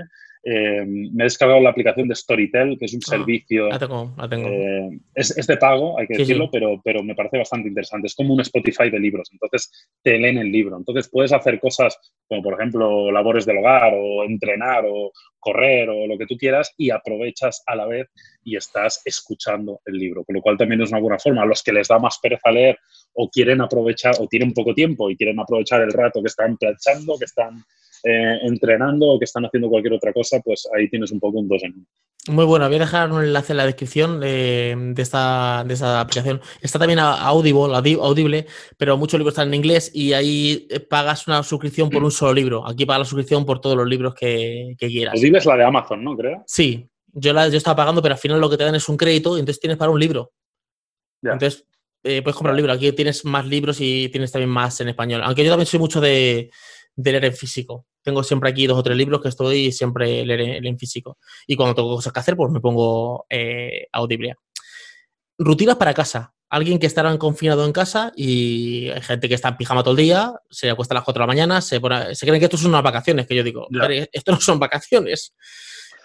eh, 0.46 0.85
me 0.85 1.24
he 1.24 1.24
descargado 1.24 1.61
la 1.61 1.70
aplicación 1.70 2.07
de 2.07 2.14
Storytel, 2.14 2.78
que 2.78 2.85
es 2.85 2.92
un 2.92 3.00
ah, 3.07 3.11
servicio. 3.11 3.68
La 3.68 3.78
tengo, 3.78 4.14
la 4.16 4.28
tengo. 4.28 4.48
Eh, 4.48 5.00
es, 5.14 5.37
es, 5.38 5.46
de 5.46 5.57
pago, 5.57 5.98
hay 5.98 6.07
que 6.07 6.18
decirlo, 6.18 6.50
Pero, 6.52 6.80
pero 6.85 7.02
me 7.02 7.14
parece 7.14 7.38
bastante 7.38 7.68
interesante. 7.68 8.09
Es 8.09 8.14
como 8.14 8.35
un 8.35 8.40
Spotify 8.40 8.90
de 8.90 9.00
libros. 9.00 9.30
Entonces 9.33 9.70
te 10.02 10.18
leen 10.18 10.37
el 10.37 10.52
libro. 10.52 10.76
Entonces 10.76 11.09
puedes 11.09 11.33
hacer 11.33 11.59
cosas 11.61 11.98
como, 12.28 12.42
por 12.42 12.54
ejemplo, 12.54 13.11
labores 13.11 13.46
del 13.46 13.59
hogar 13.59 13.94
o 13.96 14.24
entrenar 14.24 14.85
o 14.87 15.12
correr 15.44 15.90
o 15.90 16.07
lo 16.07 16.16
que 16.16 16.26
tú 16.26 16.37
quieras 16.37 16.72
y 16.78 16.90
aprovechas 16.90 17.62
a 17.66 17.76
la 17.76 17.87
vez 17.87 18.09
y 18.42 18.57
estás 18.57 19.02
escuchando 19.04 19.80
el 19.85 19.98
libro. 19.98 20.24
Con 20.24 20.37
lo 20.37 20.42
cual 20.42 20.57
también 20.57 20.80
es 20.80 20.90
una 20.90 21.00
buena 21.00 21.18
forma. 21.18 21.42
A 21.42 21.46
los 21.46 21.62
que 21.62 21.72
les 21.72 21.88
da 21.88 21.98
más 21.98 22.18
pereza 22.20 22.50
leer 22.50 22.78
o 23.12 23.28
quieren 23.28 23.61
aprovechar 23.61 24.14
o 24.18 24.26
tienen 24.26 24.52
poco 24.52 24.74
tiempo 24.74 25.11
y 25.11 25.16
quieren 25.16 25.38
aprovechar 25.38 25.83
el 25.83 25.92
rato 25.92 26.22
que 26.22 26.28
están 26.28 26.57
planchando, 26.57 27.18
que 27.18 27.26
están 27.26 27.62
eh, 28.07 28.38
entrenando 28.43 29.09
o 29.09 29.19
que 29.19 29.25
están 29.25 29.47
haciendo 29.47 29.71
cualquier 29.71 29.95
otra 29.95 30.12
cosa, 30.12 30.38
pues 30.45 30.69
ahí 30.77 30.90
tienes 30.90 31.11
un 31.11 31.21
poco 31.21 31.38
un 31.38 31.49
dos 31.49 31.62
en 31.64 31.73
uno. 31.73 31.87
Muy 32.29 32.45
bueno, 32.45 32.67
voy 32.67 32.77
a 32.77 32.81
dejar 32.81 33.11
un 33.11 33.23
enlace 33.23 33.53
en 33.53 33.57
la 33.59 33.67
descripción 33.67 34.21
de, 34.21 34.95
esta, 34.97 35.64
de 35.67 35.73
esta 35.75 36.01
aplicación. 36.01 36.40
Está 36.61 36.79
también 36.79 36.99
Audible, 36.99 37.75
Audible, 37.75 38.47
pero 38.79 38.97
muchos 38.97 39.19
libros 39.19 39.33
están 39.33 39.49
en 39.49 39.55
inglés 39.55 39.90
y 39.95 40.14
ahí 40.14 40.67
eh, 40.71 40.81
pagas 40.81 41.27
una 41.27 41.43
suscripción 41.43 41.88
por 41.88 42.03
un 42.03 42.11
solo 42.11 42.35
libro. 42.35 42.67
Aquí 42.67 42.87
pagas 42.87 43.01
la 43.01 43.05
suscripción 43.07 43.45
por 43.45 43.61
todos 43.61 43.77
los 43.77 43.87
libros 43.87 44.14
que, 44.14 44.75
quieras. 44.79 45.14
Audible 45.14 45.38
es 45.38 45.47
la 45.47 45.57
de 45.57 45.64
Amazon, 45.64 46.05
¿no? 46.05 46.17
Creo. 46.17 46.43
Sí, 46.47 46.88
yo, 47.12 47.33
la, 47.33 47.49
yo 47.49 47.57
estaba 47.57 47.77
pagando, 47.77 48.03
pero 48.03 48.14
al 48.14 48.21
final 48.21 48.40
lo 48.40 48.49
que 48.49 48.57
te 48.57 48.64
dan 48.64 48.75
es 48.75 48.88
un 48.88 48.97
crédito 48.97 49.37
y 49.37 49.40
entonces 49.40 49.61
tienes 49.61 49.77
para 49.77 49.90
un 49.90 50.01
libro. 50.01 50.33
Entonces 51.23 51.67
eh, 52.03 52.23
puedes 52.23 52.37
comprar 52.37 52.53
un 52.53 52.59
libro. 52.59 52.73
Aquí 52.73 52.93
tienes 52.93 53.25
más 53.25 53.47
libros 53.47 53.79
y 53.81 54.09
tienes 54.11 54.33
también 54.33 54.51
más 54.51 54.81
en 54.81 54.88
español. 54.88 55.23
Aunque 55.25 55.45
yo 55.45 55.51
también 55.51 55.67
soy 55.67 55.81
mucho 55.81 56.01
de, 56.01 56.51
de 56.96 57.12
leer 57.12 57.24
en 57.26 57.35
físico. 57.35 57.87
Tengo 58.02 58.22
siempre 58.22 58.50
aquí 58.50 58.66
dos 58.66 58.78
o 58.78 58.83
tres 58.83 58.96
libros 58.96 59.20
que 59.20 59.28
estoy 59.28 59.72
siempre 59.72 60.24
leer 60.24 60.64
en 60.64 60.78
físico. 60.78 61.18
Y 61.46 61.57
cuando 61.57 61.74
tengo 61.74 61.96
cosas 61.96 62.12
que 62.12 62.20
hacer, 62.20 62.37
pues 62.37 62.50
me 62.52 62.61
pongo 62.61 63.26
eh, 63.28 63.87
audible. 63.92 64.37
Rutinas 65.38 65.76
para 65.76 65.94
casa. 65.94 66.33
Alguien 66.50 66.78
que 66.78 66.87
estará 66.87 67.16
confinado 67.18 67.64
en 67.64 67.72
casa 67.72 68.12
y 68.14 68.88
hay 68.90 69.02
gente 69.02 69.28
que 69.28 69.35
está 69.35 69.48
en 69.48 69.57
pijama 69.57 69.83
todo 69.83 69.92
el 69.92 69.96
día, 69.96 70.33
se 70.50 70.70
acuesta 70.70 70.94
a 70.94 70.96
las 70.96 71.04
4 71.04 71.18
de 71.18 71.22
la 71.22 71.26
mañana, 71.26 71.61
se, 71.61 71.80
se 72.12 72.26
creen 72.26 72.38
que 72.38 72.44
esto 72.44 72.57
son 72.57 72.68
unas 72.68 72.83
vacaciones, 72.83 73.26
que 73.26 73.35
yo 73.35 73.42
digo, 73.42 73.66
esto 74.12 74.33
no 74.33 74.40
son 74.40 74.61
vacaciones. 74.61 75.35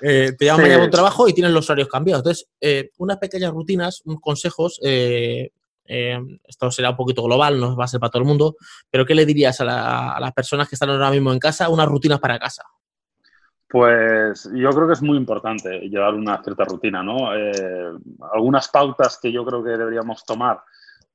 Eh, 0.01 0.33
te 0.37 0.45
llaman 0.45 0.63
mañana 0.63 0.81
a 0.81 0.85
un 0.85 0.91
trabajo 0.91 1.27
y 1.27 1.33
tienes 1.33 1.51
los 1.51 1.69
horarios 1.69 1.89
cambiados. 1.89 2.21
Entonces, 2.21 2.47
eh, 2.61 2.89
unas 2.97 3.17
pequeñas 3.17 3.51
rutinas, 3.51 4.01
unos 4.05 4.21
consejos 4.21 4.79
eh, 4.83 5.51
Em, 5.91 6.37
esto 6.47 6.69
será 6.69 6.91
un 6.91 6.95
poquito 6.95 7.23
global, 7.23 7.59
no 7.59 7.75
va 7.75 7.85
a 7.85 7.87
ser 7.87 7.99
para 7.99 8.11
todo 8.11 8.21
el 8.21 8.27
mundo, 8.27 8.55
pero 8.91 9.07
¿qué 9.07 9.15
le 9.15 9.25
dirías 9.25 9.59
a, 9.59 10.19
las 10.19 10.33
personas 10.33 10.69
que 10.69 10.75
están 10.75 10.91
ahora 10.91 11.09
mismo 11.09 11.33
en 11.33 11.39
casa, 11.39 11.67
unas 11.67 11.87
rutinas 11.87 12.19
para 12.19 12.37
casa? 12.37 12.63
Pues 13.67 14.47
yo 14.53 14.69
creo 14.69 14.85
que 14.85 14.93
es 14.93 15.01
muy 15.01 15.17
importante 15.17 15.79
llevar 15.89 16.13
una 16.13 16.43
cierta 16.43 16.63
rutina, 16.63 17.01
¿no? 17.01 17.35
Eh, 17.35 17.91
algunas 18.31 18.67
pautas 18.67 19.17
que 19.19 19.31
yo 19.31 19.43
creo 19.43 19.63
que 19.63 19.71
deberíamos 19.71 20.23
tomar, 20.25 20.59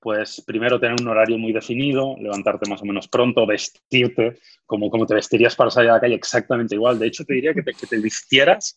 pues 0.00 0.42
primero 0.44 0.80
tener 0.80 1.00
un 1.00 1.06
horario 1.06 1.38
muy 1.38 1.52
definido, 1.52 2.16
levantarte 2.18 2.68
más 2.68 2.82
o 2.82 2.84
menos 2.84 3.06
pronto, 3.06 3.46
vestirte 3.46 4.40
como, 4.66 4.90
como 4.90 5.06
te 5.06 5.14
vestirías 5.14 5.54
para 5.54 5.70
salir 5.70 5.90
a 5.90 5.94
la 5.94 6.00
calle 6.00 6.16
exactamente 6.16 6.74
igual. 6.74 6.98
De 6.98 7.06
hecho, 7.06 7.24
te 7.24 7.34
diría 7.34 7.54
que 7.54 7.62
te, 7.62 7.74
que 7.74 7.86
te 7.86 7.98
vistieras 7.98 8.74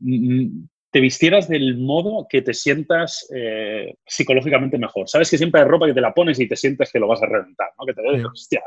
mm, 0.00 0.64
te 0.96 1.00
vistieras 1.02 1.46
del 1.46 1.76
modo 1.76 2.26
que 2.26 2.40
te 2.40 2.54
sientas 2.54 3.28
eh, 3.30 3.98
psicológicamente 4.06 4.78
mejor. 4.78 5.06
Sabes 5.06 5.28
que 5.28 5.36
siempre 5.36 5.60
hay 5.60 5.68
ropa 5.68 5.84
que 5.84 5.92
te 5.92 6.00
la 6.00 6.14
pones 6.14 6.40
y 6.40 6.48
te 6.48 6.56
sientes 6.56 6.90
que 6.90 6.98
lo 6.98 7.06
vas 7.06 7.22
a 7.22 7.26
reventar, 7.26 7.68
¿no? 7.78 7.84
Que 7.84 7.92
te 7.92 8.00
ves, 8.00 8.24
hostia, 8.24 8.62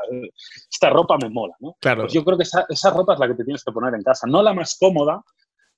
esta 0.70 0.90
ropa 0.90 1.18
me 1.20 1.28
mola, 1.28 1.56
¿no? 1.58 1.76
Claro. 1.80 2.02
Pues 2.02 2.12
yo 2.12 2.22
creo 2.22 2.38
que 2.38 2.44
esa, 2.44 2.66
esa 2.68 2.90
ropa 2.90 3.14
es 3.14 3.18
la 3.18 3.26
que 3.26 3.34
te 3.34 3.42
tienes 3.42 3.64
que 3.64 3.72
poner 3.72 3.92
en 3.94 4.04
casa. 4.04 4.28
No 4.28 4.44
la 4.44 4.52
más 4.52 4.78
cómoda, 4.78 5.24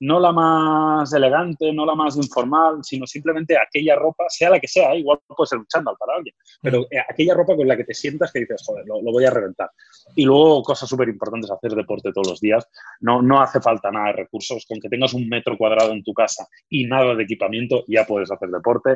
no 0.03 0.19
la 0.19 0.33
más 0.33 1.13
elegante, 1.13 1.71
no 1.71 1.85
la 1.85 1.95
más 1.95 2.17
informal, 2.17 2.79
sino 2.83 3.07
simplemente 3.07 3.55
aquella 3.57 3.95
ropa, 3.95 4.25
sea 4.27 4.49
la 4.49 4.59
que 4.59 4.67
sea, 4.67 4.93
igual 4.95 5.19
puede 5.25 5.47
ser 5.47 5.59
un 5.59 5.65
chándal 5.65 5.95
para 5.97 6.17
alguien, 6.17 6.35
pero 6.61 6.81
mm. 6.81 6.85
eh, 6.91 7.03
aquella 7.09 7.33
ropa 7.33 7.55
con 7.55 7.65
la 7.65 7.77
que 7.77 7.85
te 7.85 7.93
sientas 7.93 8.29
que 8.33 8.39
dices, 8.39 8.61
joder, 8.65 8.85
lo, 8.85 9.01
voy 9.01 9.23
a 9.23 9.29
reventar. 9.29 9.69
Y 10.13 10.25
luego, 10.25 10.61
cosas 10.61 10.89
súper 10.89 11.07
importantes, 11.07 11.49
hacer 11.49 11.71
deporte 11.71 12.11
todos 12.11 12.27
los 12.27 12.41
días. 12.41 12.67
No, 12.99 13.21
no 13.21 13.41
hace 13.41 13.61
falta 13.61 13.91
nada 13.91 14.07
de 14.07 14.23
recursos, 14.23 14.65
con 14.67 14.81
que 14.81 14.89
tengas 14.89 15.13
un 15.13 15.29
metro 15.29 15.57
cuadrado 15.57 15.93
en 15.93 16.03
tu 16.03 16.13
casa 16.13 16.45
y 16.67 16.85
nada 16.85 17.15
de 17.15 17.23
equipamiento, 17.23 17.85
ya 17.87 18.05
puedes 18.05 18.29
hacer 18.29 18.49
deporte. 18.49 18.95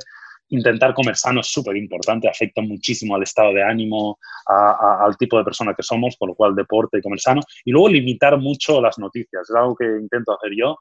Intentar 0.50 0.94
comer 0.94 1.16
sano 1.16 1.40
es 1.40 1.48
súper 1.48 1.78
importante, 1.78 2.28
afecta 2.28 2.62
muchísimo 2.62 3.16
al 3.16 3.24
estado 3.24 3.54
de 3.54 3.64
ánimo, 3.64 4.20
al 4.46 5.16
tipo 5.16 5.38
de 5.38 5.46
persona 5.46 5.74
que 5.74 5.84
somos, 5.84 6.18
con 6.18 6.30
lo 6.30 6.36
cual 6.36 6.54
deporte 6.54 6.98
y 6.98 7.02
comer 7.02 7.20
sano. 7.22 7.42
Y 7.64 7.72
luego 7.72 7.88
limitar 7.88 8.38
mucho 8.38 8.82
las 8.82 8.98
noticias, 9.00 9.50
es 9.50 9.56
algo 9.56 9.74
que 9.74 9.86
intento 9.86 10.34
hacer 10.34 10.52
yo 10.58 10.78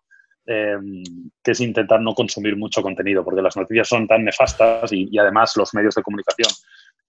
Que 0.47 1.51
es 1.51 1.61
intentar 1.61 2.01
no 2.01 2.15
consumir 2.15 2.57
mucho 2.57 2.81
contenido, 2.81 3.25
porque 3.25 3.43
las 3.43 3.57
noticias 3.57 3.89
son 3.89 4.07
tan 4.07 4.25
nefastas 4.25 4.93
y, 4.93 5.19
además 5.19 5.57
los 5.57 5.75
medios 5.75 5.95
de 5.95 6.03
comunicación, 6.03 6.51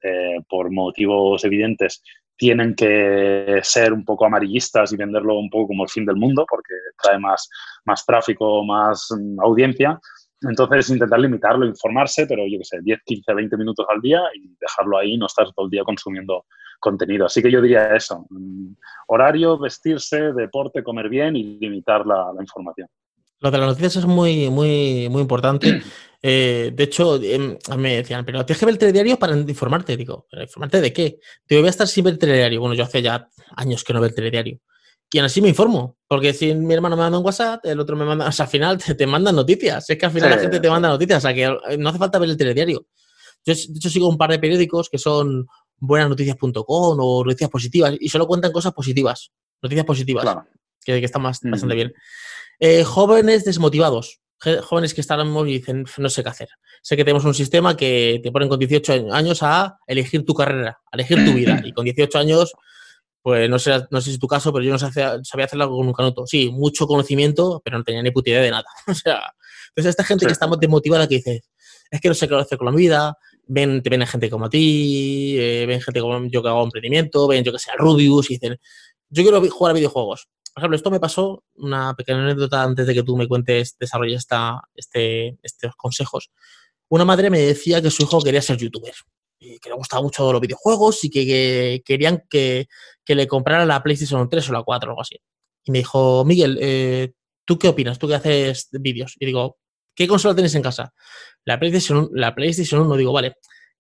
eh, 0.02 0.40
por 0.50 0.72
motivos 0.72 1.44
evidentes, 1.44 2.02
tienen 2.36 2.76
que 2.76 3.60
ser 3.64 3.94
un 3.94 4.06
poco 4.06 4.26
amarillistas 4.26 4.94
y 4.94 4.96
venderlo 4.96 5.40
un 5.40 5.50
poco 5.50 5.68
como 5.68 5.84
el 5.84 5.90
fin 5.90 6.06
del 6.06 6.16
mundo, 6.16 6.46
porque 6.48 6.74
trae 7.02 7.20
más, 7.20 7.50
más 7.86 8.06
tráfico, 8.06 8.64
más 8.64 9.08
mm, 9.10 9.40
audiencia. 9.42 10.00
Entonces, 10.42 10.92
intentar 10.92 11.20
limitarlo, 11.20 11.66
informarse, 11.66 12.28
pero 12.28 12.44
yo 12.48 12.60
qué 12.60 12.64
sé, 12.64 12.80
10, 12.82 13.00
15, 13.04 13.34
20 13.34 13.58
minutos 13.58 13.86
al 13.90 14.02
día 14.02 14.22
y 14.36 14.56
dejarlo 14.60 15.00
ahí, 15.00 15.18
no 15.18 15.26
estar 15.26 15.52
todo 15.54 15.66
el 15.66 15.72
día 15.72 15.84
consumiendo 15.84 16.46
contenido. 16.80 17.26
Así 17.26 17.42
que 17.42 17.52
yo 17.52 17.60
diría 17.60 17.96
eso, 17.96 18.28
mm, 18.30 18.74
horario, 19.08 19.58
vestirse, 19.58 20.34
deporte, 20.34 20.84
comer 20.84 21.10
bien 21.10 21.36
y 21.36 21.58
limitar 21.60 22.06
la 22.06 22.34
información. 22.40 22.88
Lo 23.40 23.52
de 23.52 23.58
las 23.58 23.68
noticias 23.68 23.98
es 23.98 24.06
muy, 24.06 24.50
muy, 24.50 25.10
muy 25.10 25.22
importante. 25.22 25.82
Eh, 26.24 26.72
de 26.74 26.84
hecho, 26.84 27.22
em, 27.22 27.58
me 27.78 27.98
decían, 27.98 28.26
pero 28.26 28.44
tienes 28.44 28.60
que 28.60 28.66
ver 28.66 28.74
el 28.74 28.80
telediario 28.80 29.20
para 29.20 29.38
informarte. 29.38 29.96
Digo, 29.96 30.26
¿pero 30.30 30.42
informarte 30.42 30.82
de 30.82 30.92
qué? 30.92 31.20
Digo, 31.48 31.62
voy 31.62 31.68
a 31.68 31.70
estar 31.70 31.88
sin 31.88 32.04
ver 32.04 32.14
el 32.14 32.20
telediario. 32.20 32.60
Bueno, 32.60 32.74
yo 32.74 32.84
hace 32.84 33.04
ya 33.04 33.30
años 33.56 33.84
que 33.84 33.94
no 33.94 34.02
veo 34.02 34.10
el 34.10 34.16
telediario. 34.16 34.60
Y 35.10 35.20
así 35.20 35.42
me 35.42 35.50
informo, 35.50 35.96
porque 36.08 36.34
si 36.34 36.54
mi 36.54 36.74
hermano 36.74 36.98
me 36.98 37.04
manda 37.04 37.18
un 37.18 37.24
WhatsApp, 37.24 37.66
el 37.66 37.80
otro 37.80 37.96
me 37.96 38.04
manda, 38.04 38.28
o 38.28 38.32
sea, 38.32 38.46
al 38.46 38.52
final 38.52 38.78
te, 38.78 38.94
te 38.94 39.08
mandan 39.08 39.36
noticias. 39.36 39.90
Es 39.90 39.98
que 39.98 40.06
al 40.06 40.12
final 40.12 40.32
la 40.32 40.38
gente 40.38 40.60
te 40.60 40.70
manda 40.70 40.90
noticias, 40.90 41.20
o 41.20 41.22
sea, 41.22 41.34
que 41.34 41.44
eh, 41.44 41.78
no 41.78 41.90
hace 41.90 42.00
falta 42.00 42.20
ver 42.20 42.30
el 42.30 42.36
telediario. 42.36 42.88
Yo, 43.46 43.54
de 43.54 43.78
hecho, 43.78 43.90
sigo 43.90 44.10
un 44.10 44.18
par 44.18 44.32
de 44.32 44.40
periódicos 44.40 44.90
que 44.90 44.98
son 44.98 45.48
buenasnoticias.com 45.78 46.98
o 47.00 47.24
noticias 47.24 47.50
positivas 47.50 47.96
y 48.00 48.10
solo 48.10 48.28
cuentan 48.28 48.52
cosas 48.52 48.74
positivas, 48.74 49.32
noticias 49.62 49.86
positivas, 49.86 50.26
que, 50.84 51.00
que, 51.00 51.06
están 51.06 51.22
más, 51.22 51.40
bastante 51.42 51.76
bien. 51.76 51.94
Eh, 52.60 52.84
jóvenes 52.84 53.46
desmotivados, 53.46 54.20
jóvenes 54.64 54.94
que 54.94 55.02
están 55.02 55.20
y 55.48 55.54
dicen, 55.54 55.86
no 55.98 56.10
sé 56.10 56.24
qué 56.24 56.30
hacer. 56.30 56.50
Sé 56.82 56.96
que 56.96 57.04
tenemos 57.04 57.26
un 57.26 57.34
sistema 57.34 57.76
que 57.76 58.20
te 58.24 58.32
ponen 58.32 58.50
con 58.50 58.60
18 58.60 59.08
años 59.12 59.44
a 59.44 59.78
elegir 59.88 60.26
tu 60.26 60.34
carrera, 60.34 60.80
a 60.92 60.96
elegir 60.96 61.24
tu 61.26 61.34
vida. 61.34 61.62
Y 61.64 61.74
con 61.74 61.86
18 61.86 62.18
años, 62.18 62.54
pues 63.22 63.50
no 63.50 63.60
sé, 63.60 63.72
no 63.92 64.00
sé 64.00 64.06
si 64.06 64.14
es 64.14 64.20
tu 64.20 64.28
caso, 64.28 64.54
pero 64.54 64.64
yo 64.64 64.72
no 64.72 64.80
sabía, 64.80 65.18
sabía 65.24 65.46
hacerlo 65.46 65.70
con 65.70 65.88
un 65.88 65.94
canuto. 65.94 66.26
Sí, 66.26 66.50
mucho 66.52 66.88
conocimiento, 66.88 67.62
pero 67.64 67.78
no 67.78 67.84
tenía 67.84 68.02
ni 68.02 68.12
puta 68.12 68.30
idea 68.30 68.42
de 68.42 68.52
nada. 68.52 68.66
o 68.88 68.94
sea, 68.94 69.22
entonces 69.70 69.90
esta 69.90 70.04
gente 70.04 70.26
que 70.26 70.32
está 70.32 70.48
desmotivada 70.60 71.08
que 71.08 71.16
dice, 71.16 71.44
es 71.92 72.02
que 72.02 72.08
no 72.08 72.14
sé 72.14 72.28
qué 72.28 72.36
hacer 72.36 72.58
con 72.58 72.66
la 72.66 72.72
vida, 72.72 73.18
ven, 73.48 73.82
te 73.82 73.90
ven 73.90 74.06
gente 74.06 74.30
como 74.30 74.46
a 74.46 74.50
ti, 74.50 75.36
eh, 75.40 75.66
ven 75.68 75.82
gente 75.82 76.00
como 76.00 76.26
yo 76.28 76.42
que 76.42 76.50
hago 76.50 76.64
emprendimiento, 76.64 77.28
ven 77.28 77.44
yo 77.44 77.52
que 77.52 77.60
sea 77.60 77.76
Rubius 77.78 78.30
y 78.30 78.36
dicen, 78.36 78.58
yo 79.10 79.24
quiero 79.24 79.42
jugar 79.50 79.72
a 79.72 79.74
videojuegos. 79.74 80.28
Por 80.58 80.62
ejemplo, 80.62 80.78
esto 80.78 80.90
me 80.90 81.00
pasó, 81.00 81.44
una 81.58 81.94
pequeña 81.94 82.24
anécdota 82.24 82.64
antes 82.64 82.88
de 82.88 82.96
que 82.96 83.04
tú 83.04 83.16
me 83.16 83.28
cuentes, 83.28 83.78
desarrolles 83.80 84.22
esta, 84.22 84.60
este, 84.74 85.38
estos 85.44 85.76
consejos. 85.76 86.32
Una 86.90 87.06
madre 87.06 87.30
me 87.30 87.38
decía 87.38 87.80
que 87.80 87.92
su 87.92 88.02
hijo 88.02 88.20
quería 88.24 88.42
ser 88.42 88.58
youtuber 88.58 88.96
y 89.38 89.60
que 89.60 89.70
le 89.70 89.76
gustaba 89.76 90.02
mucho 90.02 90.32
los 90.32 90.42
videojuegos 90.42 91.04
y 91.04 91.12
que, 91.12 91.84
querían 91.86 92.24
que, 92.28 92.68
le 93.06 93.28
comprara 93.28 93.68
la 93.68 93.84
PlayStation 93.84 94.28
3 94.28 94.50
o 94.50 94.54
la 94.54 94.64
4 94.64 94.90
o 94.90 94.92
algo 94.94 95.02
así. 95.04 95.22
Y 95.64 95.72
me 95.72 95.78
dijo, 95.78 96.26
Miguel, 96.26 96.58
eh, 96.60 97.14
¿tú 97.46 97.60
qué 97.60 97.68
opinas? 97.68 98.00
¿Tú 98.00 98.08
qué 98.08 98.16
haces 98.16 98.70
vídeos? 98.72 99.14
Y 99.20 99.28
digo, 99.28 99.60
¿qué 99.94 100.08
consola 100.08 100.34
tenéis 100.34 100.56
en 100.56 100.64
casa? 100.64 100.92
La 101.46 101.60
PlayStation, 101.60 102.10
la 102.14 102.34
PlayStation 102.34 102.82
1. 102.82 102.96
Digo, 102.96 103.14
vale, 103.14 103.36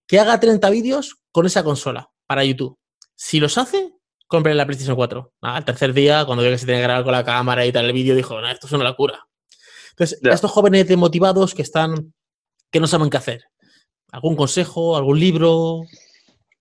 que 0.05 0.19
haga 0.19 0.39
30 0.39 0.69
vídeos 0.69 1.15
con 1.31 1.47
esa 1.47 1.63
consola 1.63 2.11
para 2.27 2.43
YouTube. 2.43 2.77
Si 3.15 3.39
los 3.39 3.57
hace, 3.57 3.96
compré 4.27 4.53
la 4.53 4.65
PlayStation 4.65 4.95
4. 4.95 5.31
al 5.41 5.65
tercer 5.65 5.93
día, 5.93 6.25
cuando 6.25 6.43
vio 6.43 6.51
que 6.51 6.57
se 6.57 6.65
tenía 6.65 6.79
que 6.79 6.83
grabar 6.83 7.03
con 7.03 7.13
la 7.13 7.23
cámara 7.23 7.65
y 7.65 7.71
tal 7.71 7.85
el 7.85 7.93
vídeo, 7.93 8.15
dijo, 8.15 8.39
no, 8.39 8.47
esto 8.49 8.67
es 8.67 8.73
una 8.73 8.83
locura. 8.83 9.25
Entonces, 9.91 10.19
estos 10.21 10.51
jóvenes 10.51 10.87
demotivados 10.87 11.55
que 11.55 11.63
están, 11.63 12.13
que 12.71 12.79
no 12.79 12.87
saben 12.87 13.09
qué 13.09 13.17
hacer. 13.17 13.43
¿Algún 14.11 14.35
consejo, 14.35 14.95
algún 14.95 15.19
libro, 15.19 15.81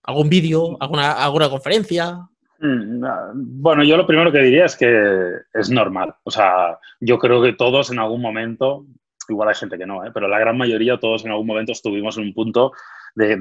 algún 0.02 0.29
vídeo, 0.29 0.76
alguna, 0.81 1.12
alguna 1.12 1.50
conferencia? 1.50 2.29
Mm, 2.59 3.05
bueno, 3.35 3.85
yo 3.85 3.96
lo 3.96 4.07
primero 4.07 4.33
que 4.33 4.40
diría 4.40 4.64
es 4.64 4.76
que 4.76 5.33
es 5.52 5.70
normal. 5.70 6.14
O 6.24 6.31
sea, 6.31 6.79
yo 7.00 7.18
creo 7.18 7.42
que 7.42 7.52
todos 7.52 7.90
en 7.90 7.98
algún 7.98 8.22
momento, 8.22 8.87
igual 9.29 9.48
hay 9.48 9.55
gente 9.55 9.76
que 9.76 9.87
no, 9.87 10.05
¿eh? 10.05 10.11
pero 10.14 10.29
la 10.29 10.38
gran 10.38 10.57
mayoría, 10.57 10.98
todos 10.98 11.24
en 11.24 11.33
algún 11.33 11.46
momento 11.46 11.72
estuvimos 11.72 12.16
en 12.16 12.24
un 12.24 12.35
punto 12.35 12.72
de, 13.16 13.37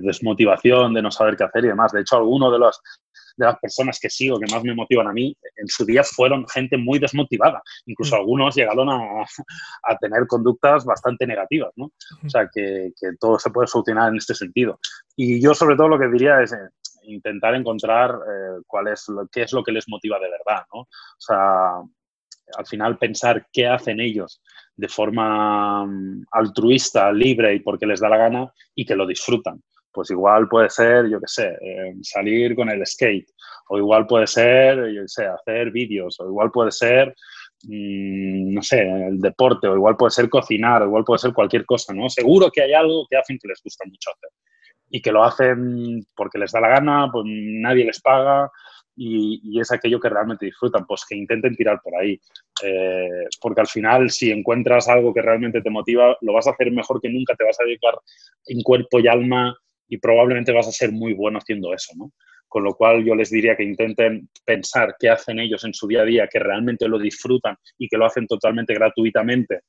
desmotivación, 0.00 0.94
de 0.94 1.02
no 1.02 1.10
saber 1.10 1.36
qué 1.36 1.44
hacer 1.44 1.64
y 1.64 1.68
demás. 1.68 1.92
De 1.92 2.00
hecho, 2.00 2.16
alguno 2.16 2.50
de 2.50 2.58
los, 2.58 2.80
de 3.38 3.46
las 3.46 3.58
personas 3.58 3.98
que 4.00 4.10
sigo, 4.10 4.38
que 4.38 4.52
más 4.52 4.62
me 4.64 4.74
motivan 4.74 5.06
a 5.06 5.12
mí, 5.12 5.34
en 5.56 5.68
su 5.68 5.84
día 5.84 6.02
fueron 6.02 6.46
gente 6.48 6.76
muy 6.76 6.98
desmotivada. 6.98 7.62
Incluso 7.86 8.16
mm. 8.16 8.18
algunos 8.18 8.54
llegaron 8.56 8.90
a, 8.90 9.22
a, 9.84 9.96
tener 9.98 10.26
conductas 10.26 10.84
bastante 10.84 11.26
negativas, 11.26 11.70
¿no? 11.76 11.92
O 12.24 12.28
sea, 12.28 12.48
que, 12.52 12.92
que, 13.00 13.10
todo 13.18 13.38
se 13.38 13.50
puede 13.50 13.68
solucionar 13.68 14.10
en 14.10 14.16
este 14.16 14.34
sentido. 14.34 14.80
Y 15.16 15.40
yo 15.40 15.54
sobre 15.54 15.76
todo 15.76 15.88
lo 15.88 15.98
que 15.98 16.08
diría 16.08 16.42
es 16.42 16.52
eh, 16.52 16.68
intentar 17.04 17.54
encontrar 17.54 18.10
eh, 18.10 18.60
cuál 18.66 18.88
es 18.88 19.08
lo, 19.08 19.26
qué 19.28 19.42
es 19.42 19.52
lo 19.52 19.62
que 19.62 19.72
les 19.72 19.88
motiva 19.88 20.18
de 20.18 20.30
verdad, 20.30 20.64
¿no? 20.74 20.80
O 20.80 20.88
sea, 21.18 21.74
al 22.56 22.66
final 22.66 22.98
pensar 22.98 23.46
qué 23.52 23.68
hacen 23.68 24.00
ellos 24.00 24.42
de 24.76 24.88
forma 24.88 25.86
mm, 25.86 26.26
altruista, 26.32 27.12
libre 27.12 27.54
y 27.54 27.60
porque 27.60 27.86
les 27.86 28.00
da 28.00 28.08
la 28.08 28.16
gana 28.16 28.52
y 28.74 28.84
que 28.84 28.96
lo 28.96 29.06
disfrutan 29.06 29.62
pues 29.98 30.12
igual 30.12 30.46
puede 30.46 30.70
ser, 30.70 31.08
yo 31.08 31.18
qué 31.18 31.26
sé, 31.26 31.48
eh, 31.60 31.92
salir 32.02 32.54
con 32.54 32.70
el 32.70 32.86
skate, 32.86 33.28
o 33.68 33.78
igual 33.78 34.06
puede 34.06 34.28
ser, 34.28 34.76
yo 34.94 35.02
qué 35.02 35.08
sé, 35.08 35.26
hacer 35.26 35.72
vídeos, 35.72 36.20
o 36.20 36.26
igual 36.28 36.52
puede 36.52 36.70
ser, 36.70 37.08
mm, 37.64 38.54
no 38.54 38.62
sé, 38.62 38.80
el 38.80 39.18
deporte, 39.18 39.66
o 39.66 39.74
igual 39.74 39.96
puede 39.96 40.12
ser 40.12 40.28
cocinar, 40.28 40.82
o 40.82 40.86
igual 40.86 41.02
puede 41.02 41.18
ser 41.18 41.32
cualquier 41.32 41.66
cosa, 41.66 41.92
¿no? 41.92 42.08
Seguro 42.08 42.48
que 42.52 42.62
hay 42.62 42.74
algo 42.74 43.08
que 43.10 43.16
hacen 43.16 43.40
que 43.42 43.48
les 43.48 43.60
gusta 43.60 43.84
mucho 43.86 44.10
hacer 44.10 44.30
y 44.88 45.02
que 45.02 45.10
lo 45.10 45.24
hacen 45.24 46.06
porque 46.14 46.38
les 46.38 46.52
da 46.52 46.60
la 46.60 46.68
gana, 46.68 47.08
pues 47.12 47.24
nadie 47.26 47.84
les 47.84 48.00
paga, 48.00 48.48
y, 48.94 49.60
es 49.60 49.72
aquello 49.72 50.00
que 50.00 50.08
realmente 50.08 50.46
disfrutan, 50.46 50.84
pues 50.86 51.04
que 51.08 51.16
intenten 51.16 51.56
tirar 51.56 51.80
por 51.82 51.94
ahí. 51.96 52.20
Eh, 52.64 53.26
porque 53.40 53.60
al 53.60 53.68
final, 53.68 54.10
si 54.10 54.30
encuentras 54.30 54.88
algo 54.88 55.14
que 55.14 55.22
realmente 55.22 55.60
te 55.60 55.70
motiva, 55.70 56.16
lo 56.20 56.32
vas 56.32 56.46
a 56.46 56.50
hacer 56.50 56.70
mejor 56.72 57.00
que 57.00 57.08
nunca, 57.08 57.34
te 57.34 57.44
vas 57.44 57.58
a 57.60 57.64
dedicar 57.64 57.94
en 58.46 58.62
cuerpo 58.62 58.98
y 58.98 59.06
alma 59.06 59.56
y 59.88 59.98
probablemente 59.98 60.52
vas 60.52 60.68
a 60.68 60.72
ser 60.72 60.92
muy 60.92 61.14
bueno 61.14 61.38
haciendo 61.38 61.72
eso, 61.74 61.92
¿no? 61.96 62.12
Con 62.46 62.64
lo 62.64 62.74
cual 62.74 63.04
yo 63.04 63.14
les 63.14 63.30
diría 63.30 63.56
que 63.56 63.62
intenten 63.62 64.28
pensar 64.44 64.96
qué 64.98 65.10
hacen 65.10 65.38
ellos 65.38 65.64
en 65.64 65.74
su 65.74 65.86
día 65.86 66.02
a 66.02 66.06
día, 66.06 66.28
que 66.28 66.38
realmente 66.38 66.88
lo 66.88 66.98
disfrutan 66.98 67.56
y 67.76 67.88
que 67.88 67.98
lo 67.98 68.06
hacen 68.06 68.26
totalmente 68.26 68.74
gratuitamente 68.74 69.60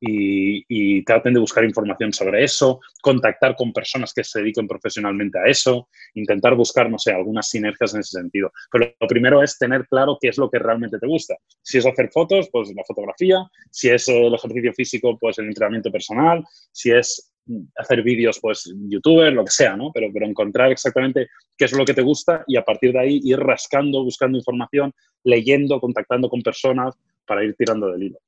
y, 0.00 1.04
traten 1.04 1.34
de 1.34 1.40
buscar 1.40 1.64
información 1.64 2.12
sobre 2.12 2.44
eso, 2.44 2.80
contactar 3.00 3.54
con 3.56 3.72
personas 3.72 4.12
que 4.12 4.24
se 4.24 4.40
dediquen 4.40 4.66
profesionalmente 4.66 5.38
a 5.38 5.46
eso, 5.46 5.88
intentar 6.14 6.54
buscar, 6.54 6.90
no 6.90 6.98
sé, 6.98 7.12
algunas 7.12 7.48
sinergias 7.48 7.94
en 7.94 8.00
ese 8.00 8.18
sentido. 8.18 8.52
Pero 8.70 8.92
lo 8.98 9.06
primero 9.06 9.42
es 9.42 9.58
tener 9.58 9.86
claro 9.86 10.18
qué 10.20 10.28
es 10.28 10.38
lo 10.38 10.50
que 10.50 10.58
realmente 10.58 10.98
te 10.98 11.06
gusta. 11.06 11.36
Si 11.62 11.78
es 11.78 11.86
hacer 11.86 12.10
fotos, 12.12 12.48
pues 12.50 12.72
la 12.74 12.84
fotografía, 12.84 13.38
si 13.70 13.88
es 13.88 14.08
el 14.08 14.34
ejercicio 14.34 14.72
físico, 14.72 15.16
pues 15.18 15.38
el 15.38 15.46
entrenamiento 15.46 15.90
personal, 15.90 16.44
si 16.72 16.90
es 16.90 17.32
hacer 17.76 18.02
vídeos, 18.02 18.38
pues 18.40 18.72
youtuber, 18.88 19.32
lo 19.32 19.44
que 19.44 19.50
sea, 19.50 19.76
¿no? 19.76 19.90
Pero, 19.92 20.08
pero 20.12 20.26
encontrar 20.26 20.72
exactamente 20.72 21.28
qué 21.56 21.66
es 21.66 21.72
lo 21.72 21.84
que 21.84 21.94
te 21.94 22.02
gusta 22.02 22.44
y 22.46 22.56
a 22.56 22.64
partir 22.64 22.92
de 22.92 23.00
ahí 23.00 23.20
ir 23.22 23.38
rascando, 23.38 24.02
buscando 24.02 24.38
información, 24.38 24.92
leyendo, 25.24 25.80
contactando 25.80 26.28
con 26.28 26.42
personas 26.42 26.94
para 27.26 27.44
ir 27.44 27.54
tirando 27.56 27.88
del 27.88 28.02
hilo. 28.02 28.18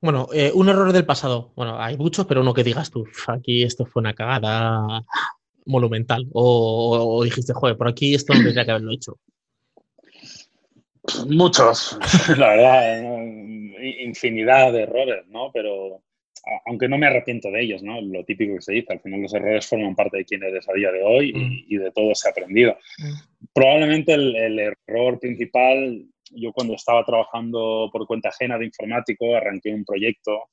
Bueno, 0.00 0.28
eh, 0.32 0.50
un 0.54 0.68
error 0.68 0.92
del 0.92 1.04
pasado. 1.04 1.52
Bueno, 1.56 1.78
hay 1.78 1.96
muchos, 1.98 2.24
pero 2.26 2.40
uno 2.40 2.54
que 2.54 2.64
digas 2.64 2.90
tú, 2.90 3.04
aquí 3.28 3.62
esto 3.62 3.84
fue 3.84 4.00
una 4.00 4.14
cagada 4.14 5.04
monumental. 5.66 6.26
O, 6.32 7.22
dijiste, 7.22 7.52
joder, 7.52 7.76
por 7.76 7.88
aquí 7.88 8.14
esto 8.14 8.32
no 8.32 8.42
tendría 8.42 8.64
que 8.64 8.70
haberlo 8.70 8.92
hecho. 8.92 9.18
Muchos, 11.28 11.98
la 12.38 12.48
verdad, 12.48 13.22
infinidad 14.00 14.72
de 14.72 14.82
errores, 14.82 15.26
¿no? 15.28 15.50
Pero 15.52 16.02
aunque 16.64 16.88
no 16.88 16.98
me 16.98 17.06
arrepiento 17.06 17.50
de 17.50 17.62
ellos, 17.62 17.82
¿no? 17.82 18.00
Lo 18.00 18.24
típico 18.24 18.54
que 18.54 18.62
se 18.62 18.72
dice, 18.72 18.92
al 18.92 19.00
final 19.00 19.22
los 19.22 19.34
errores 19.34 19.66
forman 19.66 19.94
parte 19.94 20.18
de 20.18 20.24
quién 20.24 20.42
eres 20.42 20.68
a 20.68 20.72
día 20.72 20.90
de 20.90 21.02
hoy 21.02 21.32
y, 21.68 21.76
mm. 21.76 21.80
de 21.80 21.90
todo 21.92 22.14
se 22.14 22.28
ha 22.28 22.30
aprendido. 22.30 22.76
Mm. 22.98 23.46
Probablemente 23.52 24.14
el, 24.14 24.58
error 24.58 25.18
principal, 25.18 26.04
yo 26.30 26.52
cuando 26.52 26.74
estaba 26.74 27.04
trabajando 27.04 27.90
por 27.92 28.06
cuenta 28.06 28.30
ajena 28.30 28.58
de 28.58 28.66
informático, 28.66 29.34
arranqué 29.34 29.72
un 29.74 29.84
proyecto 29.84 30.44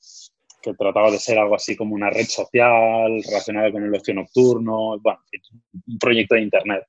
que 0.62 0.74
trataba 0.74 1.12
de 1.12 1.20
ser 1.20 1.38
algo 1.38 1.56
así 1.56 1.76
como 1.76 1.96
una 1.96 2.10
red 2.10 2.26
social 2.26 3.22
relacionada 3.24 3.72
con 3.72 3.84
el 3.84 3.94
ocio 3.94 4.14
nocturno, 4.14 5.00
bueno, 5.00 5.20
un 5.88 5.98
proyecto 6.00 6.36
de 6.36 6.42
Internet. 6.42 6.84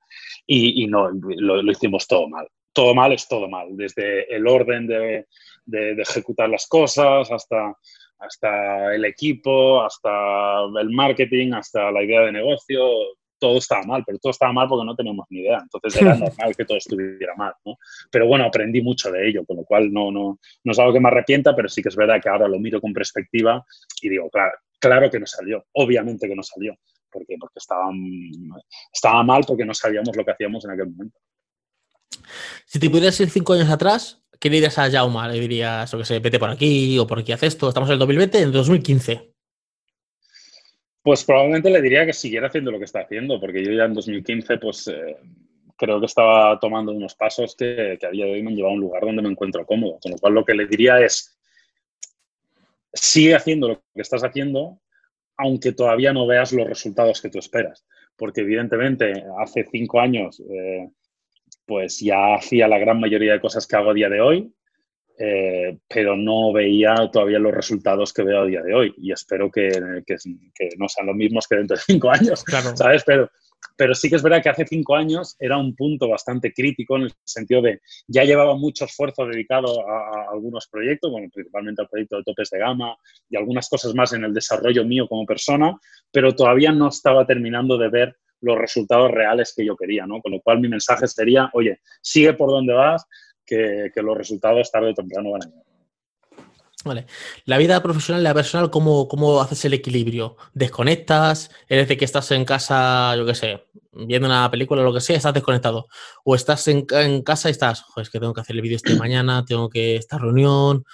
Y, 0.46 0.86
no, 0.86 1.10
lo, 1.10 1.70
hicimos 1.70 2.06
todo 2.06 2.28
mal. 2.28 2.48
Todo 2.72 2.94
mal 2.94 3.12
es 3.12 3.28
todo 3.28 3.48
mal, 3.48 3.76
desde 3.76 4.34
el 4.34 4.46
orden 4.46 4.86
de, 4.86 5.26
de 5.66 6.02
ejecutar 6.02 6.48
las 6.48 6.66
cosas 6.66 7.30
hasta 7.30 7.74
hasta 8.18 8.94
el 8.94 9.04
equipo, 9.04 9.82
hasta 9.82 10.64
el 10.80 10.90
marketing, 10.90 11.52
hasta 11.52 11.90
la 11.90 12.02
idea 12.02 12.22
de 12.22 12.32
negocio, 12.32 12.80
todo 13.38 13.58
estaba 13.58 13.82
mal, 13.84 14.04
pero 14.04 14.18
todo 14.18 14.30
estaba 14.30 14.52
mal 14.52 14.68
porque 14.68 14.84
no 14.84 14.94
teníamos 14.94 15.26
ni 15.30 15.40
idea. 15.40 15.60
Entonces 15.62 16.00
era 16.00 16.14
normal 16.16 16.56
que 16.56 16.64
todo 16.64 16.78
estuviera 16.78 17.34
mal, 17.36 17.52
¿no? 17.64 17.76
Pero 18.10 18.26
bueno, 18.26 18.44
aprendí 18.44 18.82
mucho 18.82 19.10
de 19.10 19.28
ello, 19.28 19.44
con 19.44 19.56
lo 19.56 19.64
cual 19.64 19.92
no, 19.92 20.10
no, 20.10 20.38
no 20.64 20.72
es 20.72 20.78
algo 20.78 20.92
que 20.92 21.00
me 21.00 21.08
arrepienta, 21.08 21.54
pero 21.54 21.68
sí 21.68 21.82
que 21.82 21.88
es 21.88 21.96
verdad 21.96 22.20
que 22.22 22.28
ahora 22.28 22.48
lo 22.48 22.58
miro 22.58 22.80
con 22.80 22.92
perspectiva 22.92 23.64
y 24.02 24.08
digo, 24.08 24.28
claro, 24.30 24.52
claro 24.78 25.10
que 25.10 25.20
no 25.20 25.26
salió, 25.26 25.64
obviamente 25.72 26.28
que 26.28 26.34
no 26.34 26.42
salió, 26.42 26.74
porque, 27.10 27.36
porque 27.38 27.58
estaba, 27.58 27.90
estaba 28.92 29.22
mal 29.22 29.44
porque 29.46 29.64
no 29.64 29.74
sabíamos 29.74 30.16
lo 30.16 30.24
que 30.24 30.32
hacíamos 30.32 30.64
en 30.64 30.70
aquel 30.72 30.90
momento. 30.90 31.18
Si 32.66 32.78
te 32.78 32.90
pudieras 32.90 33.18
ir 33.20 33.30
cinco 33.30 33.54
años 33.54 33.70
atrás, 33.70 34.22
¿qué 34.38 34.48
le 34.48 34.56
dirías 34.56 34.78
a 34.78 34.90
Jauma? 34.90 35.28
Le 35.28 35.40
dirías, 35.40 35.92
o 35.92 35.98
que 35.98 36.04
se 36.04 36.18
vete 36.18 36.38
por 36.38 36.50
aquí 36.50 36.98
o 36.98 37.06
por 37.06 37.18
aquí 37.18 37.32
haz 37.32 37.42
esto. 37.42 37.68
Estamos 37.68 37.88
en 37.88 37.94
el 37.94 37.98
2020, 37.98 38.38
en 38.40 38.52
2015. 38.52 39.32
Pues 41.02 41.24
probablemente 41.24 41.70
le 41.70 41.80
diría 41.80 42.04
que 42.04 42.12
siguiera 42.12 42.48
haciendo 42.48 42.70
lo 42.70 42.78
que 42.78 42.84
está 42.84 43.00
haciendo, 43.00 43.40
porque 43.40 43.64
yo 43.64 43.72
ya 43.72 43.84
en 43.84 43.94
2015, 43.94 44.58
pues 44.58 44.88
eh, 44.88 45.16
creo 45.76 46.00
que 46.00 46.06
estaba 46.06 46.58
tomando 46.58 46.92
unos 46.92 47.14
pasos 47.14 47.54
que, 47.56 47.98
a 48.02 48.10
día 48.10 48.26
de 48.26 48.32
hoy 48.32 48.42
me 48.42 48.50
han 48.50 48.56
llevado 48.56 48.72
a 48.72 48.74
un 48.74 48.80
lugar 48.80 49.02
donde 49.02 49.22
me 49.22 49.30
encuentro 49.30 49.64
cómodo. 49.64 49.98
Con 50.02 50.12
lo 50.12 50.18
cual, 50.18 50.34
lo 50.34 50.44
que 50.44 50.54
le 50.54 50.66
diría 50.66 51.00
es, 51.00 51.38
sigue 52.92 53.34
haciendo 53.34 53.68
lo 53.68 53.76
que 53.94 54.02
estás 54.02 54.22
haciendo, 54.24 54.80
aunque 55.36 55.72
todavía 55.72 56.12
no 56.12 56.26
veas 56.26 56.52
los 56.52 56.66
resultados 56.66 57.22
que 57.22 57.30
tú 57.30 57.38
esperas. 57.38 57.86
Porque 58.16 58.40
evidentemente, 58.40 59.24
hace 59.38 59.66
cinco 59.70 60.00
años 60.00 60.42
eh, 60.50 60.90
pues 61.66 62.00
ya 62.00 62.34
hacía 62.34 62.68
la 62.68 62.78
gran 62.78 63.00
mayoría 63.00 63.32
de 63.32 63.40
cosas 63.40 63.66
que 63.66 63.76
hago 63.76 63.90
a 63.90 63.94
día 63.94 64.08
de 64.08 64.20
hoy, 64.20 64.52
eh, 65.20 65.78
pero 65.88 66.16
no 66.16 66.52
veía 66.52 66.94
todavía 67.12 67.40
los 67.40 67.52
resultados 67.52 68.12
que 68.12 68.22
veo 68.22 68.42
a 68.42 68.46
día 68.46 68.62
de 68.62 68.72
hoy 68.72 68.94
y 68.98 69.10
espero 69.10 69.50
que, 69.50 69.68
no 70.76 70.88
sean 70.88 71.08
los 71.08 71.16
mismos 71.16 71.48
que 71.48 71.56
dentro 71.56 71.76
de 71.76 71.82
cinco 71.84 72.10
años, 72.12 72.44
¿sabes? 72.74 73.02
Pero, 73.04 73.28
pero 73.76 73.94
sí 73.94 74.08
que 74.08 74.14
es 74.14 74.22
verdad 74.22 74.40
que 74.40 74.50
hace 74.50 74.64
cinco 74.64 74.94
años 74.94 75.34
era 75.40 75.58
un 75.58 75.74
punto 75.74 76.08
bastante 76.08 76.52
crítico 76.52 76.96
en 76.96 77.02
el 77.02 77.12
sentido 77.24 77.62
de 77.62 77.80
ya 78.06 78.22
llevaba 78.22 78.54
mucho 78.54 78.84
esfuerzo 78.84 79.26
dedicado 79.26 79.88
a, 79.88 79.92
a, 79.92 80.32
algunos 80.32 80.68
proyectos, 80.68 81.10
bueno, 81.10 81.28
principalmente 81.34 81.82
al 81.82 81.88
proyecto 81.88 82.18
de 82.18 82.22
topes 82.22 82.50
de 82.50 82.60
gama 82.60 82.96
y 83.28 83.36
algunas 83.36 83.68
cosas 83.68 83.94
más 83.96 84.12
en 84.12 84.22
el 84.24 84.32
desarrollo 84.32 84.84
mío 84.84 85.08
como 85.08 85.26
persona, 85.26 85.76
pero 86.12 86.32
todavía 86.36 86.70
no 86.70 86.88
estaba 86.88 87.26
terminando 87.26 87.76
de 87.76 87.88
ver 87.88 88.16
los 88.40 88.58
resultados 88.58 89.10
reales 89.10 89.52
que 89.56 89.64
yo 89.64 89.76
quería, 89.76 90.06
¿no? 90.06 90.20
Con 90.20 90.32
lo 90.32 90.40
cual 90.40 90.60
mi 90.60 90.68
mensaje 90.68 91.06
sería, 91.06 91.50
oye, 91.52 91.80
sigue 92.00 92.34
por 92.34 92.50
donde 92.50 92.72
vas, 92.72 93.06
que, 93.44 93.90
los 93.96 94.16
resultados 94.16 94.70
tarde 94.70 94.90
o 94.90 94.94
temprano 94.94 95.32
van 95.32 95.42
a 95.42 95.46
llegar. 95.46 95.64
Vale. 96.84 97.06
La 97.44 97.58
vida 97.58 97.82
profesional 97.82 98.22
y 98.22 98.24
la 98.24 98.34
personal, 98.34 98.70
¿cómo, 98.70 99.08
¿cómo 99.08 99.40
haces 99.40 99.64
el 99.64 99.74
equilibrio? 99.74 100.36
¿Desconectas? 100.54 101.50
¿Eres 101.68 101.88
de 101.88 101.96
que 101.96 102.04
estás 102.04 102.30
en 102.30 102.44
casa, 102.44 103.16
yo 103.16 103.26
qué 103.26 103.34
sé, 103.34 103.64
viendo 103.92 104.28
una 104.28 104.48
película 104.50 104.82
o 104.82 104.84
lo 104.84 104.94
que 104.94 105.00
sea, 105.00 105.16
estás 105.16 105.34
desconectado? 105.34 105.88
¿O 106.24 106.36
estás 106.36 106.68
en, 106.68 106.86
casa 107.22 107.48
y 107.48 107.52
estás, 107.52 107.82
joder, 107.82 108.06
es 108.06 108.10
que 108.10 108.20
tengo 108.20 108.32
que 108.32 108.42
hacer 108.42 108.54
el 108.54 108.62
vídeo 108.62 108.76
este 108.76 108.94
mañana, 108.94 109.44
tengo 109.44 109.68
que 109.68 109.96
esta 109.96 110.18
reunión? 110.18 110.84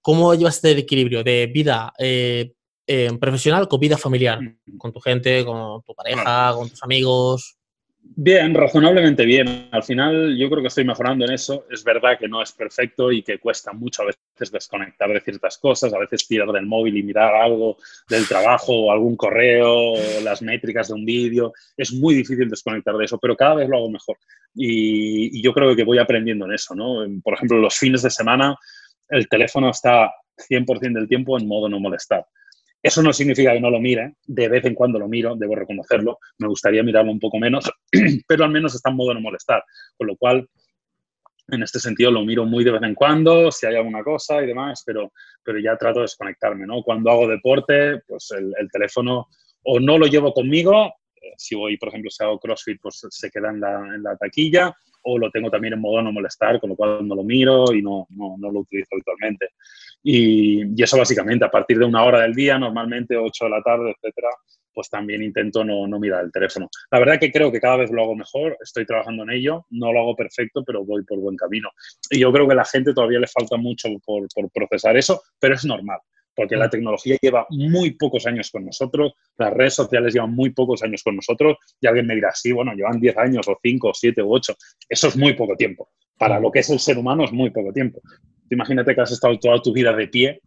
¿Cómo 0.00 0.32
llevas 0.34 0.56
este 0.56 0.70
equilibrio 0.78 1.24
de 1.24 1.50
vida 1.52 1.92
eh, 1.98 2.52
profesional 3.18 3.68
con 3.68 3.80
vida 3.80 3.96
familiar, 3.96 4.40
con 4.78 4.92
tu 4.92 5.00
gente, 5.00 5.44
con 5.44 5.82
tu 5.82 5.94
pareja, 5.94 6.52
con 6.54 6.68
tus 6.68 6.82
amigos. 6.82 7.56
Bien, 8.04 8.52
razonablemente 8.52 9.24
bien. 9.24 9.68
Al 9.70 9.84
final 9.84 10.36
yo 10.36 10.50
creo 10.50 10.60
que 10.60 10.68
estoy 10.68 10.84
mejorando 10.84 11.24
en 11.24 11.32
eso. 11.32 11.66
Es 11.70 11.84
verdad 11.84 12.18
que 12.18 12.28
no 12.28 12.42
es 12.42 12.52
perfecto 12.52 13.12
y 13.12 13.22
que 13.22 13.38
cuesta 13.38 13.72
mucho 13.72 14.02
a 14.02 14.06
veces 14.06 14.50
desconectar 14.50 15.10
de 15.10 15.20
ciertas 15.20 15.56
cosas, 15.56 15.94
a 15.94 15.98
veces 15.98 16.26
tirar 16.26 16.48
del 16.48 16.66
móvil 16.66 16.96
y 16.96 17.02
mirar 17.02 17.34
algo 17.34 17.78
del 18.08 18.26
trabajo 18.26 18.72
o 18.72 18.92
algún 18.92 19.16
correo, 19.16 19.92
o 19.92 20.20
las 20.22 20.42
métricas 20.42 20.88
de 20.88 20.94
un 20.94 21.06
vídeo. 21.06 21.52
Es 21.76 21.92
muy 21.92 22.14
difícil 22.14 22.50
desconectar 22.50 22.96
de 22.96 23.04
eso, 23.04 23.18
pero 23.18 23.36
cada 23.36 23.54
vez 23.54 23.68
lo 23.68 23.76
hago 23.76 23.90
mejor. 23.90 24.18
Y, 24.54 25.38
y 25.38 25.42
yo 25.42 25.52
creo 25.54 25.74
que 25.74 25.84
voy 25.84 25.98
aprendiendo 25.98 26.44
en 26.44 26.52
eso. 26.52 26.74
¿no? 26.74 27.06
Por 27.22 27.34
ejemplo, 27.34 27.58
los 27.58 27.78
fines 27.78 28.02
de 28.02 28.10
semana 28.10 28.56
el 29.08 29.28
teléfono 29.28 29.70
está 29.70 30.12
100% 30.50 30.92
del 30.92 31.08
tiempo 31.08 31.38
en 31.38 31.46
modo 31.46 31.68
no 31.68 31.78
molestar. 31.78 32.26
Eso 32.82 33.02
no 33.02 33.12
significa 33.12 33.52
que 33.52 33.60
no 33.60 33.70
lo 33.70 33.80
mire, 33.80 34.16
de 34.26 34.48
vez 34.48 34.64
en 34.64 34.74
cuando 34.74 34.98
lo 34.98 35.06
miro, 35.06 35.36
debo 35.36 35.54
reconocerlo, 35.54 36.18
me 36.38 36.48
gustaría 36.48 36.82
mirarlo 36.82 37.12
un 37.12 37.20
poco 37.20 37.38
menos, 37.38 37.70
pero 38.26 38.44
al 38.44 38.50
menos 38.50 38.74
está 38.74 38.90
en 38.90 38.96
modo 38.96 39.14
no 39.14 39.20
molestar, 39.20 39.64
con 39.96 40.08
lo 40.08 40.16
cual 40.16 40.48
en 41.48 41.62
este 41.62 41.78
sentido 41.78 42.10
lo 42.10 42.24
miro 42.24 42.44
muy 42.44 42.64
de 42.64 42.72
vez 42.72 42.82
en 42.82 42.94
cuando, 42.94 43.52
si 43.52 43.66
hay 43.66 43.76
alguna 43.76 44.02
cosa 44.02 44.42
y 44.42 44.46
demás, 44.46 44.82
pero, 44.84 45.12
pero 45.44 45.60
ya 45.60 45.76
trato 45.76 46.00
de 46.00 46.04
desconectarme, 46.04 46.66
¿no? 46.66 46.82
Cuando 46.82 47.10
hago 47.10 47.28
deporte, 47.28 48.00
pues 48.06 48.30
el, 48.32 48.68
teléfono 48.72 49.28
o 49.64 49.78
no 49.78 49.98
lo 49.98 50.06
llevo 50.06 50.32
conmigo, 50.32 50.86
eh, 51.14 51.34
si 51.36 51.54
voy, 51.54 51.76
por 51.76 51.90
ejemplo, 51.90 52.10
si 52.10 52.24
hago 52.24 52.40
CrossFit, 52.40 52.80
pues 52.80 53.06
se 53.08 53.30
queda 53.30 53.50
en 53.50 53.60
la, 53.60 53.76
en 53.94 54.02
la 54.02 54.16
taquilla, 54.16 54.74
o 55.02 55.18
lo 55.18 55.30
tengo 55.30 55.50
también 55.50 55.74
en 55.74 55.80
modo 55.80 56.02
no 56.02 56.12
molestar, 56.12 56.60
con 56.60 56.70
lo 56.70 56.76
cual 56.76 57.06
no 57.06 57.14
lo 57.14 57.24
miro 57.24 57.72
y 57.74 57.82
no, 57.82 58.06
no, 58.10 58.36
no 58.38 58.50
lo 58.50 58.60
utilizo 58.60 58.88
habitualmente. 58.92 59.50
Y, 60.02 60.62
y, 60.78 60.82
eso 60.82 60.98
básicamente, 60.98 61.44
a 61.44 61.50
partir 61.50 61.78
de 61.78 61.84
una 61.84 62.04
hora 62.04 62.20
del 62.20 62.34
día, 62.34 62.58
normalmente 62.58 63.16
8 63.16 63.44
de 63.44 63.50
la 63.50 63.62
tarde, 63.62 63.90
etcétera, 63.90 64.28
pues 64.74 64.88
también 64.88 65.22
intento 65.22 65.64
no, 65.64 65.86
no, 65.86 65.98
mirar 65.98 66.24
el 66.24 66.32
teléfono. 66.32 66.68
La 66.90 66.98
verdad 66.98 67.18
que 67.20 67.30
creo 67.30 67.52
que 67.52 67.60
cada 67.60 67.76
vez 67.76 67.90
lo 67.90 68.02
hago 68.02 68.16
mejor, 68.16 68.56
estoy 68.60 68.86
trabajando 68.86 69.22
en 69.24 69.30
ello, 69.30 69.66
no 69.70 69.92
lo 69.92 70.00
hago 70.00 70.16
perfecto, 70.16 70.64
pero 70.64 70.84
voy 70.84 71.04
por 71.04 71.18
buen 71.18 71.36
camino. 71.36 71.70
Y 72.10 72.20
yo 72.20 72.32
creo 72.32 72.46
que 72.46 72.54
a 72.54 72.56
la 72.56 72.64
gente 72.64 72.94
todavía 72.94 73.20
le 73.20 73.26
falta 73.26 73.56
mucho 73.56 73.88
por, 74.04 74.26
por 74.34 74.50
procesar 74.50 74.96
eso, 74.96 75.22
pero 75.38 75.54
es 75.54 75.64
normal 75.64 75.98
porque 76.34 76.56
la 76.56 76.70
tecnología 76.70 77.16
lleva 77.20 77.46
muy 77.50 77.92
pocos 77.92 78.26
años 78.26 78.50
con 78.50 78.64
nosotros, 78.64 79.12
las 79.36 79.52
redes 79.52 79.74
sociales 79.74 80.14
llevan 80.14 80.34
muy 80.34 80.50
pocos 80.50 80.82
años 80.82 81.02
con 81.02 81.16
nosotros, 81.16 81.56
y 81.80 81.86
alguien 81.86 82.06
me 82.06 82.14
dirá, 82.14 82.30
sí, 82.34 82.52
bueno, 82.52 82.72
llevan 82.74 83.00
10 83.00 83.16
años 83.18 83.48
o 83.48 83.58
5 83.62 83.88
o 83.88 83.94
7 83.94 84.22
o 84.22 84.28
8, 84.28 84.56
eso 84.88 85.08
es 85.08 85.16
muy 85.16 85.34
poco 85.34 85.56
tiempo. 85.56 85.90
Para 86.16 86.38
lo 86.38 86.50
que 86.50 86.60
es 86.60 86.70
el 86.70 86.78
ser 86.78 86.98
humano 86.98 87.24
es 87.24 87.32
muy 87.32 87.50
poco 87.50 87.72
tiempo. 87.72 88.00
Imagínate 88.50 88.94
que 88.94 89.00
has 89.00 89.12
estado 89.12 89.38
toda 89.38 89.60
tu 89.60 89.72
vida 89.72 89.92
de 89.92 90.08
pie, 90.08 90.40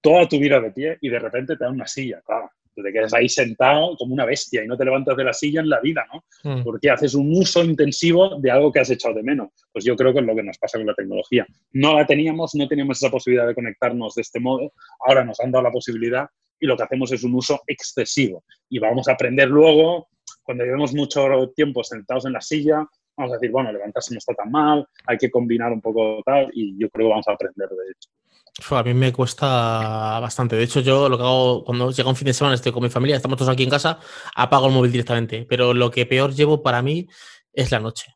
toda 0.00 0.28
tu 0.28 0.38
vida 0.38 0.60
de 0.60 0.70
pie, 0.70 0.98
y 1.00 1.08
de 1.08 1.18
repente 1.18 1.56
te 1.56 1.64
dan 1.64 1.74
una 1.74 1.86
silla, 1.86 2.20
claro 2.24 2.50
te 2.82 2.92
quedas 2.92 3.14
ahí 3.14 3.28
sentado 3.28 3.96
como 3.96 4.14
una 4.14 4.24
bestia 4.24 4.64
y 4.64 4.66
no 4.66 4.76
te 4.76 4.84
levantas 4.84 5.16
de 5.16 5.24
la 5.24 5.32
silla 5.32 5.60
en 5.60 5.68
la 5.68 5.80
vida, 5.80 6.06
¿no? 6.12 6.24
Mm. 6.44 6.64
Porque 6.64 6.90
haces 6.90 7.14
un 7.14 7.32
uso 7.32 7.64
intensivo 7.64 8.38
de 8.40 8.50
algo 8.50 8.72
que 8.72 8.80
has 8.80 8.90
echado 8.90 9.14
de 9.14 9.22
menos. 9.22 9.48
Pues 9.72 9.84
yo 9.84 9.96
creo 9.96 10.12
que 10.12 10.20
es 10.20 10.26
lo 10.26 10.34
que 10.34 10.42
nos 10.42 10.58
pasa 10.58 10.78
con 10.78 10.86
la 10.86 10.94
tecnología. 10.94 11.46
No 11.72 11.98
la 11.98 12.06
teníamos, 12.06 12.54
no 12.54 12.68
teníamos 12.68 12.98
esa 12.98 13.10
posibilidad 13.10 13.46
de 13.46 13.54
conectarnos 13.54 14.14
de 14.14 14.22
este 14.22 14.40
modo, 14.40 14.72
ahora 15.06 15.24
nos 15.24 15.40
han 15.40 15.50
dado 15.50 15.64
la 15.64 15.72
posibilidad 15.72 16.26
y 16.58 16.66
lo 16.66 16.76
que 16.76 16.82
hacemos 16.82 17.10
es 17.12 17.24
un 17.24 17.34
uso 17.34 17.60
excesivo. 17.66 18.44
Y 18.68 18.78
vamos 18.78 19.08
a 19.08 19.12
aprender 19.12 19.48
luego, 19.48 20.08
cuando 20.42 20.64
llevemos 20.64 20.94
mucho 20.94 21.26
tiempo 21.56 21.82
sentados 21.82 22.26
en 22.26 22.34
la 22.34 22.40
silla, 22.40 22.86
vamos 23.16 23.32
a 23.32 23.36
decir, 23.36 23.50
bueno, 23.50 23.72
levantarse 23.72 24.14
no 24.14 24.18
está 24.18 24.34
tan 24.34 24.50
mal, 24.50 24.86
hay 25.06 25.18
que 25.18 25.30
combinar 25.30 25.72
un 25.72 25.80
poco 25.80 26.22
tal, 26.24 26.50
y 26.54 26.78
yo 26.78 26.88
creo 26.90 27.06
que 27.06 27.10
vamos 27.10 27.28
a 27.28 27.32
aprender 27.32 27.68
de 27.68 27.92
hecho. 27.92 28.08
A 28.70 28.82
mí 28.82 28.94
me 28.94 29.12
cuesta 29.12 30.18
bastante. 30.20 30.56
De 30.56 30.64
hecho, 30.64 30.80
yo 30.80 31.08
lo 31.08 31.16
que 31.16 31.22
hago 31.22 31.64
cuando 31.64 31.90
llega 31.90 32.08
un 32.08 32.16
fin 32.16 32.26
de 32.26 32.34
semana, 32.34 32.54
estoy 32.54 32.72
con 32.72 32.82
mi 32.82 32.90
familia, 32.90 33.16
estamos 33.16 33.38
todos 33.38 33.50
aquí 33.50 33.62
en 33.62 33.70
casa, 33.70 33.98
apago 34.34 34.66
el 34.66 34.72
móvil 34.72 34.92
directamente. 34.92 35.46
Pero 35.48 35.72
lo 35.72 35.90
que 35.90 36.06
peor 36.06 36.34
llevo 36.34 36.62
para 36.62 36.82
mí 36.82 37.06
es 37.52 37.70
la 37.70 37.80
noche. 37.80 38.14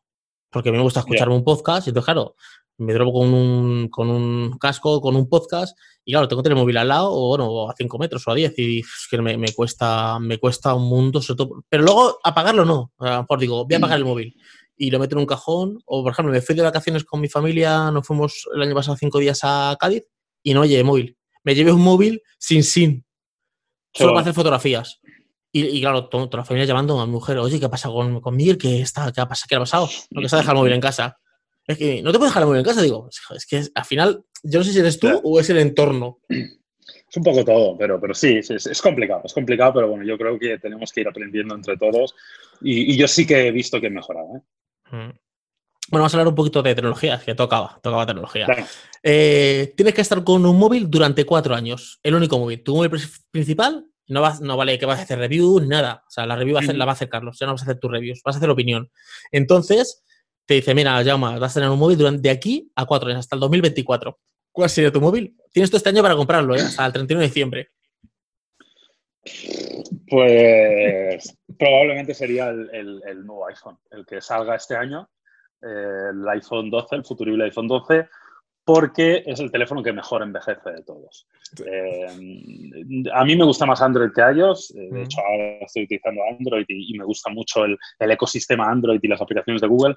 Porque 0.49 0.69
a 0.69 0.71
mí 0.71 0.77
me 0.77 0.83
gusta 0.83 0.99
escucharme 0.99 1.35
un 1.35 1.43
podcast 1.43 1.87
y 1.87 1.89
entonces, 1.89 2.05
claro, 2.05 2.35
me 2.77 2.93
drogo 2.93 3.13
con 3.13 3.33
un, 3.33 3.87
con 3.89 4.09
un 4.09 4.57
casco, 4.57 5.01
con 5.01 5.15
un 5.15 5.27
podcast 5.27 5.77
y 6.03 6.11
claro, 6.11 6.27
tengo 6.27 6.41
que 6.41 6.49
tener 6.49 6.57
el 6.57 6.63
móvil 6.63 6.77
al 6.77 6.89
lado 6.89 7.11
o 7.11 7.29
bueno, 7.29 7.69
a 7.69 7.73
5 7.75 7.97
metros 7.97 8.27
o 8.27 8.31
a 8.31 8.35
10 8.35 8.53
y 8.59 8.79
es 8.79 9.07
que 9.09 9.21
me, 9.21 9.37
me, 9.37 9.53
cuesta, 9.53 10.19
me 10.19 10.37
cuesta 10.37 10.75
un 10.75 10.87
mundo, 10.87 11.21
sobre 11.21 11.37
todo. 11.37 11.63
Pero 11.67 11.83
luego 11.83 12.19
apagarlo 12.23 12.65
no. 12.65 12.91
A 12.99 13.15
lo 13.15 13.21
mejor 13.21 13.39
digo, 13.39 13.65
voy 13.65 13.73
a 13.73 13.77
apagar 13.77 13.97
el 13.97 14.05
móvil 14.05 14.35
y 14.77 14.91
lo 14.91 14.99
meto 14.99 15.15
en 15.15 15.19
un 15.19 15.25
cajón. 15.25 15.79
O 15.85 16.03
por 16.03 16.11
ejemplo, 16.11 16.31
me 16.31 16.41
fui 16.41 16.55
de 16.55 16.61
vacaciones 16.61 17.03
con 17.03 17.21
mi 17.21 17.29
familia, 17.29 17.91
nos 17.91 18.05
fuimos 18.05 18.47
el 18.53 18.61
año 18.61 18.75
pasado 18.75 18.97
cinco 18.97 19.19
días 19.19 19.39
a 19.43 19.75
Cádiz 19.79 20.03
y 20.43 20.53
no 20.53 20.65
lleve 20.65 20.83
móvil. 20.83 21.17
Me 21.43 21.55
llevé 21.55 21.71
un 21.71 21.81
móvil 21.81 22.21
sin 22.37 22.63
SIM, 22.63 23.03
solo 23.93 24.11
para 24.11 24.21
hacer 24.21 24.33
fotografías. 24.33 24.99
Y, 25.57 25.79
claro, 25.79 26.09
toda, 26.09 26.27
la 26.33 26.43
familia 26.43 26.65
llamando 26.65 26.99
a 26.99 27.05
mi 27.05 27.13
mujer, 27.13 27.37
oye, 27.37 27.61
¿qué 27.61 27.69
pasa 27.69 27.87
con, 27.87 28.19
con 28.19 28.35
Miguel? 28.35 28.57
¿Qué, 28.57 28.81
está, 28.81 29.09
¿Qué 29.13 29.21
ha 29.21 29.27
pasado? 29.27 29.47
¿Qué 29.47 29.55
ha 29.55 29.59
pasado? 29.59 29.89
No, 30.11 30.21
que 30.21 30.27
se 30.27 30.35
ha 30.35 30.39
dejado 30.39 30.57
el 30.57 30.59
móvil 30.59 30.73
en 30.73 30.81
casa. 30.81 31.17
Es 31.65 31.77
que 31.77 32.01
no 32.01 32.11
te 32.11 32.17
puedes 32.17 32.31
dejar 32.31 32.43
el 32.43 32.47
móvil 32.47 32.59
en 32.59 32.65
casa, 32.65 32.81
digo. 32.81 33.09
Es 33.33 33.45
que 33.45 33.63
al 33.73 33.85
final, 33.85 34.25
yo 34.43 34.59
no 34.59 34.65
sé 34.65 34.73
si 34.73 34.79
eres 34.79 34.99
tú 34.99 35.07
o 35.23 35.39
es 35.39 35.49
el 35.49 35.59
entorno. 35.59 36.19
Es 36.27 37.17
un 37.17 37.23
poco 37.23 37.45
todo, 37.45 37.77
pero, 37.77 38.01
pero 38.01 38.13
sí, 38.13 38.39
es, 38.41 38.81
complicado, 38.81 39.21
es 39.23 39.33
complicado, 39.33 39.75
pero 39.75 39.87
bueno, 39.87 40.03
yo 40.03 40.17
creo 40.17 40.37
que 40.37 40.57
tenemos 40.57 40.91
que 40.91 41.01
ir 41.01 41.07
aprendiendo 41.07 41.55
entre 41.55 41.77
todos 41.77 42.13
y, 42.61 42.97
yo 42.97 43.07
sí 43.07 43.25
que 43.25 43.47
he 43.47 43.51
visto 43.51 43.79
que 43.79 43.87
he 43.87 43.91
mejorado. 43.91 44.35
¿eh? 44.35 44.41
Mm. 44.91 45.11
Bueno, 45.89 46.01
vamos 46.01 46.13
a 46.13 46.17
hablar 46.17 46.27
un 46.29 46.35
poquito 46.35 46.63
de 46.63 46.73
tecnología, 46.73 47.21
que 47.23 47.35
tocaba, 47.35 47.79
tocaba 47.81 48.05
tecnología. 48.07 48.47
Eh, 49.03 49.73
tienes 49.77 49.93
que 49.93 50.01
estar 50.01 50.23
con 50.23 50.43
un 50.45 50.57
móvil 50.57 50.89
durante 50.89 51.25
cuatro 51.25 51.53
años, 51.53 51.99
el 52.01 52.15
único 52.15 52.39
móvil. 52.39 52.63
Tu 52.63 52.75
móvil 52.75 52.91
principal 53.29 53.85
no, 54.07 54.21
va, 54.21 54.35
no 54.41 54.57
vale 54.57 54.79
que 54.79 54.85
vas 54.87 54.99
a 54.99 55.03
hacer 55.03 55.19
review 55.19 55.59
ni 55.59 55.67
nada. 55.67 56.03
O 56.07 56.09
sea, 56.09 56.25
la 56.25 56.35
review 56.35 56.55
va 56.55 56.61
a 56.61 56.63
hacer, 56.63 56.75
la 56.75 56.85
va 56.85 56.91
a 56.91 56.95
hacer 56.95 57.07
Carlos, 57.07 57.37
ya 57.39 57.45
no 57.45 57.53
vas 57.53 57.61
a 57.61 57.65
hacer 57.65 57.79
tus 57.79 57.91
reviews, 57.91 58.21
vas 58.23 58.35
a 58.35 58.39
hacer 58.39 58.49
opinión. 58.49 58.89
Entonces, 59.31 60.03
te 60.45 60.55
dice, 60.55 60.73
mira, 60.73 61.03
Jaume, 61.03 61.37
vas 61.37 61.51
a 61.51 61.53
tener 61.55 61.69
un 61.69 61.79
móvil 61.79 61.97
durante 61.97 62.21
de 62.21 62.29
aquí 62.31 62.71
a 62.75 62.85
cuatro 62.85 63.09
años, 63.09 63.19
hasta 63.19 63.35
el 63.35 63.39
2024. 63.41 64.19
¿Cuál 64.51 64.69
sería 64.69 64.91
tu 64.91 65.01
móvil? 65.01 65.35
Tienes 65.51 65.69
todo 65.69 65.77
este 65.77 65.89
año 65.89 66.01
para 66.01 66.15
comprarlo, 66.15 66.55
¿eh? 66.55 66.61
hasta 66.61 66.85
el 66.85 66.93
31 66.93 67.21
de 67.21 67.27
diciembre. 67.27 67.69
Pues 70.07 71.37
probablemente 71.57 72.13
sería 72.13 72.49
el, 72.49 73.25
nuevo 73.25 73.47
iPhone, 73.47 73.77
el 73.91 74.05
que 74.05 74.21
salga 74.21 74.55
este 74.55 74.75
año 74.75 75.09
el 75.61 76.27
iPhone 76.29 76.69
12, 76.69 76.95
el 76.95 77.05
futurible 77.05 77.45
iPhone 77.45 77.67
12, 77.67 78.07
porque 78.65 79.23
es 79.25 79.39
el 79.39 79.51
teléfono 79.51 79.83
que 79.83 79.93
mejor 79.93 80.23
envejece 80.23 80.71
de 80.71 80.83
todos. 80.83 81.27
Eh, 81.65 82.07
a 83.13 83.23
mí 83.23 83.35
me 83.35 83.45
gusta 83.45 83.65
más 83.65 83.81
Android 83.81 84.11
que 84.11 84.21
iOS, 84.21 84.71
eh, 84.75 84.89
de 84.91 85.03
hecho 85.03 85.21
ahora 85.21 85.59
estoy 85.61 85.83
utilizando 85.83 86.21
Android 86.27 86.65
y, 86.67 86.97
me 86.97 87.05
gusta 87.05 87.29
mucho 87.29 87.63
el, 87.65 87.77
ecosistema 87.99 88.69
Android 88.69 88.99
y 89.01 89.07
las 89.07 89.21
aplicaciones 89.21 89.61
de 89.61 89.67
Google, 89.67 89.95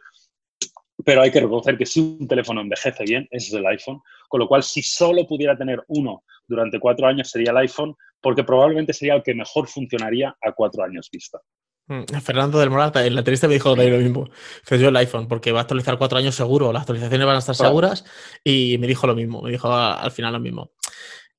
pero 1.03 1.23
hay 1.23 1.31
que 1.31 1.41
reconocer 1.41 1.79
que 1.79 1.87
si 1.87 2.01
un 2.01 2.29
teléfono 2.29 2.61
envejece 2.61 3.05
bien, 3.05 3.27
ese 3.31 3.49
es 3.49 3.55
el 3.55 3.67
iPhone, 3.67 4.03
con 4.29 4.41
lo 4.41 4.49
cual 4.49 4.63
si 4.63 4.83
solo 4.83 5.27
pudiera 5.27 5.57
tener 5.57 5.83
uno 5.89 6.25
durante 6.47 6.79
cuatro 6.79 7.07
años 7.07 7.31
sería 7.31 7.53
el 7.53 7.59
iPhone, 7.59 7.97
porque 8.21 8.45
probablemente 8.45 8.93
sería 8.93 9.15
el 9.15 9.23
que 9.23 9.35
mejor 9.35 9.69
funcionaría 9.69 10.37
a 10.43 10.53
cuatro 10.53 10.83
años 10.83 11.09
vista. 11.11 11.41
Mm, 11.89 12.05
Fernando 12.21 12.59
del 12.59 12.69
Moral 12.69 12.93
en 12.97 13.15
la 13.15 13.21
entrevista 13.21 13.49
me 13.49 13.55
dijo 13.55 13.75
lo 13.75 13.99
mismo. 13.99 14.29
Fue 14.63 14.79
yo 14.79 14.89
el 14.89 14.97
iPhone, 14.97 15.27
porque 15.27 15.53
va 15.53 15.61
a 15.61 15.63
actualizar 15.63 15.97
cuatro 15.97 16.19
años 16.19 16.35
seguro, 16.35 16.73
las 16.73 16.83
actualizaciones 16.83 17.27
van 17.27 17.37
a 17.37 17.39
estar 17.39 17.55
seguras 17.55 18.05
y 18.45 18.77
me 18.79 18.87
dijo 18.87 19.07
lo 19.07 19.15
mismo, 19.15 19.43
me 19.43 19.51
dijo 19.51 19.73
al 19.73 20.11
final 20.11 20.35
lo 20.35 20.41
mismo. 20.41 20.73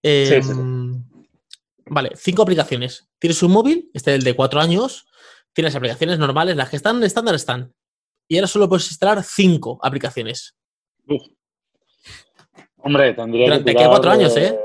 Em, 0.02 1.04
vale, 1.86 2.12
cinco 2.16 2.42
aplicaciones. 2.42 3.10
Tienes 3.20 3.44
un 3.44 3.52
móvil, 3.52 3.92
este 3.94 4.12
es 4.12 4.18
el 4.18 4.24
de 4.24 4.36
cuatro 4.36 4.60
años, 4.60 5.08
tienes 5.54 5.76
aplicaciones 5.76 6.18
normales, 6.18 6.56
las 6.56 6.70
que 6.70 6.78
están 6.78 7.04
estándar 7.04 7.36
están. 7.36 7.74
Y 8.28 8.38
ahora 8.38 8.48
solo 8.48 8.68
puedes 8.68 8.90
instalar 8.90 9.24
cinco 9.24 9.80
aplicaciones. 9.84 10.56
Hombre, 12.78 13.14
tendría 13.14 13.46
Durante 13.46 13.72
que 13.72 13.78
tirar. 13.78 13.90
cuatro 13.90 14.12
años, 14.12 14.36
¿eh? 14.38 14.58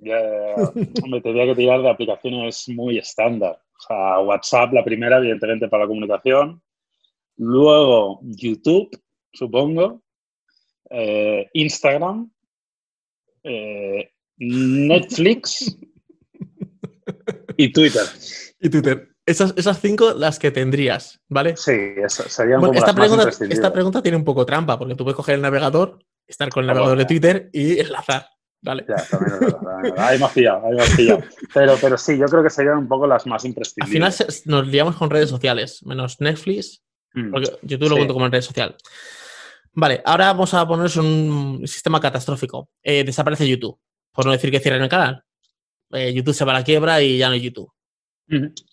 Hombre, 0.00 1.20
tendría 1.20 1.46
que 1.46 1.54
tirar 1.54 1.82
de 1.82 1.90
aplicaciones 1.90 2.68
muy 2.68 2.98
estándar. 2.98 3.58
O 3.78 3.80
sea, 3.86 4.20
WhatsApp, 4.20 4.72
la 4.72 4.84
primera, 4.84 5.18
evidentemente, 5.18 5.68
para 5.68 5.84
la 5.84 5.88
comunicación. 5.88 6.62
Luego, 7.36 8.20
YouTube, 8.22 8.90
supongo. 9.32 10.02
Eh, 10.90 11.48
Instagram. 11.52 12.30
Eh, 13.42 14.10
Netflix. 14.38 15.76
y 17.56 17.72
Twitter. 17.72 18.04
Y 18.60 18.70
Twitter. 18.70 19.08
Esas, 19.26 19.54
esas, 19.56 19.80
cinco 19.80 20.14
las 20.14 20.38
que 20.38 20.52
tendrías, 20.52 21.20
¿vale? 21.28 21.56
Sí, 21.56 21.72
esas 21.96 22.32
serían 22.32 22.60
como 22.60 22.72
esta, 22.72 22.94
pregunta, 22.94 23.28
esta 23.28 23.72
pregunta 23.72 24.00
tiene 24.00 24.16
un 24.16 24.24
poco 24.24 24.46
trampa, 24.46 24.78
porque 24.78 24.94
tú 24.94 25.02
puedes 25.02 25.16
coger 25.16 25.34
el 25.34 25.42
navegador, 25.42 25.98
estar 26.28 26.48
con 26.48 26.62
el 26.62 26.68
navegador 26.68 26.96
de 26.96 27.06
Twitter 27.06 27.50
y 27.52 27.80
enlazar. 27.80 28.28
Ya, 28.66 28.96
hay 29.96 30.18
más 30.18 30.32
pillado, 30.32 30.66
hay 30.66 30.76
más 30.76 30.90
pillado. 30.96 31.22
Pero, 31.54 31.74
pero 31.80 31.96
sí, 31.96 32.18
yo 32.18 32.26
creo 32.26 32.42
que 32.42 32.50
serían 32.50 32.78
un 32.78 32.88
poco 32.88 33.06
las 33.06 33.26
más 33.26 33.44
imprescindibles. 33.44 34.20
Al 34.20 34.26
final 34.26 34.42
nos 34.46 34.66
liamos 34.66 34.96
con 34.96 35.08
redes 35.08 35.30
sociales, 35.30 35.82
menos 35.84 36.20
Netflix, 36.20 36.82
mm, 37.14 37.30
porque 37.30 37.50
YouTube 37.62 37.90
lo 37.90 37.96
cuento 37.96 38.14
como 38.14 38.26
en 38.26 38.32
red 38.32 38.42
social. 38.42 38.76
Vale, 39.72 40.02
ahora 40.04 40.26
vamos 40.28 40.52
a 40.54 40.66
ponernos 40.66 40.96
un 40.96 41.62
sistema 41.66 42.00
catastrófico. 42.00 42.70
Eh, 42.82 43.04
desaparece 43.04 43.48
YouTube, 43.48 43.78
por 44.12 44.26
no 44.26 44.32
decir 44.32 44.50
que 44.50 44.60
cierren 44.60 44.82
el 44.82 44.88
canal. 44.88 45.22
Eh, 45.92 46.12
YouTube 46.12 46.34
se 46.34 46.44
va 46.44 46.52
a 46.52 46.58
la 46.58 46.64
quiebra 46.64 47.00
y 47.02 47.18
ya 47.18 47.28
no 47.28 47.34
hay 47.34 47.42
YouTube. 47.42 47.70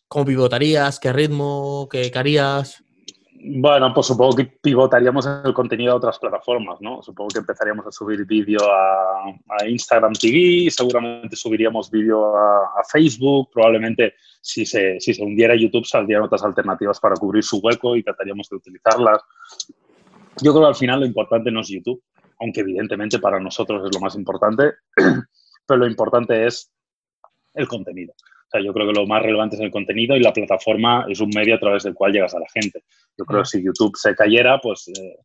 ¿Cómo 0.07 0.25
pivotarías? 0.25 0.99
¿Qué 0.99 1.13
ritmo? 1.13 1.87
¿Qué 1.91 2.11
harías? 2.15 2.83
Bueno, 3.45 3.93
pues 3.93 4.07
supongo 4.07 4.37
que 4.37 4.45
pivotaríamos 4.45 5.27
el 5.43 5.53
contenido 5.53 5.91
a 5.91 5.95
otras 5.95 6.17
plataformas, 6.17 6.79
¿no? 6.79 7.01
Supongo 7.01 7.27
que 7.27 7.39
empezaríamos 7.39 7.85
a 7.85 7.91
subir 7.91 8.25
vídeo 8.25 8.59
a, 8.61 9.35
Instagram 9.67 10.13
TV, 10.13 10.71
seguramente 10.71 11.35
subiríamos 11.35 11.91
vídeo 11.91 12.37
a, 12.37 12.81
Facebook, 12.89 13.49
probablemente 13.51 14.13
si 14.41 14.65
se, 14.65 14.97
si 15.01 15.13
se 15.13 15.21
hundiera 15.21 15.55
YouTube 15.55 15.85
saldrían 15.85 16.21
otras 16.21 16.43
alternativas 16.43 17.01
para 17.01 17.15
cubrir 17.15 17.43
su 17.43 17.59
hueco 17.59 17.97
y 17.97 18.03
trataríamos 18.03 18.47
de 18.47 18.55
utilizarlas. 18.55 19.21
Yo 20.41 20.51
creo 20.53 20.61
que 20.61 20.69
al 20.69 20.75
final 20.75 21.01
lo 21.01 21.05
importante 21.05 21.51
no 21.51 21.61
es 21.61 21.67
YouTube, 21.67 22.01
aunque 22.39 22.61
evidentemente 22.61 23.19
para 23.19 23.41
nosotros 23.41 23.83
es 23.85 23.93
lo 23.93 23.99
más 23.99 24.15
importante, 24.15 24.71
pero 25.67 25.79
lo 25.79 25.87
importante 25.87 26.47
es 26.47 26.71
el 27.55 27.67
contenido 27.67 28.13
yo 28.62 28.74
creo 28.74 28.88
que 28.88 28.99
lo 28.99 29.08
más 29.08 29.22
relevante 29.22 29.56
es 29.56 29.62
el 29.62 29.72
contenido 29.72 30.16
y 30.16 30.20
la 30.20 30.34
plataforma 30.34 31.06
es 31.10 31.20
un 31.20 31.30
medio 31.30 31.56
a 31.56 31.60
través 31.60 31.84
del 31.84 31.93
cual 31.93 32.12
llegas 32.12 32.36
a 32.36 32.39
la 32.39 32.47
gente. 32.54 32.84
Yo 33.18 33.26
creo 33.26 33.41
que 33.41 33.49
si 33.49 33.64
YouTube 33.64 33.95
se 33.95 34.16
cayera, 34.16 34.60
pues 34.60 34.88
eh, 34.89 35.18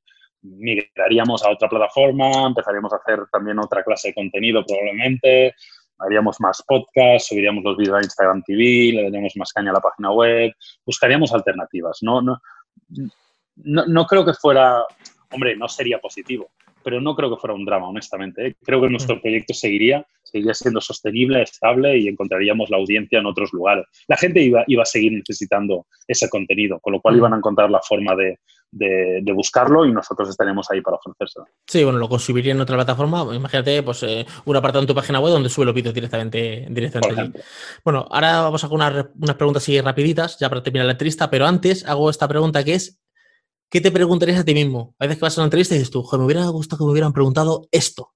migraríamos 0.43 1.45
a 1.45 1.51
otra 1.51 1.69
plataforma, 1.69 2.47
empezaríamos 2.47 2.93
a 2.93 2.97
hacer 2.97 3.27
también 3.33 3.59
otra 3.59 3.83
clase 3.83 4.09
de 4.09 4.15
contenido 4.15 4.65
probablemente, 4.65 5.55
haríamos 5.99 6.37
más 6.41 6.63
podcasts, 6.67 7.29
subiríamos 7.29 7.65
los 7.65 7.77
vídeos 7.77 7.97
a 7.97 8.03
Instagram 8.03 8.43
TV, 8.45 8.93
le 8.95 9.03
daríamos 9.05 9.33
más 9.37 9.53
caña 9.53 9.71
a 9.71 9.75
la 9.75 9.81
página 9.81 10.13
web, 10.13 10.53
buscaríamos 10.85 11.33
alternativas. 11.33 11.99
No, 12.03 12.23
no, 12.23 12.41
no, 13.57 13.87
no 13.87 14.07
creo 14.07 14.25
que 14.25 14.35
fuera, 14.35 14.85
hombre, 15.33 15.57
no 15.57 15.69
sería 15.69 15.99
positivo, 15.99 16.51
pero 16.85 17.01
no 17.01 17.15
creo 17.15 17.31
que 17.31 17.41
fuera 17.41 17.55
un 17.55 17.65
drama, 17.65 17.89
honestamente. 17.89 18.47
¿eh? 18.47 18.57
Creo 18.63 18.81
que 18.81 18.89
nuestro 18.89 19.21
proyecto 19.21 19.55
seguiría, 19.55 20.07
seguiría 20.31 20.55
siendo 20.55 20.81
sostenible, 20.81 21.43
estable 21.43 21.99
y 21.99 22.09
encontraríamos 22.09 22.71
la 22.71 22.77
audiencia 22.77 23.19
en 23.19 23.27
otros 23.27 23.53
lugares. 23.53 23.87
La 24.07 24.17
gente 24.17 24.43
iba, 24.43 24.65
iba 24.67 24.83
a 24.83 24.87
seguir 24.87 25.13
necesitando 25.13 25.87
ese 26.07 26.29
contenido, 26.29 26.79
con 26.81 26.93
lo 26.93 27.01
cual 27.01 27.17
iban 27.17 27.35
a 27.35 27.37
encontrar 27.37 27.71
la 27.71 27.81
forma 27.81 28.15
de, 28.15 28.39
de, 28.71 29.33
buscarlo 29.33 29.85
y 29.85 29.93
nosotros 29.93 30.29
estaremos 30.29 30.71
ahí 30.71 30.81
para 30.81 30.97
ofrecérselo. 30.97 31.47
Sí, 31.67 31.85
bueno, 31.85 31.99
lo 31.99 32.09
consumiría 32.09 32.53
en 32.53 32.61
otra 32.61 32.77
plataforma. 32.77 33.27
Imagínate, 33.35 33.83
pues, 33.83 34.03
eh, 34.03 34.27
un 34.45 34.57
apartado 34.57 34.83
en 34.83 34.89
tu 34.89 34.95
página 34.95 35.21
web 35.21 35.33
donde 35.33 35.49
sube 35.49 35.67
los 35.67 35.75
vídeos 35.75 35.95
directamente, 35.95 36.67
directamente 36.69 37.41
Bueno, 37.85 38.07
ahora 38.11 38.43
vamos 38.43 38.63
a 38.63 38.67
hacer 38.67 38.75
unas, 38.75 39.07
unas 39.19 39.37
preguntas 39.37 39.63
así 39.63 39.81
rapiditas, 39.81 40.39
ya 40.39 40.49
para 40.49 40.63
terminar 40.63 40.87
la 40.87 40.93
entrevista, 40.93 41.31
pero 41.31 41.47
antes 41.47 41.87
hago 41.87 42.11
esta 42.11 42.29
pregunta 42.29 42.65
que 42.65 42.75
es 42.75 43.01
¿qué 43.71 43.81
te 43.81 43.91
preguntarías 43.91 44.41
a 44.41 44.45
ti 44.45 44.55
mismo? 44.55 44.95
A 44.99 45.05
veces 45.05 45.19
que 45.19 45.25
vas 45.25 45.39
a 45.39 45.41
una 45.41 45.47
entrevista 45.47 45.75
y 45.75 45.79
dices 45.79 45.91
tú, 45.91 46.03
joder, 46.03 46.21
me 46.21 46.27
hubiera 46.27 46.47
gustado 46.49 46.79
que 46.79 46.85
me 46.85 46.91
hubieran 46.91 47.13
preguntado 47.13 47.69
esto. 47.71 48.13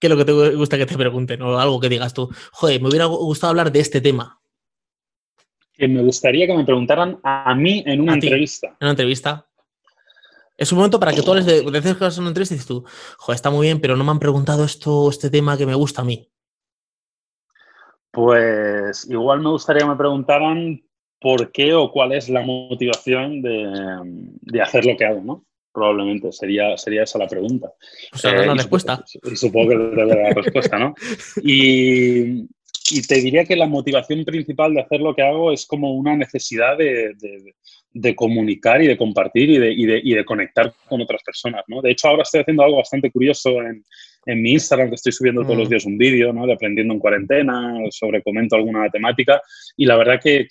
¿Qué 0.00 0.06
es 0.06 0.10
lo 0.10 0.16
que 0.16 0.24
te 0.24 0.32
gusta 0.56 0.78
que 0.78 0.86
te 0.86 0.96
pregunten? 0.96 1.42
O 1.42 1.58
algo 1.60 1.78
que 1.78 1.90
digas 1.90 2.14
tú, 2.14 2.30
joder, 2.52 2.80
me 2.80 2.88
hubiera 2.88 3.04
gustado 3.04 3.50
hablar 3.50 3.70
de 3.70 3.80
este 3.80 4.00
tema. 4.00 4.40
Que 5.74 5.86
me 5.86 6.02
gustaría 6.02 6.46
que 6.46 6.56
me 6.56 6.64
preguntaran 6.64 7.20
a 7.22 7.54
mí 7.54 7.82
en 7.86 8.00
una 8.00 8.14
entrevista. 8.14 8.68
En 8.68 8.76
una 8.86 8.90
entrevista. 8.90 9.46
Es 10.56 10.72
un 10.72 10.78
momento 10.78 10.98
para 10.98 11.12
que 11.12 11.22
tú 11.22 11.34
les 11.34 11.46
de, 11.46 11.62
veces 11.70 11.96
que 11.96 12.04
vas 12.04 12.16
a 12.16 12.20
una 12.20 12.30
entrevista 12.30 12.54
y 12.54 12.58
dices 12.58 12.68
tú, 12.68 12.84
joder, 13.18 13.36
está 13.36 13.50
muy 13.50 13.66
bien, 13.66 13.80
pero 13.80 13.96
no 13.96 14.04
me 14.04 14.10
han 14.10 14.18
preguntado 14.18 14.64
esto, 14.64 15.08
este 15.10 15.30
tema 15.30 15.56
que 15.56 15.66
me 15.66 15.74
gusta 15.74 16.02
a 16.02 16.04
mí. 16.04 16.30
Pues 18.10 19.08
igual 19.08 19.40
me 19.40 19.50
gustaría 19.50 19.82
que 19.82 19.88
me 19.88 19.96
preguntaran 19.96 20.82
por 21.20 21.52
qué 21.52 21.74
o 21.74 21.92
cuál 21.92 22.12
es 22.12 22.28
la 22.28 22.42
motivación 22.42 23.42
de, 23.42 24.60
hacer 24.62 24.86
lo 24.86 24.96
que 24.96 25.04
hago, 25.04 25.20
¿no? 25.22 25.44
Probablemente 25.72 26.32
sería, 26.32 26.76
sería 26.76 27.04
esa 27.04 27.18
la 27.18 27.28
pregunta. 27.28 27.72
O 28.12 28.18
sea, 28.18 28.32
la 28.32 28.52
eh, 28.52 28.54
respuesta. 28.56 29.04
y 29.24 29.36
supongo 29.36 29.70
que 29.70 29.76
la 29.76 30.30
respuesta, 30.34 30.78
¿no? 30.78 30.94
Y, 31.42 32.46
te 33.06 33.20
diría 33.20 33.44
que 33.44 33.54
la 33.54 33.66
motivación 33.66 34.24
principal 34.24 34.74
de 34.74 34.80
hacer 34.80 35.00
lo 35.00 35.14
que 35.14 35.22
hago 35.22 35.52
es 35.52 35.64
como 35.64 35.94
una 35.94 36.16
necesidad 36.16 36.76
de, 36.76 38.14
comunicar 38.16 38.82
y 38.82 38.88
de 38.88 38.96
compartir 38.96 39.48
y 39.48 39.58
de, 39.58 39.72
y 39.72 40.14
de, 40.14 40.24
conectar 40.24 40.72
con 40.88 41.00
otras 41.00 41.22
personas, 41.22 41.62
¿no? 41.68 41.80
De 41.82 41.92
hecho, 41.92 42.08
ahora 42.08 42.24
estoy 42.24 42.40
haciendo 42.40 42.64
algo 42.64 42.78
bastante 42.78 43.12
curioso 43.12 43.62
en, 43.62 43.84
en 44.26 44.42
mi 44.42 44.52
Instagram, 44.52 44.88
que 44.88 44.96
estoy 44.96 45.12
subiendo 45.12 45.42
todos 45.42 45.56
los 45.56 45.68
mm. 45.68 45.70
días 45.70 45.86
un 45.86 45.98
vídeo, 45.98 46.32
¿no? 46.32 46.46
De 46.46 46.52
aprendiendo 46.52 46.94
en 46.94 47.00
cuarentena, 47.00 47.78
sobre 47.90 48.22
comento 48.22 48.56
alguna 48.56 48.88
temática. 48.90 49.40
Y 49.76 49.86
la 49.86 49.96
verdad 49.96 50.20
que, 50.22 50.46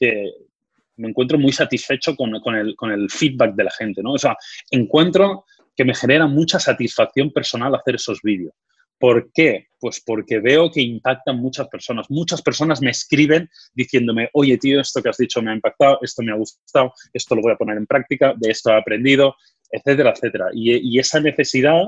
me 1.00 1.10
encuentro 1.10 1.38
muy 1.40 1.52
satisfecho 1.52 2.16
con, 2.16 2.36
el, 2.56 3.10
feedback 3.10 3.56
de 3.56 3.64
la 3.64 3.72
gente, 3.72 4.04
¿no? 4.04 4.14
O 4.14 4.18
sea, 4.18 4.38
encuentro 4.70 5.46
que 5.76 5.86
me 5.86 5.96
genera 5.96 6.28
mucha 6.28 6.60
satisfacción 6.60 7.32
personal 7.32 7.74
hacer 7.74 7.96
esos 7.96 8.22
vídeos. 8.22 8.54
¿Por 9.00 9.32
qué? 9.32 9.68
Pues 9.80 10.04
porque 10.06 10.40
veo 10.40 10.70
que 10.70 10.82
impactan 10.82 11.38
muchas 11.38 11.70
personas. 11.70 12.08
Muchas 12.10 12.42
personas 12.42 12.82
me 12.82 12.92
escriben 12.92 13.50
diciéndome, 13.74 14.30
oye, 14.34 14.58
tío, 14.58 14.82
esto 14.82 15.02
que 15.02 15.10
has 15.10 15.18
dicho 15.18 15.42
me 15.42 15.52
ha 15.52 15.56
impactado, 15.56 16.00
esto 16.02 16.22
me 16.22 16.34
ha 16.34 16.36
gustado, 16.36 16.92
esto 17.14 17.36
lo 17.36 17.42
voy 17.42 17.54
a 17.54 17.56
poner 17.56 17.78
en 17.78 17.88
práctica, 17.88 18.34
de 18.38 18.52
esto 18.52 18.72
he 18.72 18.78
aprendido, 18.78 19.36
etcétera, 19.72 20.12
etcétera. 20.12 20.48
y 20.54 21.00
esa 21.00 21.22
necesidad 21.22 21.84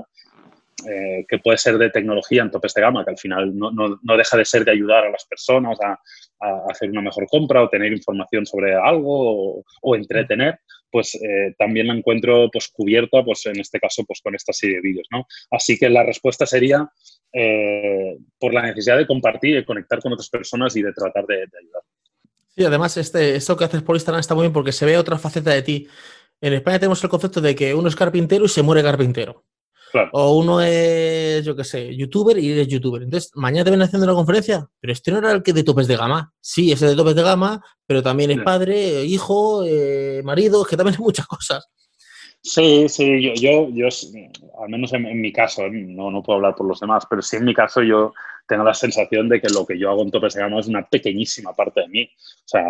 eh, 0.90 1.26
que 1.28 1.40
puede 1.40 1.58
ser 1.58 1.78
de 1.78 1.90
tecnología 1.90 2.42
en 2.42 2.52
topes 2.52 2.74
de 2.74 2.82
gama, 2.82 3.04
que 3.04 3.12
al 3.12 3.18
final 3.18 3.52
no, 3.56 4.18
deja 4.18 4.38
de 4.38 4.46
ser 4.46 4.66
de 4.66 4.72
ayudar 4.72 5.06
a 5.06 5.10
las 5.10 5.26
personas 5.26 5.78
a, 5.82 6.00
hacer 6.70 6.90
una 6.90 7.02
mejor 7.02 7.28
compra 7.28 7.62
o 7.62 7.70
tener 7.70 7.92
información 7.92 8.46
sobre 8.46 8.74
algo 8.74 9.64
o, 9.82 9.96
entretener, 9.96 10.60
pues 10.90 11.14
eh, 11.16 11.54
también 11.58 11.88
la 11.88 11.94
encuentro 11.94 12.50
pues, 12.52 12.68
cubierta, 12.70 13.24
pues 13.24 13.46
en 13.46 13.60
este 13.60 13.80
caso, 13.80 14.04
pues 14.06 14.22
con 14.22 14.34
esta 14.34 14.52
serie 14.52 14.78
de 14.78 14.82
vídeos. 14.82 15.08
¿no? 15.12 15.28
Así 15.52 15.78
que 15.78 15.90
la 15.90 16.04
respuesta 16.04 16.46
sería 16.46 16.90
eh, 17.32 18.18
por 18.40 18.54
la 18.54 18.64
necesidad 18.64 18.98
de 18.98 19.08
compartir 19.08 19.58
y 19.58 19.66
conectar 19.66 20.00
con 20.02 20.14
otras 20.14 20.30
personas 20.30 20.76
y 20.76 20.82
de 20.82 20.94
tratar 20.94 21.26
de, 21.28 21.36
ayudar. 21.36 21.84
Sí, 22.56 22.66
además, 22.66 22.98
este, 22.98 23.36
esto 23.36 23.56
que 23.56 23.66
haces 23.66 23.84
por 23.84 23.96
Instagram 23.96 24.20
está 24.20 24.36
muy 24.36 24.44
bien 24.44 24.54
porque 24.54 24.72
se 24.72 24.86
ve 24.86 24.98
otra 24.98 25.18
faceta 25.18 25.52
de 25.52 25.62
ti. 25.62 25.88
En 26.42 26.54
España 26.54 26.80
tenemos 26.80 27.04
el 27.04 27.10
concepto 27.10 27.40
de 27.40 27.54
que 27.56 27.74
uno 27.76 27.88
es 27.88 27.96
carpintero 27.96 28.46
y 28.46 28.50
se 28.50 28.64
muere 28.64 28.82
carpintero. 28.82 29.46
O 30.14 30.38
uno 30.38 30.62
es, 30.62 31.44
yo 31.44 31.56
qué 31.56 31.64
sé, 31.64 31.96
youtuber 31.96 32.38
y 32.38 32.52
eres 32.52 32.68
youtuber. 32.68 33.04
Entonces, 33.04 33.32
mañana 33.36 33.66
te 33.66 33.72
ven 33.72 33.82
haciendo 33.82 34.06
una 34.06 34.16
conferencia, 34.16 34.68
pero 34.80 34.94
este 34.94 35.12
no 35.12 35.20
era 35.20 35.32
el 35.32 35.44
que 35.44 35.54
de 35.54 35.64
topes 35.64 35.88
de 35.88 35.98
gama. 35.98 36.34
Sí, 36.40 36.72
ese 36.72 36.88
de 36.88 36.96
topes 36.96 37.16
de 37.16 37.24
gama, 37.24 37.64
pero 37.86 38.02
también 38.02 38.32
es 38.32 38.42
padre, 38.42 39.04
hijo, 39.06 39.64
eh, 39.66 40.22
marido, 40.24 40.64
que 40.66 40.78
también 40.78 40.96
es 40.96 41.00
muchas 41.00 41.28
cosas. 41.28 41.68
Sí, 42.44 42.90
sí, 42.90 43.22
yo, 43.22 43.34
yo, 43.36 43.70
yo 43.70 43.88
al 44.64 44.70
menos 44.70 44.92
en, 44.94 45.22
mi 45.22 45.32
caso, 45.32 45.70
no, 45.70 46.10
no 46.10 46.24
puedo 46.24 46.38
hablar 46.38 46.56
por 46.56 46.68
los 46.68 46.80
demás, 46.80 47.06
pero 47.08 47.22
sí 47.22 47.38
en 47.38 47.46
mi 47.46 47.54
caso 47.54 47.84
yo 47.84 48.14
tengo 48.48 48.64
la 48.64 48.74
sensación 48.74 49.30
de 49.30 49.40
que 49.40 49.50
lo 49.50 49.66
que 49.66 49.78
yo 49.78 49.92
hago 49.92 50.02
en 50.02 50.12
topes 50.12 50.34
de 50.34 50.42
gama 50.42 50.60
es 50.60 50.68
una 50.68 50.88
pequeñísima 50.88 51.54
parte 51.54 51.82
de 51.82 51.88
mí. 51.88 52.04
O 52.04 52.48
sea, 52.48 52.66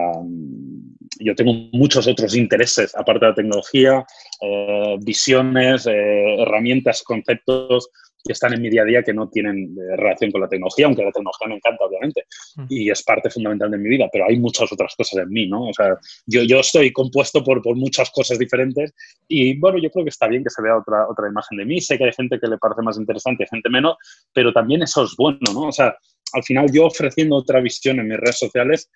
yo 1.19 1.35
tengo 1.35 1.53
muchos 1.71 2.05
otros 2.07 2.35
intereses, 2.35 2.93
aparte 2.95 3.25
de 3.25 3.29
la 3.29 3.35
tecnología, 3.35 4.05
eh, 4.41 4.97
visiones, 5.01 5.87
eh, 5.87 6.35
herramientas, 6.41 7.01
conceptos 7.01 7.89
que 8.23 8.33
están 8.33 8.53
en 8.53 8.61
mi 8.61 8.69
día 8.69 8.83
a 8.83 8.85
día 8.85 9.03
que 9.03 9.13
no 9.13 9.29
tienen 9.29 9.75
eh, 9.77 9.95
relación 9.95 10.31
con 10.31 10.41
la 10.41 10.47
tecnología, 10.47 10.85
aunque 10.85 11.03
la 11.03 11.11
tecnología 11.11 11.47
me 11.47 11.55
encanta, 11.55 11.85
obviamente, 11.85 12.25
mm. 12.55 12.65
y 12.69 12.89
es 12.89 13.03
parte 13.03 13.29
fundamental 13.29 13.71
de 13.71 13.77
mi 13.77 13.89
vida, 13.89 14.09
pero 14.11 14.25
hay 14.27 14.37
muchas 14.39 14.71
otras 14.71 14.95
cosas 14.95 15.23
en 15.23 15.29
mí, 15.29 15.47
¿no? 15.47 15.67
O 15.67 15.73
sea, 15.73 15.97
yo, 16.25 16.43
yo 16.43 16.59
estoy 16.59 16.91
compuesto 16.91 17.43
por, 17.43 17.61
por 17.61 17.75
muchas 17.75 18.09
cosas 18.11 18.37
diferentes 18.37 18.93
y, 19.27 19.57
bueno, 19.59 19.79
yo 19.79 19.89
creo 19.89 20.05
que 20.05 20.09
está 20.09 20.27
bien 20.27 20.43
que 20.43 20.49
se 20.49 20.61
vea 20.61 20.77
otra, 20.77 21.07
otra 21.09 21.27
imagen 21.27 21.57
de 21.57 21.65
mí. 21.65 21.81
Sé 21.81 21.97
que 21.97 22.05
hay 22.05 22.13
gente 22.13 22.39
que 22.39 22.47
le 22.47 22.57
parece 22.57 22.81
más 22.81 22.97
interesante, 22.97 23.45
gente 23.49 23.69
menos, 23.69 23.95
pero 24.33 24.53
también 24.53 24.83
eso 24.83 25.03
es 25.03 25.15
bueno, 25.17 25.39
¿no? 25.53 25.67
O 25.67 25.71
sea, 25.71 25.95
al 26.33 26.43
final 26.43 26.71
yo 26.71 26.85
ofreciendo 26.85 27.35
otra 27.35 27.59
visión 27.59 27.99
en 27.99 28.07
mis 28.07 28.17
redes 28.17 28.39
sociales, 28.39 28.89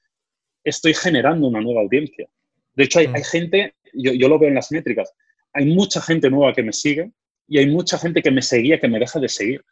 estoy 0.64 0.94
generando 0.94 1.48
una 1.48 1.62
nueva 1.62 1.82
audiencia. 1.82 2.28
De 2.76 2.84
hecho, 2.84 3.00
hay, 3.00 3.08
mm. 3.08 3.16
hay 3.16 3.24
gente, 3.24 3.76
yo, 3.94 4.14
yo 4.14 4.28
lo 4.28 4.40
veo 4.40 4.50
en 4.50 4.56
las 4.56 4.72
métricas, 4.72 5.12
hay 5.54 5.66
mucha 5.66 6.02
gente 6.02 6.30
nueva 6.30 6.54
que 6.54 6.64
me 6.64 6.74
sigue 6.74 7.12
y 7.48 7.60
hay 7.60 7.68
mucha 7.68 7.98
gente 7.98 8.22
que 8.22 8.32
me 8.32 8.42
seguía 8.42 8.80
que 8.80 8.88
me 8.88 9.00
deja 9.00 9.20
de 9.20 9.30
seguir. 9.30 9.64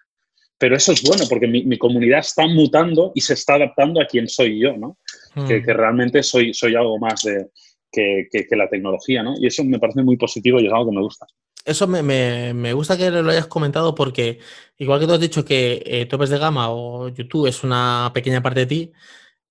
Pero 0.57 0.78
eso 0.78 0.93
es 0.93 1.01
bueno 1.03 1.26
porque 1.28 1.47
mi, 1.47 1.78
comunidad 1.78 2.19
está 2.19 2.47
mutando 2.47 3.11
y 3.15 3.21
se 3.21 3.34
está 3.34 3.55
adaptando 3.55 4.01
a 4.01 4.05
quien 4.05 4.28
soy 4.28 4.59
yo, 4.59 4.78
¿no? 4.78 4.97
Hmm. 5.36 5.47
Que, 5.47 5.61
realmente 5.61 6.24
soy, 6.24 6.53
soy 6.53 6.76
algo 6.76 6.99
más 6.99 7.21
de, 7.24 7.47
que, 7.91 8.55
la 8.55 8.69
tecnología, 8.69 9.24
¿no? 9.24 9.36
Y 9.39 9.47
eso 9.47 9.63
me 9.63 9.80
parece 9.80 10.03
muy 10.03 10.15
positivo 10.15 10.59
y 10.59 10.67
es 10.67 10.71
algo 10.71 10.89
que 10.89 10.95
me 10.95 11.01
gusta. 11.01 11.26
Eso 11.65 11.88
me, 11.88 12.74
gusta 12.74 12.97
que 12.97 13.09
lo 13.09 13.32
hayas 13.32 13.47
comentado 13.47 13.95
porque, 13.95 14.39
igual 14.78 14.99
que 14.99 15.07
tú 15.07 15.13
has 15.13 15.19
dicho 15.19 15.45
que 15.45 15.82
eh, 15.86 16.05
topes 16.05 16.30
de 16.30 16.38
gama 16.38 16.69
o 16.69 17.09
YouTube 17.09 17.47
es 17.47 17.63
una 17.63 18.11
pequeña 18.13 18.41
parte 18.41 18.61
de 18.61 18.65
ti, 18.65 18.91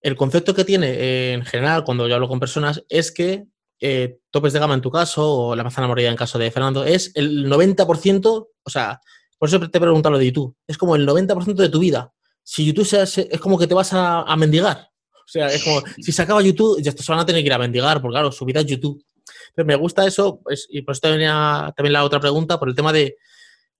el 0.02 0.16
concepto 0.16 0.54
que 0.54 0.64
tiene 0.64 0.88
eh, 0.88 1.32
en 1.32 1.44
general 1.44 1.84
cuando 1.84 2.08
yo 2.08 2.14
hablo 2.14 2.28
con 2.28 2.40
personas 2.40 2.84
es 2.88 3.12
que 3.12 3.44
eh, 3.84 4.20
topes 4.30 4.52
de 4.52 4.60
gama 4.60 4.74
en 4.74 4.80
tu 4.80 4.92
caso, 4.92 5.28
o 5.28 5.56
la 5.56 5.64
manzana 5.64 5.88
morida 5.88 6.08
en 6.08 6.14
caso 6.14 6.38
de 6.38 6.52
Fernando, 6.52 6.84
es 6.84 7.10
el 7.16 7.46
90%, 7.46 8.48
o 8.62 8.70
sea, 8.70 9.00
por 9.36 9.48
eso 9.48 9.58
te 9.58 9.76
he 9.76 9.80
preguntado 9.80 10.12
lo 10.12 10.18
de 10.20 10.26
YouTube, 10.26 10.56
es 10.68 10.78
como 10.78 10.94
el 10.94 11.04
90% 11.04 11.54
de 11.56 11.68
tu 11.68 11.80
vida. 11.80 12.12
Si 12.44 12.64
YouTube 12.64 12.86
es 12.92 13.40
como 13.40 13.58
que 13.58 13.66
te 13.66 13.74
vas 13.74 13.90
a, 13.92 14.36
mendigar. 14.36 14.88
O 15.12 15.26
sea, 15.26 15.48
es 15.48 15.64
como, 15.64 15.82
si 16.00 16.12
se 16.12 16.22
acaba 16.22 16.42
YouTube, 16.42 16.80
ya 16.80 16.92
se 16.92 17.10
van 17.10 17.20
a 17.20 17.26
tener 17.26 17.42
que 17.42 17.46
ir 17.46 17.52
a 17.52 17.58
mendigar, 17.58 18.00
porque 18.00 18.14
claro, 18.14 18.30
su 18.30 18.44
vida 18.44 18.62
YouTube. 18.62 19.04
Pero 19.52 19.66
me 19.66 19.74
gusta 19.74 20.06
eso, 20.06 20.40
pues, 20.44 20.68
y 20.70 20.82
por 20.82 20.92
eso 20.92 21.10
venía 21.10 21.72
también 21.76 21.92
la 21.92 22.04
otra 22.04 22.20
pregunta, 22.20 22.60
por 22.60 22.68
el 22.68 22.76
tema 22.76 22.92
de 22.92 23.16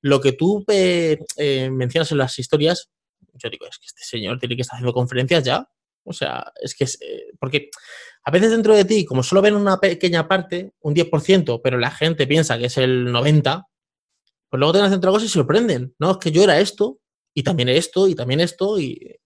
lo 0.00 0.20
que 0.20 0.32
tú 0.32 0.64
eh, 0.68 1.70
mencionas 1.70 2.10
en 2.10 2.18
las 2.18 2.36
historias. 2.40 2.90
Yo 3.34 3.48
digo, 3.48 3.66
es 3.66 3.78
que 3.78 3.86
este 3.86 4.02
señor 4.02 4.40
tiene 4.40 4.56
que 4.56 4.62
estar 4.62 4.74
haciendo 4.74 4.92
conferencias 4.92 5.44
ya. 5.44 5.64
O 6.04 6.12
sea, 6.12 6.52
es 6.60 6.74
que 6.74 6.84
es, 6.84 7.00
eh, 7.00 7.26
porque 7.38 7.70
a 8.24 8.30
veces 8.30 8.50
dentro 8.50 8.74
de 8.74 8.84
ti, 8.84 9.04
como 9.04 9.22
solo 9.22 9.42
ven 9.42 9.56
una 9.56 9.78
pequeña 9.78 10.28
parte, 10.28 10.72
un 10.80 10.94
10%, 10.94 11.60
pero 11.62 11.78
la 11.78 11.90
gente 11.90 12.26
piensa 12.26 12.58
que 12.58 12.66
es 12.66 12.78
el 12.78 13.08
90%, 13.08 13.66
pues 14.48 14.58
luego 14.58 14.72
te 14.72 14.80
hacen 14.80 14.98
otra 14.98 15.10
cosa 15.10 15.24
y 15.24 15.28
se 15.28 15.34
sorprenden. 15.34 15.94
No, 15.98 16.12
es 16.12 16.16
que 16.18 16.30
yo 16.30 16.44
era 16.44 16.58
esto, 16.58 16.98
y 17.34 17.42
también 17.42 17.68
esto, 17.70 18.06
y 18.06 18.14
también 18.14 18.40
esto, 18.40 18.78
y, 18.78 19.18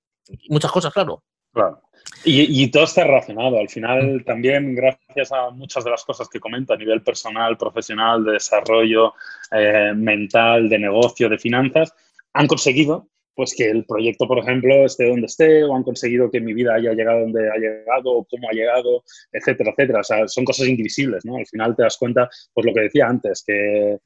muchas 0.48 0.70
cosas, 0.70 0.92
claro. 0.92 1.24
Claro. 1.52 1.82
Y, 2.24 2.70
todo 2.70 2.84
está 2.84 3.04
relacionado. 3.04 3.58
Al 3.58 3.68
final, 3.68 4.22
también, 4.24 4.74
gracias 4.74 5.32
a 5.32 5.50
muchas 5.50 5.84
de 5.84 5.90
las 5.90 6.04
cosas 6.04 6.28
que 6.28 6.40
comento 6.40 6.72
a 6.72 6.76
nivel 6.76 7.02
personal, 7.02 7.56
profesional, 7.56 8.24
de 8.24 8.32
desarrollo 8.32 9.14
eh, 9.50 9.92
mental, 9.94 10.68
de 10.68 10.78
negocio, 10.78 11.28
de 11.28 11.38
finanzas, 11.38 11.94
han 12.32 12.46
conseguido 12.46 13.08
pues 13.36 13.54
que 13.54 13.68
el 13.68 13.84
proyecto, 13.84 14.26
por 14.26 14.38
ejemplo, 14.38 14.86
esté 14.86 15.08
donde 15.08 15.26
esté, 15.26 15.62
o 15.62 15.76
han 15.76 15.82
conseguido 15.82 16.30
que 16.30 16.40
mi 16.40 16.54
vida 16.54 16.74
haya 16.74 16.94
llegado 16.94 17.20
donde 17.20 17.50
ha 17.50 17.56
llegado, 17.56 18.10
o 18.10 18.24
cómo 18.24 18.48
ha 18.48 18.54
llegado, 18.54 19.04
etcétera, 19.30 19.70
etcétera. 19.70 20.00
O 20.00 20.04
sea, 20.04 20.26
son 20.26 20.44
cosas 20.46 20.66
indivisibles, 20.66 21.24
¿no? 21.26 21.36
Al 21.36 21.46
final 21.46 21.76
te 21.76 21.82
das 21.82 21.98
cuenta, 21.98 22.28
pues 22.54 22.66
lo 22.66 22.72
que 22.72 22.80
decía 22.80 23.06
antes, 23.06 23.44
que 23.46 23.98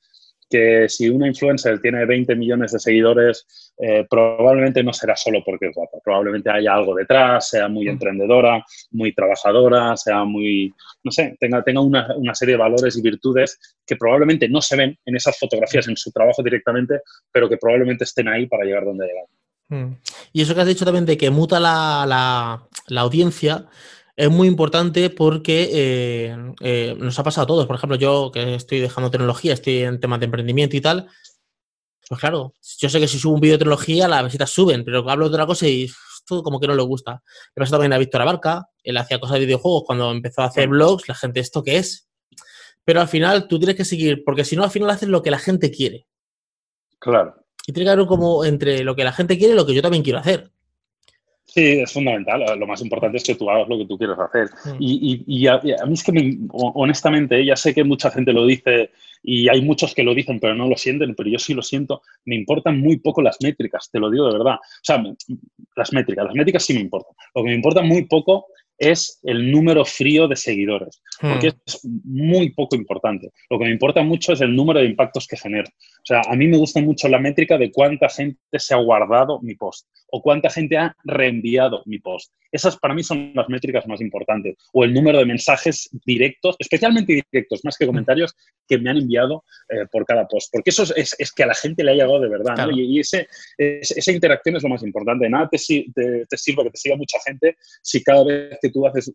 que 0.50 0.88
si 0.88 1.08
una 1.08 1.28
influencer 1.28 1.80
tiene 1.80 2.04
20 2.04 2.34
millones 2.34 2.72
de 2.72 2.80
seguidores, 2.80 3.72
eh, 3.78 4.04
probablemente 4.10 4.82
no 4.82 4.92
será 4.92 5.14
solo 5.14 5.42
porque 5.44 5.68
es 5.68 5.74
guapa, 5.74 5.98
probablemente 6.04 6.50
haya 6.50 6.74
algo 6.74 6.94
detrás, 6.96 7.50
sea 7.50 7.68
muy 7.68 7.86
mm. 7.86 7.90
emprendedora, 7.90 8.64
muy 8.90 9.14
trabajadora, 9.14 9.96
sea 9.96 10.24
muy, 10.24 10.74
no 11.04 11.12
sé, 11.12 11.36
tenga, 11.38 11.62
tenga 11.62 11.80
una, 11.80 12.34
serie 12.34 12.54
de 12.54 12.60
valores 12.60 12.98
y 12.98 13.02
virtudes 13.02 13.58
que 13.86 13.96
probablemente 13.96 14.48
no 14.48 14.60
se 14.60 14.76
ven 14.76 14.98
en 15.04 15.16
esas 15.16 15.38
fotografías, 15.38 15.86
en 15.86 15.96
su 15.96 16.10
trabajo 16.10 16.42
directamente, 16.42 17.00
pero 17.30 17.48
que 17.48 17.56
probablemente 17.56 18.04
estén 18.04 18.26
ahí 18.26 18.46
para 18.46 18.64
llegar 18.64 18.84
donde 18.84 19.06
llegan. 19.06 19.24
Mm. 19.68 19.96
Y 20.32 20.42
eso 20.42 20.54
que 20.54 20.62
has 20.62 20.66
dicho 20.66 20.84
también 20.84 21.06
de 21.06 21.16
que 21.16 21.30
muta 21.30 21.60
la, 21.60 22.04
la, 22.08 22.66
la 22.88 23.00
audiencia, 23.02 23.66
es 24.20 24.30
muy 24.30 24.48
importante 24.48 25.08
porque 25.08 25.70
eh, 25.72 26.36
eh, 26.60 26.94
nos 26.98 27.18
ha 27.18 27.24
pasado 27.24 27.44
a 27.44 27.46
todos. 27.46 27.66
Por 27.66 27.76
ejemplo, 27.76 27.96
yo 27.96 28.30
que 28.30 28.54
estoy 28.54 28.78
dejando 28.78 29.10
tecnología, 29.10 29.54
estoy 29.54 29.78
en 29.78 29.98
temas 29.98 30.20
de 30.20 30.26
emprendimiento 30.26 30.76
y 30.76 30.82
tal. 30.82 31.08
Pues 32.06 32.20
claro, 32.20 32.52
yo 32.78 32.90
sé 32.90 33.00
que 33.00 33.08
si 33.08 33.18
subo 33.18 33.32
un 33.32 33.40
vídeo 33.40 33.54
de 33.54 33.60
tecnología, 33.60 34.08
las 34.08 34.22
visitas 34.22 34.50
suben, 34.50 34.84
pero 34.84 35.08
hablo 35.08 35.26
de 35.26 35.34
otra 35.34 35.46
cosa 35.46 35.66
y 35.66 35.90
todo 36.26 36.42
como 36.42 36.60
que 36.60 36.66
no 36.66 36.74
le 36.74 36.82
gusta. 36.82 37.22
Le 37.54 37.60
pasado 37.60 37.78
también 37.78 37.94
a 37.94 37.98
Víctor 37.98 38.20
Abarca, 38.20 38.68
él 38.82 38.98
hacía 38.98 39.18
cosas 39.18 39.38
de 39.38 39.46
videojuegos 39.46 39.84
cuando 39.86 40.10
empezó 40.10 40.42
a 40.42 40.46
hacer 40.46 40.68
blogs, 40.68 41.08
la 41.08 41.14
gente, 41.14 41.40
¿esto 41.40 41.62
qué 41.62 41.78
es? 41.78 42.06
Pero 42.84 43.00
al 43.00 43.08
final 43.08 43.48
tú 43.48 43.58
tienes 43.58 43.76
que 43.76 43.86
seguir, 43.86 44.22
porque 44.22 44.44
si 44.44 44.54
no, 44.54 44.64
al 44.64 44.70
final 44.70 44.90
haces 44.90 45.08
lo 45.08 45.22
que 45.22 45.30
la 45.30 45.38
gente 45.38 45.70
quiere. 45.70 46.06
Claro. 46.98 47.36
Y 47.66 47.72
tiene 47.72 47.86
que 47.86 47.92
haber 47.92 48.06
como 48.06 48.44
entre 48.44 48.84
lo 48.84 48.94
que 48.94 49.04
la 49.04 49.12
gente 49.12 49.38
quiere 49.38 49.54
y 49.54 49.56
lo 49.56 49.64
que 49.64 49.72
yo 49.72 49.80
también 49.80 50.02
quiero 50.02 50.18
hacer. 50.18 50.50
Sí, 51.52 51.80
es 51.80 51.92
fundamental. 51.92 52.44
Lo 52.58 52.66
más 52.66 52.80
importante 52.80 53.16
es 53.16 53.24
que 53.24 53.34
tú 53.34 53.50
hagas 53.50 53.68
lo 53.68 53.76
que 53.76 53.86
tú 53.86 53.98
quieres 53.98 54.16
hacer. 54.18 54.48
Mm. 54.64 54.76
Y, 54.78 55.46
a, 55.48 55.58
mí 55.58 55.92
es 55.92 56.04
que, 56.04 56.38
honestamente, 56.52 57.44
ya 57.44 57.56
sé 57.56 57.74
que 57.74 57.82
mucha 57.82 58.10
gente 58.10 58.32
lo 58.32 58.46
dice 58.46 58.90
y 59.22 59.48
hay 59.48 59.60
muchos 59.60 59.94
que 59.94 60.02
lo 60.02 60.14
dicen 60.14 60.40
pero 60.40 60.54
no 60.54 60.66
lo 60.66 60.76
sienten, 60.76 61.14
pero 61.14 61.28
yo 61.28 61.38
sí 61.38 61.52
lo 61.52 61.62
siento. 61.62 62.02
Me 62.24 62.36
importan 62.36 62.80
muy 62.80 62.98
poco 62.98 63.20
las 63.20 63.38
métricas, 63.42 63.90
te 63.90 63.98
lo 63.98 64.10
digo 64.10 64.26
de 64.26 64.38
verdad. 64.38 64.54
O 64.54 64.84
sea, 64.84 65.02
las 65.74 65.92
métricas, 65.92 66.26
las 66.26 66.34
métricas 66.34 66.64
sí 66.64 66.74
me 66.74 66.80
importan. 66.80 67.14
Lo 67.34 67.42
que 67.42 67.48
me 67.48 67.56
importa 67.56 67.82
muy 67.82 68.04
poco 68.06 68.46
es 68.78 69.20
el 69.24 69.50
número 69.50 69.84
frío 69.84 70.26
de 70.26 70.36
seguidores, 70.36 71.02
porque 71.20 71.50
hmm. 71.50 71.60
es 71.66 71.80
muy 72.04 72.50
poco 72.50 72.76
importante. 72.76 73.30
Lo 73.50 73.58
que 73.58 73.66
me 73.66 73.72
importa 73.72 74.02
mucho 74.02 74.32
es 74.32 74.40
el 74.40 74.56
número 74.56 74.80
de 74.80 74.86
impactos 74.86 75.26
que 75.26 75.36
genera. 75.36 75.70
O 76.02 76.06
sea, 76.06 76.22
a 76.28 76.34
mí 76.34 76.46
me 76.46 76.56
gusta 76.56 76.80
mucho 76.80 77.08
la 77.08 77.18
métrica 77.18 77.58
de 77.58 77.70
cuánta 77.70 78.08
gente 78.08 78.38
se 78.54 78.74
ha 78.74 78.78
guardado 78.78 79.40
mi 79.42 79.54
post 79.54 79.86
o 80.08 80.22
cuánta 80.22 80.50
gente 80.50 80.76
ha 80.76 80.96
reenviado 81.04 81.82
mi 81.86 81.98
post. 81.98 82.32
Esas 82.50 82.76
para 82.78 82.94
mí 82.94 83.02
son 83.02 83.32
las 83.34 83.48
métricas 83.48 83.86
más 83.86 84.00
importantes. 84.00 84.56
O 84.72 84.84
el 84.84 84.92
número 84.92 85.18
de 85.18 85.26
mensajes 85.26 85.88
directos, 86.04 86.56
especialmente 86.58 87.24
directos, 87.30 87.64
más 87.64 87.76
que 87.76 87.86
comentarios, 87.86 88.34
que 88.66 88.78
me 88.78 88.90
han 88.90 88.96
enviado 88.96 89.44
eh, 89.68 89.86
por 89.90 90.04
cada 90.04 90.26
post. 90.26 90.48
Porque 90.50 90.70
eso 90.70 90.84
es, 90.96 91.14
que 91.32 91.42
a 91.42 91.46
la 91.46 91.54
gente 91.54 91.84
le 91.84 91.92
ha 91.92 91.94
llegado 91.94 92.20
de 92.20 92.28
verdad. 92.28 92.68
Y, 92.72 92.98
ese, 92.98 93.28
esa 93.56 94.12
interacción 94.12 94.56
es 94.56 94.62
lo 94.62 94.68
más 94.68 94.82
importante. 94.82 95.28
Nada 95.28 95.48
te, 95.48 95.58
te, 95.94 96.26
te 96.26 96.36
sirve 96.36 96.64
que 96.64 96.70
te 96.70 96.78
siga 96.78 96.96
mucha 96.96 97.18
gente 97.24 97.56
si 97.82 98.02
cada 98.02 98.24
vez 98.24 98.58
que 98.60 98.70
tú 98.70 98.86
haces 98.86 99.12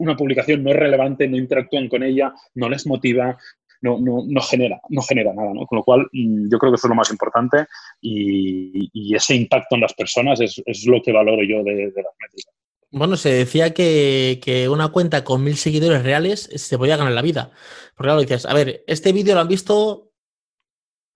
una 0.00 0.16
publicación 0.16 0.62
no 0.62 0.70
es 0.70 0.76
relevante, 0.76 1.28
no 1.28 1.36
interactúan 1.36 1.88
con 1.88 2.02
ella, 2.02 2.32
no 2.54 2.70
les 2.70 2.86
motiva, 2.86 3.36
no, 3.80 3.98
no, 3.98 4.40
genera, 4.42 4.80
no 4.88 5.02
genera 5.02 5.32
nada, 5.32 5.52
¿no? 5.54 5.66
Con 5.66 5.78
lo 5.78 5.84
cual, 5.84 6.08
mm, 6.12 6.50
yo 6.50 6.58
creo 6.58 6.72
que 6.72 6.76
eso 6.76 6.86
es 6.86 6.90
lo 6.90 6.94
más 6.94 7.10
importante 7.10 7.66
y, 8.00 9.14
ese 9.14 9.34
impacto 9.34 9.74
en 9.74 9.80
las 9.80 9.94
personas 9.94 10.40
es, 10.40 10.62
lo 10.86 11.02
que 11.02 11.12
valoro 11.12 11.42
yo 11.42 11.62
de, 11.64 11.86
las 11.86 12.14
métricas. 12.20 12.54
Bueno, 12.92 13.16
se 13.16 13.32
decía 13.32 13.72
que, 13.72 14.68
una 14.70 14.88
cuenta 14.88 15.24
con 15.24 15.42
mil 15.42 15.56
seguidores 15.56 16.02
reales 16.02 16.48
se 16.54 16.78
podía 16.78 16.96
ganar 16.96 17.12
la 17.12 17.22
vida. 17.22 17.50
Porque 17.96 18.08
claro, 18.08 18.20
dices, 18.20 18.46
a 18.46 18.54
ver, 18.54 18.84
este 18.86 19.12
vídeo 19.12 19.34
lo 19.34 19.40
han 19.40 19.48
visto 19.48 20.12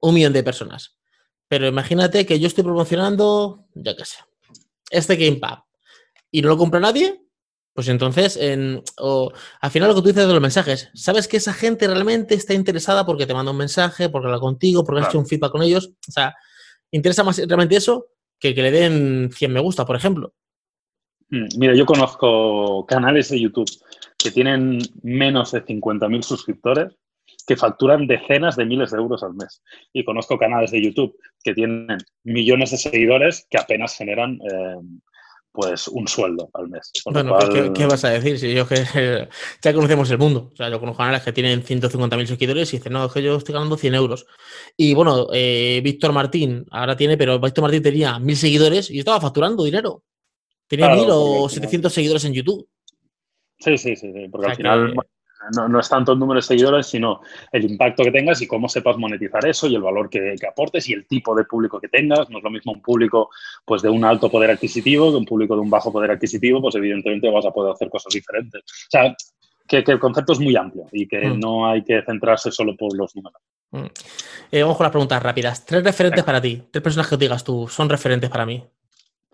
un 0.01 0.15
millón 0.15 0.33
de 0.33 0.43
personas. 0.43 0.99
Pero 1.49 1.67
imagínate 1.67 2.27
que 2.27 2.39
yo 2.41 2.47
estoy 2.47 2.65
promocionando, 2.65 3.67
ya 3.75 3.97
que 3.97 4.05
sé, 4.05 4.19
este 4.91 5.17
Gamepad 5.17 5.59
y 6.31 6.43
no 6.43 6.49
lo 6.49 6.59
compra 6.59 6.81
nadie, 6.81 7.24
pues 7.75 7.89
entonces, 7.89 8.37
en, 8.37 8.83
al 8.99 9.71
final 9.71 9.89
lo 9.89 9.97
que 9.97 10.01
tú 10.01 10.09
dices 10.09 10.27
de 10.29 10.33
los 10.33 10.41
mensajes, 10.41 10.91
sabes 10.95 11.27
que 11.27 11.39
esa 11.39 11.53
gente 11.53 11.89
realmente 11.89 12.37
está 12.37 12.55
interesada 12.55 13.05
porque 13.05 13.27
te 13.27 13.35
manda 13.35 13.51
un 13.51 13.59
mensaje, 13.59 14.09
porque 14.09 14.29
habla 14.29 14.39
contigo, 14.39 14.85
porque 14.85 15.01
has 15.01 15.09
hecho 15.09 15.19
un 15.19 15.27
feedback 15.27 15.51
con 15.51 15.63
ellos. 15.63 15.91
O 16.09 16.13
sea, 16.13 16.35
interesa 16.93 17.25
más 17.25 17.37
realmente 17.39 17.75
eso 17.75 18.07
que 18.39 18.55
que 18.55 18.63
le 18.63 18.71
den 18.71 19.31
100 19.33 19.53
me 19.53 19.59
gusta, 19.59 19.85
por 19.85 19.97
ejemplo. 19.97 20.33
Mm, 21.31 21.59
mira, 21.59 21.75
yo 21.75 21.85
conozco 21.85 22.87
canales 22.87 23.31
de 23.31 23.41
YouTube 23.41 23.71
que 24.17 24.31
tienen 24.31 24.79
menos 25.03 25.51
de 25.51 25.65
50.000 25.65 26.23
suscriptores 26.23 26.93
que 27.47 27.57
facturan 27.57 28.07
decenas 28.07 28.55
de 28.55 28.67
miles 28.67 28.93
de 28.93 28.99
euros 28.99 29.25
al 29.25 29.35
mes. 29.35 29.63
Y 29.93 30.05
conozco 30.05 30.39
canales 30.39 30.71
de 30.71 30.81
YouTube 30.81 31.17
que 31.43 31.55
tienen 31.55 31.99
millones 32.23 32.71
de 32.71 32.77
seguidores 32.77 33.47
que 33.51 33.59
apenas 33.59 33.97
generan 33.97 34.35
eh, 34.35 34.77
pues 35.55 35.87
un 35.87 36.09
sueldo 36.09 36.51
al 36.53 36.69
mes. 36.69 36.91
Bueno, 37.07 37.39
¿qué, 37.73 37.87
vas 37.87 38.05
a 38.05 38.11
decir? 38.11 38.41
Si 38.41 38.53
yo 38.53 38.67
que 38.67 38.75
ya 39.63 39.73
conocemos 39.73 40.11
el 40.11 40.19
mundo. 40.19 40.51
O 40.53 40.57
sea, 40.57 40.69
yo 40.69 40.81
conozco 40.81 40.99
canales 40.99 41.23
que 41.23 41.33
tienen 41.33 41.63
150.000 41.63 42.27
seguidores 42.27 42.75
y 42.75 42.79
dicen, 42.79 42.93
no, 42.93 43.05
es 43.05 43.13
que 43.13 43.23
yo 43.23 43.37
estoy 43.37 43.53
ganando 43.53 43.77
100 43.77 43.95
euros. 43.95 44.27
Y 44.77 44.95
bueno, 44.95 45.29
eh, 45.33 45.81
Víctor 45.85 46.13
Martín 46.13 46.67
ahora 46.73 46.97
tiene, 46.97 47.17
pero 47.17 47.39
Víctor 47.39 47.63
Martín 47.63 47.85
tenía 47.85 48.19
1.000 48.19 48.35
seguidores 48.35 48.91
y 48.91 48.99
estaba 48.99 49.21
facturando 49.21 49.63
dinero. 49.63 50.03
Tenía 50.67 50.89
1.000 50.89 51.07
o 51.11 51.49
700 51.49 51.93
seguidores 51.93 52.25
en 52.25 52.33
YouTube. 52.33 52.69
Sí, 53.61 53.79
sí, 53.79 53.95
sí, 53.95 54.13
porque 54.33 54.49
al 54.49 54.57
final 54.57 54.95
no, 55.69 55.81
es 55.81 55.89
tanto 55.89 56.13
el 56.13 56.19
número 56.19 56.39
de 56.39 56.47
seguidores, 56.47 56.87
sino 56.87 57.21
el 57.53 57.65
impacto 57.71 58.03
que 58.03 58.11
tengas 58.11 58.41
y 58.43 58.47
cómo 58.47 58.69
sepas 58.69 58.97
monetizar 58.97 59.47
eso 59.47 59.67
y 59.67 59.75
el 59.75 59.83
valor 59.83 60.09
que, 60.09 60.37
aportes 60.49 60.89
y 60.89 60.93
el 60.93 61.07
tipo 61.07 61.35
de 61.35 61.45
público 61.45 61.81
que 61.81 61.89
tengas. 61.89 62.31
No 62.31 62.39
es 62.39 62.45
lo 62.45 62.51
mismo 62.51 62.73
un 62.73 62.83
público 62.83 63.31
pues, 63.65 63.83
de 63.83 63.89
un 63.89 64.05
alto 64.05 64.31
poder 64.31 64.51
adquisitivo 64.51 65.11
que 65.11 65.17
un 65.17 65.25
público 65.25 65.55
de 65.55 65.61
un 65.61 65.71
bajo 65.71 65.93
poder 65.93 66.11
adquisitivo, 66.11 66.61
pues 66.61 66.75
evidentemente 66.75 67.31
vas 67.31 67.47
a 67.47 67.51
poder 67.51 67.73
hacer 67.73 67.89
cosas 67.91 68.13
diferentes. 68.13 68.63
O 68.63 68.91
sea, 68.91 69.15
que, 69.67 69.85
el 69.87 69.99
concepto 69.99 70.33
es 70.33 70.41
muy 70.41 70.57
amplio 70.57 70.87
y 70.93 71.07
que 71.07 71.21
mm. 71.27 71.41
no 71.41 71.67
hay 71.67 71.83
que 71.83 72.03
centrarse 72.03 72.51
solo 72.51 72.77
por 72.77 72.97
los 72.97 73.15
números. 73.17 73.41
Mm. 73.71 73.87
Eh, 74.51 74.63
vamos 74.63 74.77
con 74.77 74.85
las 74.85 74.93
preguntas 74.93 75.23
rápidas. 75.23 75.65
Tres 75.65 75.83
referentes 75.83 76.23
para 76.25 76.41
ti, 76.41 76.63
tres 76.71 76.83
personas 76.83 77.09
que 77.09 77.17
digas 77.17 77.43
tú, 77.43 77.67
son 77.69 77.89
referentes 77.89 78.31
para 78.31 78.47
mí. 78.47 78.63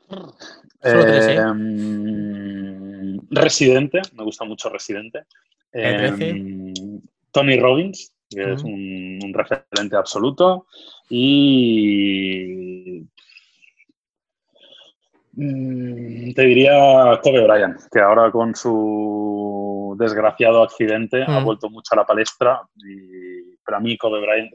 Solo 0.08 0.34
tres, 0.82 1.26
¿eh? 1.26 1.36
Em, 1.36 3.20
Residente, 3.30 4.00
me 4.14 4.24
gusta 4.24 4.44
mucho 4.44 4.68
Residente. 4.68 5.24
Em, 5.72 7.00
Tony 7.30 7.58
Robbins, 7.58 8.12
que 8.28 8.52
es 8.52 8.62
un, 8.62 9.32
referente 9.32 9.96
absoluto. 9.96 10.66
Y 11.08 13.04
mm, 15.32 16.32
te 16.32 16.42
diría 16.42 17.20
Kobe 17.22 17.46
Bryant, 17.46 17.80
que 17.90 18.00
ahora 18.00 18.30
con 18.30 18.54
su 18.54 19.96
desgraciado 19.98 20.62
accidente 20.62 21.24
ha 21.26 21.40
vuelto 21.40 21.68
mucho 21.70 21.94
a 21.94 21.96
la 21.96 22.06
palestra. 22.06 22.62
Y 22.76 23.56
para 23.64 23.80
mí 23.80 23.96
Kobe 23.96 24.20
Bryant, 24.20 24.52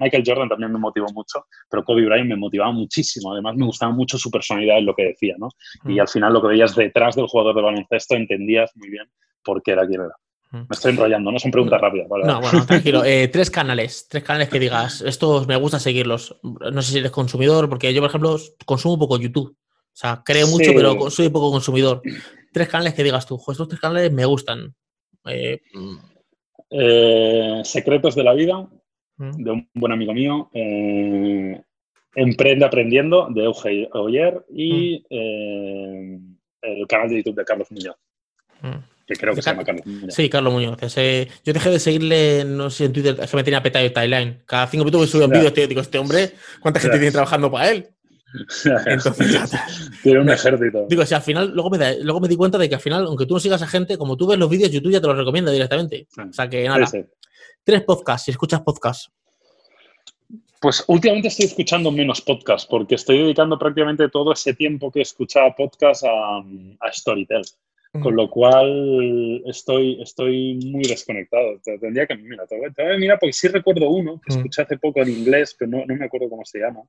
Michael 0.00 0.22
Jordan 0.24 0.48
también 0.48 0.72
me 0.72 0.78
motivó 0.78 1.06
mucho, 1.12 1.46
pero 1.68 1.84
Kobe 1.84 2.04
Bryant 2.04 2.28
me 2.28 2.36
motivaba 2.36 2.72
muchísimo. 2.72 3.32
Además 3.32 3.56
me 3.56 3.66
gustaba 3.66 3.92
mucho 3.92 4.18
su 4.18 4.30
personalidad 4.30 4.78
en 4.78 4.86
lo 4.86 4.94
que 4.94 5.06
decía, 5.06 5.34
¿no? 5.38 5.48
Y 5.86 5.98
al 5.98 6.08
final 6.08 6.32
lo 6.32 6.42
que 6.42 6.48
veías 6.48 6.74
detrás 6.76 7.16
del 7.16 7.26
jugador 7.26 7.54
de 7.56 7.62
baloncesto 7.62 8.14
entendías 8.14 8.70
muy 8.76 8.90
bien 8.90 9.06
por 9.44 9.62
qué 9.62 9.72
era 9.72 9.86
quien 9.86 10.02
era. 10.02 10.14
Me 10.52 10.66
estoy 10.70 10.92
enrollando, 10.92 11.32
no 11.32 11.38
son 11.38 11.50
preguntas 11.50 11.80
rápidas. 11.80 12.08
No, 12.24 12.40
bueno, 12.40 12.66
tranquilo. 12.66 13.02
Eh, 13.12 13.28
tres 13.28 13.50
canales, 13.50 14.06
tres 14.08 14.22
canales 14.22 14.50
que 14.50 14.58
digas, 14.58 15.00
estos 15.00 15.46
me 15.48 15.56
gusta 15.56 15.80
seguirlos. 15.80 16.38
No 16.42 16.82
sé 16.82 16.92
si 16.92 16.98
eres 16.98 17.10
consumidor, 17.10 17.70
porque 17.70 17.92
yo, 17.92 18.02
por 18.02 18.10
ejemplo, 18.10 18.36
consumo 18.66 18.98
poco 18.98 19.18
YouTube. 19.18 19.56
O 19.56 19.94
sea, 19.94 20.22
creo 20.24 20.46
mucho, 20.48 20.72
pero 20.74 21.10
soy 21.10 21.30
poco 21.30 21.50
consumidor. 21.50 22.02
Tres 22.52 22.68
canales 22.68 22.92
que 22.92 23.02
digas 23.02 23.26
tú, 23.26 23.42
estos 23.48 23.66
tres 23.66 23.80
canales 23.80 24.12
me 24.12 24.26
gustan. 24.26 24.74
Eh, 25.26 25.60
eh, 26.70 27.60
Secretos 27.64 28.14
de 28.14 28.24
la 28.24 28.34
vida, 28.34 28.68
de 29.16 29.50
un 29.50 29.68
buen 29.72 29.92
amigo 29.92 30.12
mío. 30.12 30.50
Emprende 32.14 32.64
aprendiendo, 32.66 33.28
de 33.30 33.44
Euge 33.44 33.88
Oyer. 33.94 34.44
Y 34.50 35.02
el 35.08 36.86
canal 36.86 37.08
de 37.08 37.16
YouTube 37.16 37.36
de 37.36 37.44
Carlos 37.44 37.70
Muñoz. 37.70 37.96
Que 39.12 39.20
creo 39.20 39.34
que 39.34 39.42
se 39.42 39.50
llama 39.50 39.64
Carlos 39.64 39.84
Muñoz. 39.84 40.14
Sí, 40.14 40.28
Carlos 40.30 40.52
Muñoz. 40.52 40.78
yo 40.80 41.52
dejé 41.52 41.70
de 41.70 41.78
seguirle, 41.78 42.44
no 42.44 42.70
sé, 42.70 42.86
en 42.86 42.92
Twitter, 42.92 43.18
es 43.20 43.30
que 43.30 43.36
me 43.36 43.44
tenía 43.44 43.62
petado 43.62 43.84
el 43.84 43.92
timeline. 43.92 44.42
Cada 44.46 44.66
cinco 44.66 44.84
minutos 44.84 45.02
me 45.02 45.06
subía 45.06 45.26
un 45.26 45.32
vídeo, 45.32 45.66
digo, 45.66 45.80
este 45.80 45.98
hombre, 45.98 46.32
¿cuánta 46.60 46.80
gente 46.80 46.98
tiene 46.98 47.12
trabajando 47.12 47.50
para 47.50 47.70
él? 47.70 47.88
Entonces, 48.86 49.50
tiene 50.02 50.20
un 50.20 50.30
ejército. 50.30 50.86
Digo, 50.88 51.04
si 51.04 51.14
al 51.14 51.22
final, 51.22 51.50
luego 51.52 51.68
me, 51.68 51.98
luego 52.00 52.20
me 52.20 52.28
di 52.28 52.36
cuenta 52.36 52.56
de 52.56 52.68
que 52.68 52.74
al 52.74 52.80
final, 52.80 53.04
aunque 53.06 53.26
tú 53.26 53.34
no 53.34 53.40
sigas 53.40 53.60
a 53.60 53.66
gente, 53.66 53.98
como 53.98 54.16
tú 54.16 54.26
ves 54.26 54.38
los 54.38 54.48
vídeos, 54.48 54.70
YouTube 54.70 54.92
ya 54.92 55.00
te 55.00 55.06
los 55.06 55.16
recomienda 55.16 55.52
directamente. 55.52 56.06
O 56.16 56.32
sea 56.32 56.48
que 56.48 56.66
nada. 56.66 56.86
Tres 57.64 57.82
podcasts, 57.82 58.24
si 58.24 58.30
escuchas 58.30 58.60
podcasts. 58.62 59.10
Pues 60.60 60.84
últimamente 60.86 61.28
estoy 61.28 61.46
escuchando 61.46 61.90
menos 61.90 62.20
podcasts 62.20 62.66
porque 62.68 62.94
estoy 62.94 63.18
dedicando 63.18 63.58
prácticamente 63.58 64.08
todo 64.08 64.32
ese 64.32 64.54
tiempo 64.54 64.90
que 64.90 65.00
escuchaba 65.00 65.54
podcasts 65.54 66.04
a, 66.04 66.38
a 66.38 66.92
Storytel. 66.92 67.42
Con 68.00 68.16
lo 68.16 68.30
cual 68.30 69.42
estoy, 69.44 70.00
estoy 70.00 70.58
muy 70.64 70.82
desconectado. 70.82 71.60
Tendría 71.62 72.06
que, 72.06 72.16
mira, 72.16 72.46
te 72.46 72.56
mira, 72.98 73.18
porque 73.18 73.34
sí 73.34 73.48
recuerdo 73.48 73.90
uno 73.90 74.18
que 74.24 74.34
escuché 74.34 74.62
hace 74.62 74.78
poco 74.78 75.02
en 75.02 75.10
inglés, 75.10 75.54
pero 75.58 75.72
no, 75.72 75.84
no 75.84 75.96
me 75.96 76.06
acuerdo 76.06 76.30
cómo 76.30 76.44
se 76.44 76.60
llama. 76.60 76.80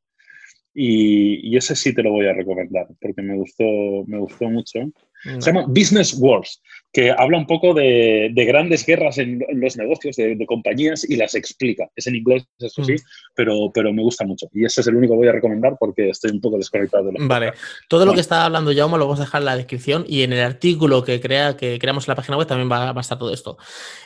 Y, 0.74 1.56
ese 1.56 1.76
sí 1.76 1.94
te 1.94 2.02
lo 2.02 2.12
voy 2.12 2.28
a 2.28 2.34
recomendar 2.34 2.88
porque 3.00 3.22
me 3.22 3.36
gustó, 3.36 3.64
me 4.08 4.18
gustó 4.18 4.50
mucho. 4.50 4.80
Se 5.24 5.40
llama 5.40 5.66
Business 5.68 6.14
Wars, 6.18 6.62
que 6.92 7.10
habla 7.12 7.38
un 7.38 7.48
poco 7.48 7.74
de, 7.74 8.32
grandes 8.36 8.86
guerras 8.86 9.18
en, 9.18 9.42
los 9.54 9.78
negocios, 9.78 10.16
de, 10.18 10.46
compañías 10.46 11.10
y 11.10 11.16
las 11.16 11.34
explica. 11.34 11.90
Es 11.96 12.08
en 12.08 12.16
inglés, 12.16 12.44
eso 12.60 12.84
sí, 12.84 12.96
pero, 13.34 13.72
pero 13.74 13.94
me 13.94 14.02
gusta 14.02 14.26
mucho. 14.26 14.48
Y 14.54 14.66
ese 14.66 14.82
es 14.82 14.88
el 14.88 14.96
único 14.96 15.14
que 15.14 15.20
voy 15.20 15.28
a 15.30 15.32
recomendar 15.32 15.76
porque 15.80 16.10
estoy 16.10 16.32
un 16.32 16.42
poco 16.42 16.58
desconectado 16.58 17.06
de 17.06 17.14
lo 17.14 17.28
Vale. 17.28 17.54
Todo 17.88 18.06
lo 18.06 18.14
que 18.14 18.20
está 18.20 18.46
hablando 18.46 18.74
Jaume 18.74 18.98
lo 18.98 19.06
vamos 19.06 19.20
a 19.22 19.24
dejar 19.24 19.42
en 19.42 19.46
la 19.46 19.56
descripción 19.56 20.06
y 20.08 20.24
en 20.24 20.34
el 20.34 20.42
artículo 20.42 21.04
que, 21.04 21.22
crea, 21.22 21.56
que 21.56 21.80
creamos 21.80 22.08
en 22.08 22.12
la 22.12 22.16
página 22.16 22.38
web 22.38 22.48
también 22.48 22.70
va, 22.70 22.92
a 22.92 23.00
estar 23.00 23.18
todo 23.18 23.34
esto. 23.34 23.58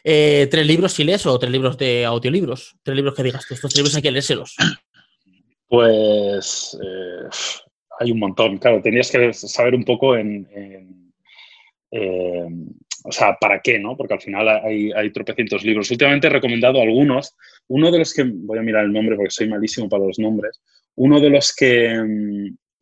Eh, 0.03 0.47
¿Tres 0.51 0.67
libros 0.67 0.93
si 0.93 1.03
lees 1.03 1.25
o 1.25 1.37
tres 1.39 1.51
libros 1.51 1.77
de 1.77 2.05
audiolibros? 2.05 2.75
Tres 2.83 2.95
libros 2.95 3.15
que 3.15 3.23
digas, 3.23 3.45
estos 3.49 3.75
libros 3.75 3.95
hay 3.95 4.01
que 4.01 4.11
leérselos. 4.11 4.55
Pues 5.67 6.77
eh, 6.81 7.27
hay 7.99 8.11
un 8.11 8.19
montón. 8.19 8.57
Claro, 8.57 8.81
tenías 8.81 9.11
que 9.11 9.33
saber 9.33 9.75
un 9.75 9.83
poco 9.83 10.15
en, 10.15 10.47
eh, 11.97 12.47
o 13.03 13.11
sea, 13.11 13.35
¿para 13.39 13.59
qué? 13.61 13.79
¿no? 13.79 13.95
Porque 13.95 14.13
al 14.13 14.21
final 14.21 14.47
hay, 14.49 14.91
hay, 14.91 15.11
tropecientos 15.11 15.63
libros. 15.63 15.89
Últimamente 15.89 16.27
he 16.27 16.29
recomendado 16.29 16.81
algunos. 16.81 17.35
Uno 17.67 17.89
de 17.89 17.99
los 17.99 18.13
que, 18.13 18.23
voy 18.23 18.59
a 18.59 18.61
mirar 18.61 18.85
el 18.85 18.93
nombre 18.93 19.15
porque 19.15 19.31
soy 19.31 19.47
malísimo 19.47 19.89
para 19.89 20.05
los 20.05 20.19
nombres, 20.19 20.61
uno 20.95 21.19
de 21.19 21.29
los 21.29 21.53
que, 21.55 22.01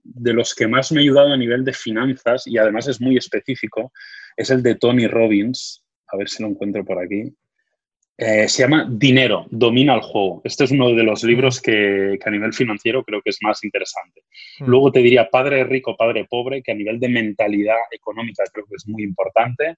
de 0.04 0.34
los 0.34 0.54
que 0.54 0.68
más 0.68 0.92
me 0.92 1.00
ha 1.00 1.04
ayudado 1.04 1.34
a 1.34 1.38
nivel 1.38 1.64
de 1.64 1.74
finanzas 1.74 2.46
y 2.46 2.58
además 2.58 2.88
es 2.88 3.00
muy 3.00 3.18
específico, 3.18 3.92
es 4.36 4.50
el 4.50 4.62
de 4.64 4.76
Tony 4.76 5.08
Robbins. 5.08 5.84
A 6.08 6.18
ver 6.18 6.30
si 6.30 6.44
lo 6.44 6.50
encuentro 6.50 6.84
por 6.86 7.00
aquí. 7.00 7.34
Eh, 8.18 8.48
se 8.48 8.64
llama 8.64 8.88
Dinero, 8.90 9.46
domina 9.50 9.94
el 9.94 10.02
juego. 10.02 10.42
Este 10.46 10.64
es 10.64 10.72
uno 10.72 10.90
de 10.90 11.04
los 11.04 11.24
libros 11.24 11.62
que, 11.62 12.18
a 12.24 12.30
nivel 12.30 12.54
financiero 12.54 13.04
creo 13.04 13.22
que 13.22 13.32
es 13.32 13.40
más 13.42 13.62
interesante. 13.64 14.22
Mm. 14.60 14.66
Luego 14.68 14.92
te 14.92 15.00
diría 15.00 15.30
Padre 15.30 15.66
Rico, 15.66 15.98
Padre 15.98 16.26
Pobre, 16.30 16.64
que 16.64 16.72
a 16.72 16.76
nivel 16.76 17.00
de 17.00 17.10
mentalidad 17.10 17.76
económica 17.92 18.44
creo 18.54 18.66
que 18.68 18.76
es 18.76 18.88
muy 18.88 19.04
importante. 19.04 19.76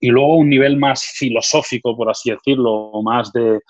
Y 0.00 0.08
luego 0.08 0.36
un 0.36 0.48
nivel 0.48 0.78
más 0.78 1.04
filosófico, 1.04 1.94
por 1.96 2.10
así 2.10 2.30
decirlo, 2.30 2.90
más 3.02 3.30
de, 3.32 3.60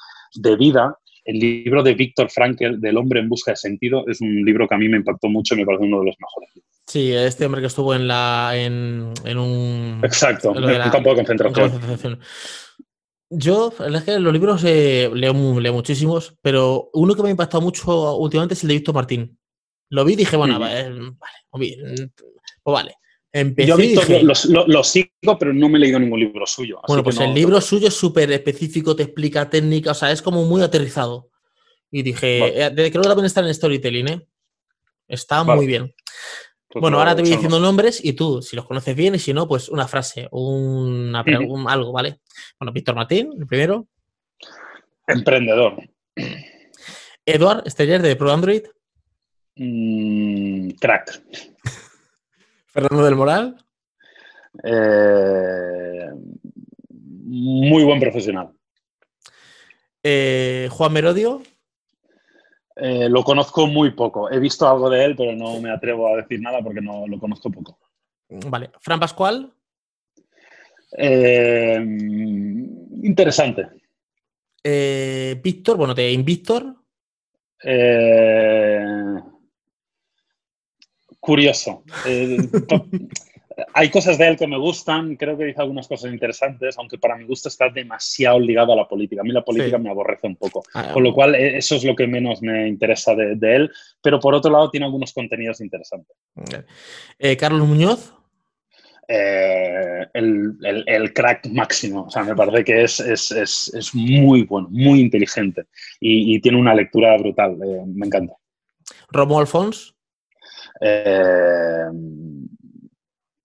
vida. 0.56 0.96
El 1.24 1.38
libro 1.38 1.82
de 1.82 1.94
Víctor 1.94 2.30
Frankel, 2.30 2.80
del 2.80 2.96
hombre 2.98 3.18
en 3.20 3.28
busca 3.28 3.52
de 3.52 3.56
sentido, 3.56 4.04
es 4.06 4.20
un 4.20 4.44
libro 4.44 4.68
que 4.68 4.74
a 4.74 4.78
mí 4.78 4.88
me 4.88 4.98
impactó 4.98 5.28
mucho 5.28 5.54
y 5.54 5.58
me 5.58 5.66
parece 5.66 5.84
uno 5.84 6.00
de 6.00 6.06
los 6.06 6.16
mejores. 6.20 6.50
Sí, 6.86 7.12
este 7.12 7.46
hombre 7.46 7.62
que 7.62 7.68
estuvo 7.68 7.94
en, 7.94 8.06
la, 8.06 8.52
en, 8.54 9.38
un... 9.38 10.00
Exacto, 10.04 10.54
en 10.56 10.64
un 10.64 10.90
campo 10.90 11.10
de 11.10 11.24
concentración. 11.24 12.20
Yo, 13.30 13.72
es 13.92 14.02
que 14.04 14.18
los 14.18 14.32
libros 14.32 14.62
eh, 14.64 15.10
leo, 15.12 15.34
muchísimos, 15.34 16.34
pero 16.42 16.90
uno 16.92 17.14
que 17.14 17.22
me 17.22 17.28
ha 17.28 17.30
impactado 17.32 17.62
mucho 17.62 18.16
últimamente 18.16 18.54
es 18.54 18.62
el 18.62 18.68
de 18.68 18.74
Víctor 18.74 18.94
Martín. 18.94 19.38
Lo 19.90 20.04
vi 20.04 20.14
y 20.14 20.16
dije, 20.16 20.36
bueno, 20.36 20.58
vale, 20.58 20.90
vale, 20.90 21.18
pues 21.50 21.74
vale. 22.64 22.94
Empecé 23.32 23.68
Yo 23.68 23.76
Víctor 23.76 24.06
lo, 24.68 24.84
sigo, 24.84 25.38
pero 25.38 25.52
no 25.52 25.68
me 25.68 25.78
he 25.78 25.80
leído 25.80 25.98
ningún 25.98 26.20
libro 26.20 26.46
suyo. 26.46 26.80
bueno, 26.86 27.02
pues 27.02 27.18
el 27.18 27.34
libro 27.34 27.60
suyo 27.60 27.88
es 27.88 27.94
súper 27.94 28.30
específico, 28.30 28.94
te 28.94 29.02
explica 29.02 29.50
técnica, 29.50 29.90
o 29.90 29.94
sea, 29.94 30.12
es 30.12 30.22
como 30.22 30.44
muy 30.44 30.62
aterrizado. 30.62 31.30
Y 31.90 32.02
dije, 32.02 32.64
eh, 32.64 32.72
creo 32.74 32.90
que 32.90 33.08
también 33.08 33.26
está 33.26 33.40
en 33.40 33.52
Storytelling, 33.52 34.08
¿eh? 34.08 34.26
Está 35.08 35.44
muy 35.44 35.66
bien. 35.66 35.92
Pues 36.74 36.80
bueno, 36.80 36.98
ahora 36.98 37.14
te 37.14 37.22
voy 37.22 37.30
diciendo 37.30 37.60
nombres 37.60 38.04
y 38.04 38.14
tú, 38.14 38.42
si 38.42 38.56
los 38.56 38.66
conoces 38.66 38.96
bien 38.96 39.14
y 39.14 39.20
si 39.20 39.32
no, 39.32 39.46
pues 39.46 39.68
una 39.68 39.86
frase, 39.86 40.26
una, 40.32 41.20
algo, 41.68 41.92
¿vale? 41.92 42.18
Bueno, 42.58 42.72
Víctor 42.72 42.96
Martín, 42.96 43.30
el 43.38 43.46
primero. 43.46 43.86
Emprendedor. 45.06 45.80
Eduard 47.24 47.70
Steller 47.70 48.02
de 48.02 48.16
Pro 48.16 48.32
Android. 48.32 48.64
Mm, 49.54 50.70
crack. 50.70 51.22
Fernando 52.66 53.04
del 53.04 53.14
Moral. 53.14 53.64
Eh, 54.64 56.08
muy 56.90 57.84
buen 57.84 58.00
profesional. 58.00 58.50
Eh, 60.02 60.66
Juan 60.72 60.92
Merodio. 60.92 61.40
Eh, 62.76 63.08
lo 63.08 63.22
conozco 63.22 63.66
muy 63.66 63.92
poco. 63.92 64.30
He 64.30 64.38
visto 64.38 64.68
algo 64.68 64.90
de 64.90 65.04
él, 65.04 65.16
pero 65.16 65.34
no 65.34 65.60
me 65.60 65.70
atrevo 65.70 66.08
a 66.08 66.16
decir 66.16 66.40
nada 66.40 66.60
porque 66.62 66.80
no 66.80 67.06
lo 67.06 67.18
conozco 67.18 67.50
poco. 67.50 67.78
Vale. 68.28 68.70
Fran 68.80 68.98
Pascual. 68.98 69.52
Eh, 70.96 71.76
interesante. 73.02 73.68
Eh, 74.62 75.40
Víctor, 75.42 75.76
bueno, 75.76 75.94
de 75.94 76.12
Invictor. 76.12 76.76
curioso. 81.20 81.84
hay 83.72 83.90
cosas 83.90 84.18
de 84.18 84.28
él 84.28 84.36
que 84.36 84.46
me 84.46 84.59
gustan, 84.59 85.16
creo 85.16 85.36
que 85.36 85.44
dice 85.44 85.61
algunas 85.61 85.86
cosas 85.86 86.12
interesantes, 86.12 86.76
aunque 86.78 86.98
para 86.98 87.16
mi 87.16 87.24
gusto 87.24 87.48
está 87.48 87.68
demasiado 87.68 88.40
ligado 88.40 88.72
a 88.72 88.76
la 88.76 88.88
política. 88.88 89.20
A 89.20 89.24
mí 89.24 89.32
la 89.32 89.44
política 89.44 89.78
me 89.78 89.90
aborrece 89.90 90.26
un 90.26 90.36
poco, 90.36 90.62
ah, 90.74 90.90
con 90.92 91.02
lo 91.02 91.12
cual 91.12 91.34
eh, 91.34 91.59
eso 91.59 91.76
es 91.76 91.84
lo 91.84 91.94
que 91.94 92.07
menos 92.07 92.42
me 92.42 92.68
interesa 92.68 93.14
de, 93.14 93.57
él, 93.57 93.70
pero 94.02 94.18
por 94.18 94.34
otro 94.34 94.50
lado 94.50 94.70
tiene 94.70 94.86
algunos 94.86 95.12
contenidos 95.12 95.61
interesantes. 95.61 96.16
Eh, 97.18 97.36
Carlos 97.36 97.66
Muñoz. 97.66 98.12
Eh, 99.07 100.07
el, 100.14 101.12
crack 101.12 101.46
máximo, 101.48 102.05
o 102.05 102.11
sea, 102.11 102.24
me 102.24 102.34
parece 102.34 102.64
que 102.64 102.84
es, 102.84 103.00
es, 103.00 103.90
muy 103.92 104.44
bueno, 104.44 104.68
muy 104.70 104.98
inteligente 104.98 105.66
y, 106.00 106.40
tiene 106.40 106.57
una 106.57 106.74
lectura 106.74 107.14
brutal, 107.18 107.55
me 107.86 108.07
encanta. 108.07 108.34
Romo 109.11 109.38
Alfons 109.38 109.94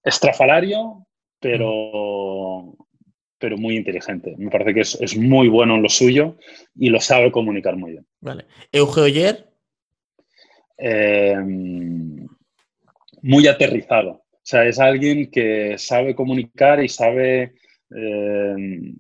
estrafalario, 0.04 1.06
pero, 1.40 2.76
pero 3.38 3.58
muy 3.58 3.76
inteligente. 3.76 4.36
Me 4.38 4.50
parece 4.50 4.74
que 4.74 4.82
es, 4.82 5.18
muy 5.18 5.48
bueno 5.48 5.76
en 5.76 5.84
lo 5.84 5.90
suyo 5.90 6.38
y 6.76 6.90
lo 6.90 7.00
sabe 7.00 7.32
comunicar 7.32 7.76
muy 7.76 7.92
bien. 7.92 8.06
Vale. 8.20 8.46
Eugeo 8.72 9.06
Oyer. 9.06 9.50
Eh, 10.78 11.36
muy 13.22 13.48
aterrizado. 13.48 14.12
O 14.12 14.42
sea, 14.50 14.66
es 14.66 14.80
alguien 14.80 15.30
que 15.30 15.78
sabe 15.78 16.16
comunicar 16.16 16.84
y 16.84 16.90
sabe, 16.90 17.54
eh, 17.96 18.56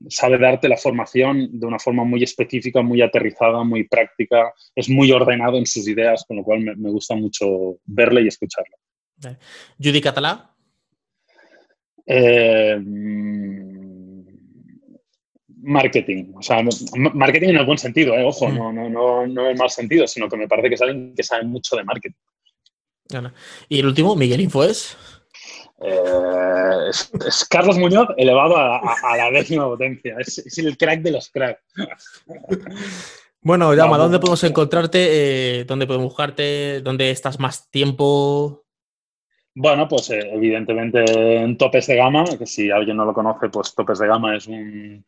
sabe 0.10 0.38
darte 0.38 0.70
la 0.70 0.78
formación 0.78 1.60
de 1.60 1.66
una 1.66 1.80
forma 1.80 2.04
muy 2.04 2.22
específica, 2.22 2.82
muy 2.82 3.02
aterrizada, 3.02 3.64
muy 3.64 3.88
práctica. 3.88 4.54
Es 4.76 4.90
muy 4.90 5.12
ordenado 5.12 5.58
en 5.58 5.66
sus 5.66 5.88
ideas, 5.88 6.24
con 6.28 6.38
lo 6.38 6.44
cual 6.44 6.60
me, 6.60 6.76
me 6.76 6.92
gusta 6.92 7.16
mucho 7.16 7.80
verle 7.86 8.24
y 8.24 8.28
escucharlo. 8.28 8.76
Judy 9.82 10.02
Catalá. 10.02 10.56
Eh, 12.12 12.82
marketing. 15.62 16.34
O 16.36 16.42
sea, 16.42 16.64
marketing 17.14 17.50
en 17.50 17.58
el 17.58 17.66
buen 17.66 17.78
sentido, 17.78 18.16
eh, 18.16 18.24
ojo, 18.24 18.50
mm. 18.50 18.56
no, 18.56 18.74
no, 18.74 18.90
no, 18.90 19.28
no 19.28 19.50
en 19.50 19.58
mal 19.58 19.70
sentido, 19.70 20.08
sino 20.08 20.28
que 20.28 20.36
me 20.36 20.48
parece 20.48 20.70
que 20.70 20.76
es 20.76 20.82
alguien 20.82 21.14
que 21.16 21.24
sabe 21.24 21.44
mucho 21.44 21.76
de 21.76 21.84
marketing. 21.84 22.18
Y 23.68 23.80
el 23.80 23.86
último, 23.86 24.16
Miguel 24.16 24.42
Infoes. 24.42 24.98
Eh, 25.82 26.90
es, 26.90 27.46
Carlos 27.46 27.78
Muñoz 27.78 28.10
elevado 28.18 28.58
a, 28.58 29.16
la 29.16 29.32
décima 29.32 29.66
potencia. 29.66 30.16
Es, 30.20 30.58
el 30.58 30.78
crack 30.78 31.02
de 31.02 31.12
los 31.12 31.30
cracks. 31.30 31.62
Bueno, 33.42 33.74
Llama, 33.74 33.98
¿dónde 33.98 34.20
podemos 34.20 34.44
encontrarte? 34.44 35.64
¿Dónde 35.64 35.88
podemos 35.88 36.08
buscarte? 36.08 36.82
¿Dónde 36.82 37.10
estás 37.10 37.40
más 37.40 37.72
tiempo? 37.72 38.66
Bueno, 39.62 39.90
pues 39.90 40.10
eh, 40.12 40.22
evidentemente 40.32 41.36
en 41.36 41.58
Topes 41.58 41.88
de 41.88 41.98
Gama, 41.98 42.24
que 42.38 42.46
si 42.46 42.72
alguien 42.72 42.96
no 42.96 43.04
lo 43.04 43.14
conoce, 43.14 43.50
pues 43.50 43.76
Topes 43.76 44.00
de 44.00 44.08
Gama 44.08 44.38
es 44.38 44.48
un, 44.48 45.04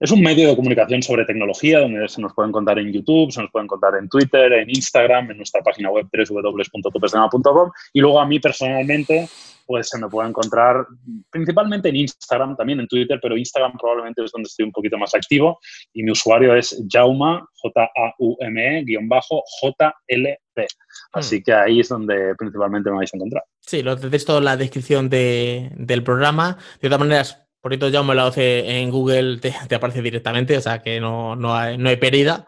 es 0.00 0.10
un 0.10 0.20
medio 0.20 0.48
de 0.48 0.56
comunicación 0.56 1.02
sobre 1.02 1.24
tecnología 1.24 1.80
donde 1.80 2.08
se 2.08 2.20
nos 2.20 2.32
pueden 2.34 2.52
contar 2.52 2.78
en 2.78 2.92
YouTube, 2.92 3.32
se 3.32 3.42
nos 3.42 3.50
pueden 3.50 3.66
contar 3.66 3.94
en 3.96 4.08
Twitter, 4.08 4.52
en 4.52 4.70
Instagram, 4.70 5.30
en 5.30 5.38
nuestra 5.38 5.62
página 5.62 5.90
web 5.90 6.06
www.topesdegama.com 6.12 7.70
y 7.92 8.00
luego 8.00 8.20
a 8.20 8.26
mí 8.26 8.38
personalmente 8.38 9.28
pues 9.66 9.90
se 9.90 9.98
me 9.98 10.08
puede 10.08 10.30
encontrar 10.30 10.86
principalmente 11.28 11.90
en 11.90 11.96
Instagram, 11.96 12.56
también 12.56 12.80
en 12.80 12.88
Twitter, 12.88 13.18
pero 13.20 13.36
Instagram 13.36 13.72
probablemente 13.78 14.24
es 14.24 14.32
donde 14.32 14.46
estoy 14.46 14.64
un 14.64 14.72
poquito 14.72 14.96
más 14.96 15.14
activo 15.14 15.58
y 15.92 16.02
mi 16.02 16.10
usuario 16.10 16.56
es 16.56 16.82
Jauma, 16.88 17.46
J-A-U-M-E, 17.56 18.84
guion 18.84 19.08
bajo, 19.08 19.42
J-L-P. 19.60 20.66
Así 21.12 21.38
hmm. 21.40 21.42
que 21.42 21.52
ahí 21.52 21.80
es 21.80 21.88
donde 21.90 22.34
principalmente 22.36 22.90
me 22.90 22.96
vais 22.96 23.12
a 23.12 23.16
encontrar. 23.18 23.44
Sí, 23.60 23.82
lo 23.82 23.94
tenéis 23.98 24.24
todo 24.24 24.38
en 24.38 24.44
la 24.46 24.56
descripción 24.56 25.10
del 25.10 26.02
programa. 26.02 26.56
De 26.80 26.88
todas 26.88 27.00
maneras, 27.00 27.47
por 27.60 27.74
eso 27.74 27.88
ya 27.88 28.02
me 28.02 28.14
lo 28.14 28.22
hace 28.22 28.80
en 28.80 28.90
Google, 28.90 29.38
te, 29.38 29.54
aparece 29.74 30.00
directamente, 30.02 30.56
o 30.56 30.60
sea 30.60 30.80
que 30.80 31.00
no, 31.00 31.34
no, 31.34 31.54
hay, 31.54 31.76
no 31.76 31.88
hay 31.88 31.96
pérdida. 31.96 32.46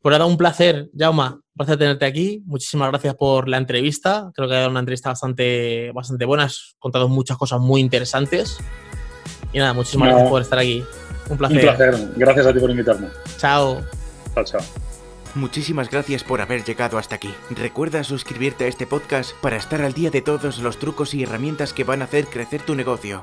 Pues 0.00 0.12
nada, 0.12 0.26
un 0.26 0.36
placer, 0.36 0.88
Jauma, 0.96 1.34
un 1.34 1.56
placer 1.56 1.78
tenerte 1.78 2.06
aquí. 2.06 2.42
Muchísimas 2.46 2.90
gracias 2.90 3.14
por 3.14 3.48
la 3.48 3.58
entrevista. 3.58 4.30
Creo 4.34 4.48
que 4.48 4.54
ha 4.54 4.58
dado 4.58 4.70
una 4.70 4.80
entrevista 4.80 5.10
bastante, 5.10 5.90
bastante 5.92 6.24
buena, 6.24 6.44
has 6.44 6.76
contado 6.78 7.08
muchas 7.08 7.36
cosas 7.36 7.60
muy 7.60 7.80
interesantes. 7.80 8.58
Y 9.52 9.58
nada, 9.58 9.72
muchísimas 9.72 10.08
gracias 10.08 10.30
por 10.30 10.42
estar 10.42 10.58
aquí. 10.58 10.84
Un 11.28 11.38
placer. 11.38 11.56
Un 11.56 11.76
placer, 11.76 12.08
gracias 12.16 12.46
a 12.46 12.52
ti 12.52 12.60
por 12.60 12.70
invitarme. 12.70 13.08
Chao. 13.36 13.82
Chao, 14.34 14.44
chao. 14.44 14.60
Muchísimas 15.34 15.90
gracias 15.90 16.24
por 16.24 16.40
haber 16.40 16.64
llegado 16.64 16.96
hasta 16.96 17.16
aquí. 17.16 17.32
Recuerda 17.50 18.02
suscribirte 18.04 18.64
a 18.64 18.68
este 18.68 18.86
podcast 18.86 19.32
para 19.42 19.56
estar 19.56 19.82
al 19.82 19.92
día 19.92 20.10
de 20.10 20.22
todos 20.22 20.58
los 20.60 20.78
trucos 20.78 21.12
y 21.12 21.24
herramientas 21.24 21.74
que 21.74 21.84
van 21.84 22.00
a 22.00 22.06
hacer 22.06 22.26
crecer 22.26 22.62
tu 22.62 22.74
negocio. 22.74 23.22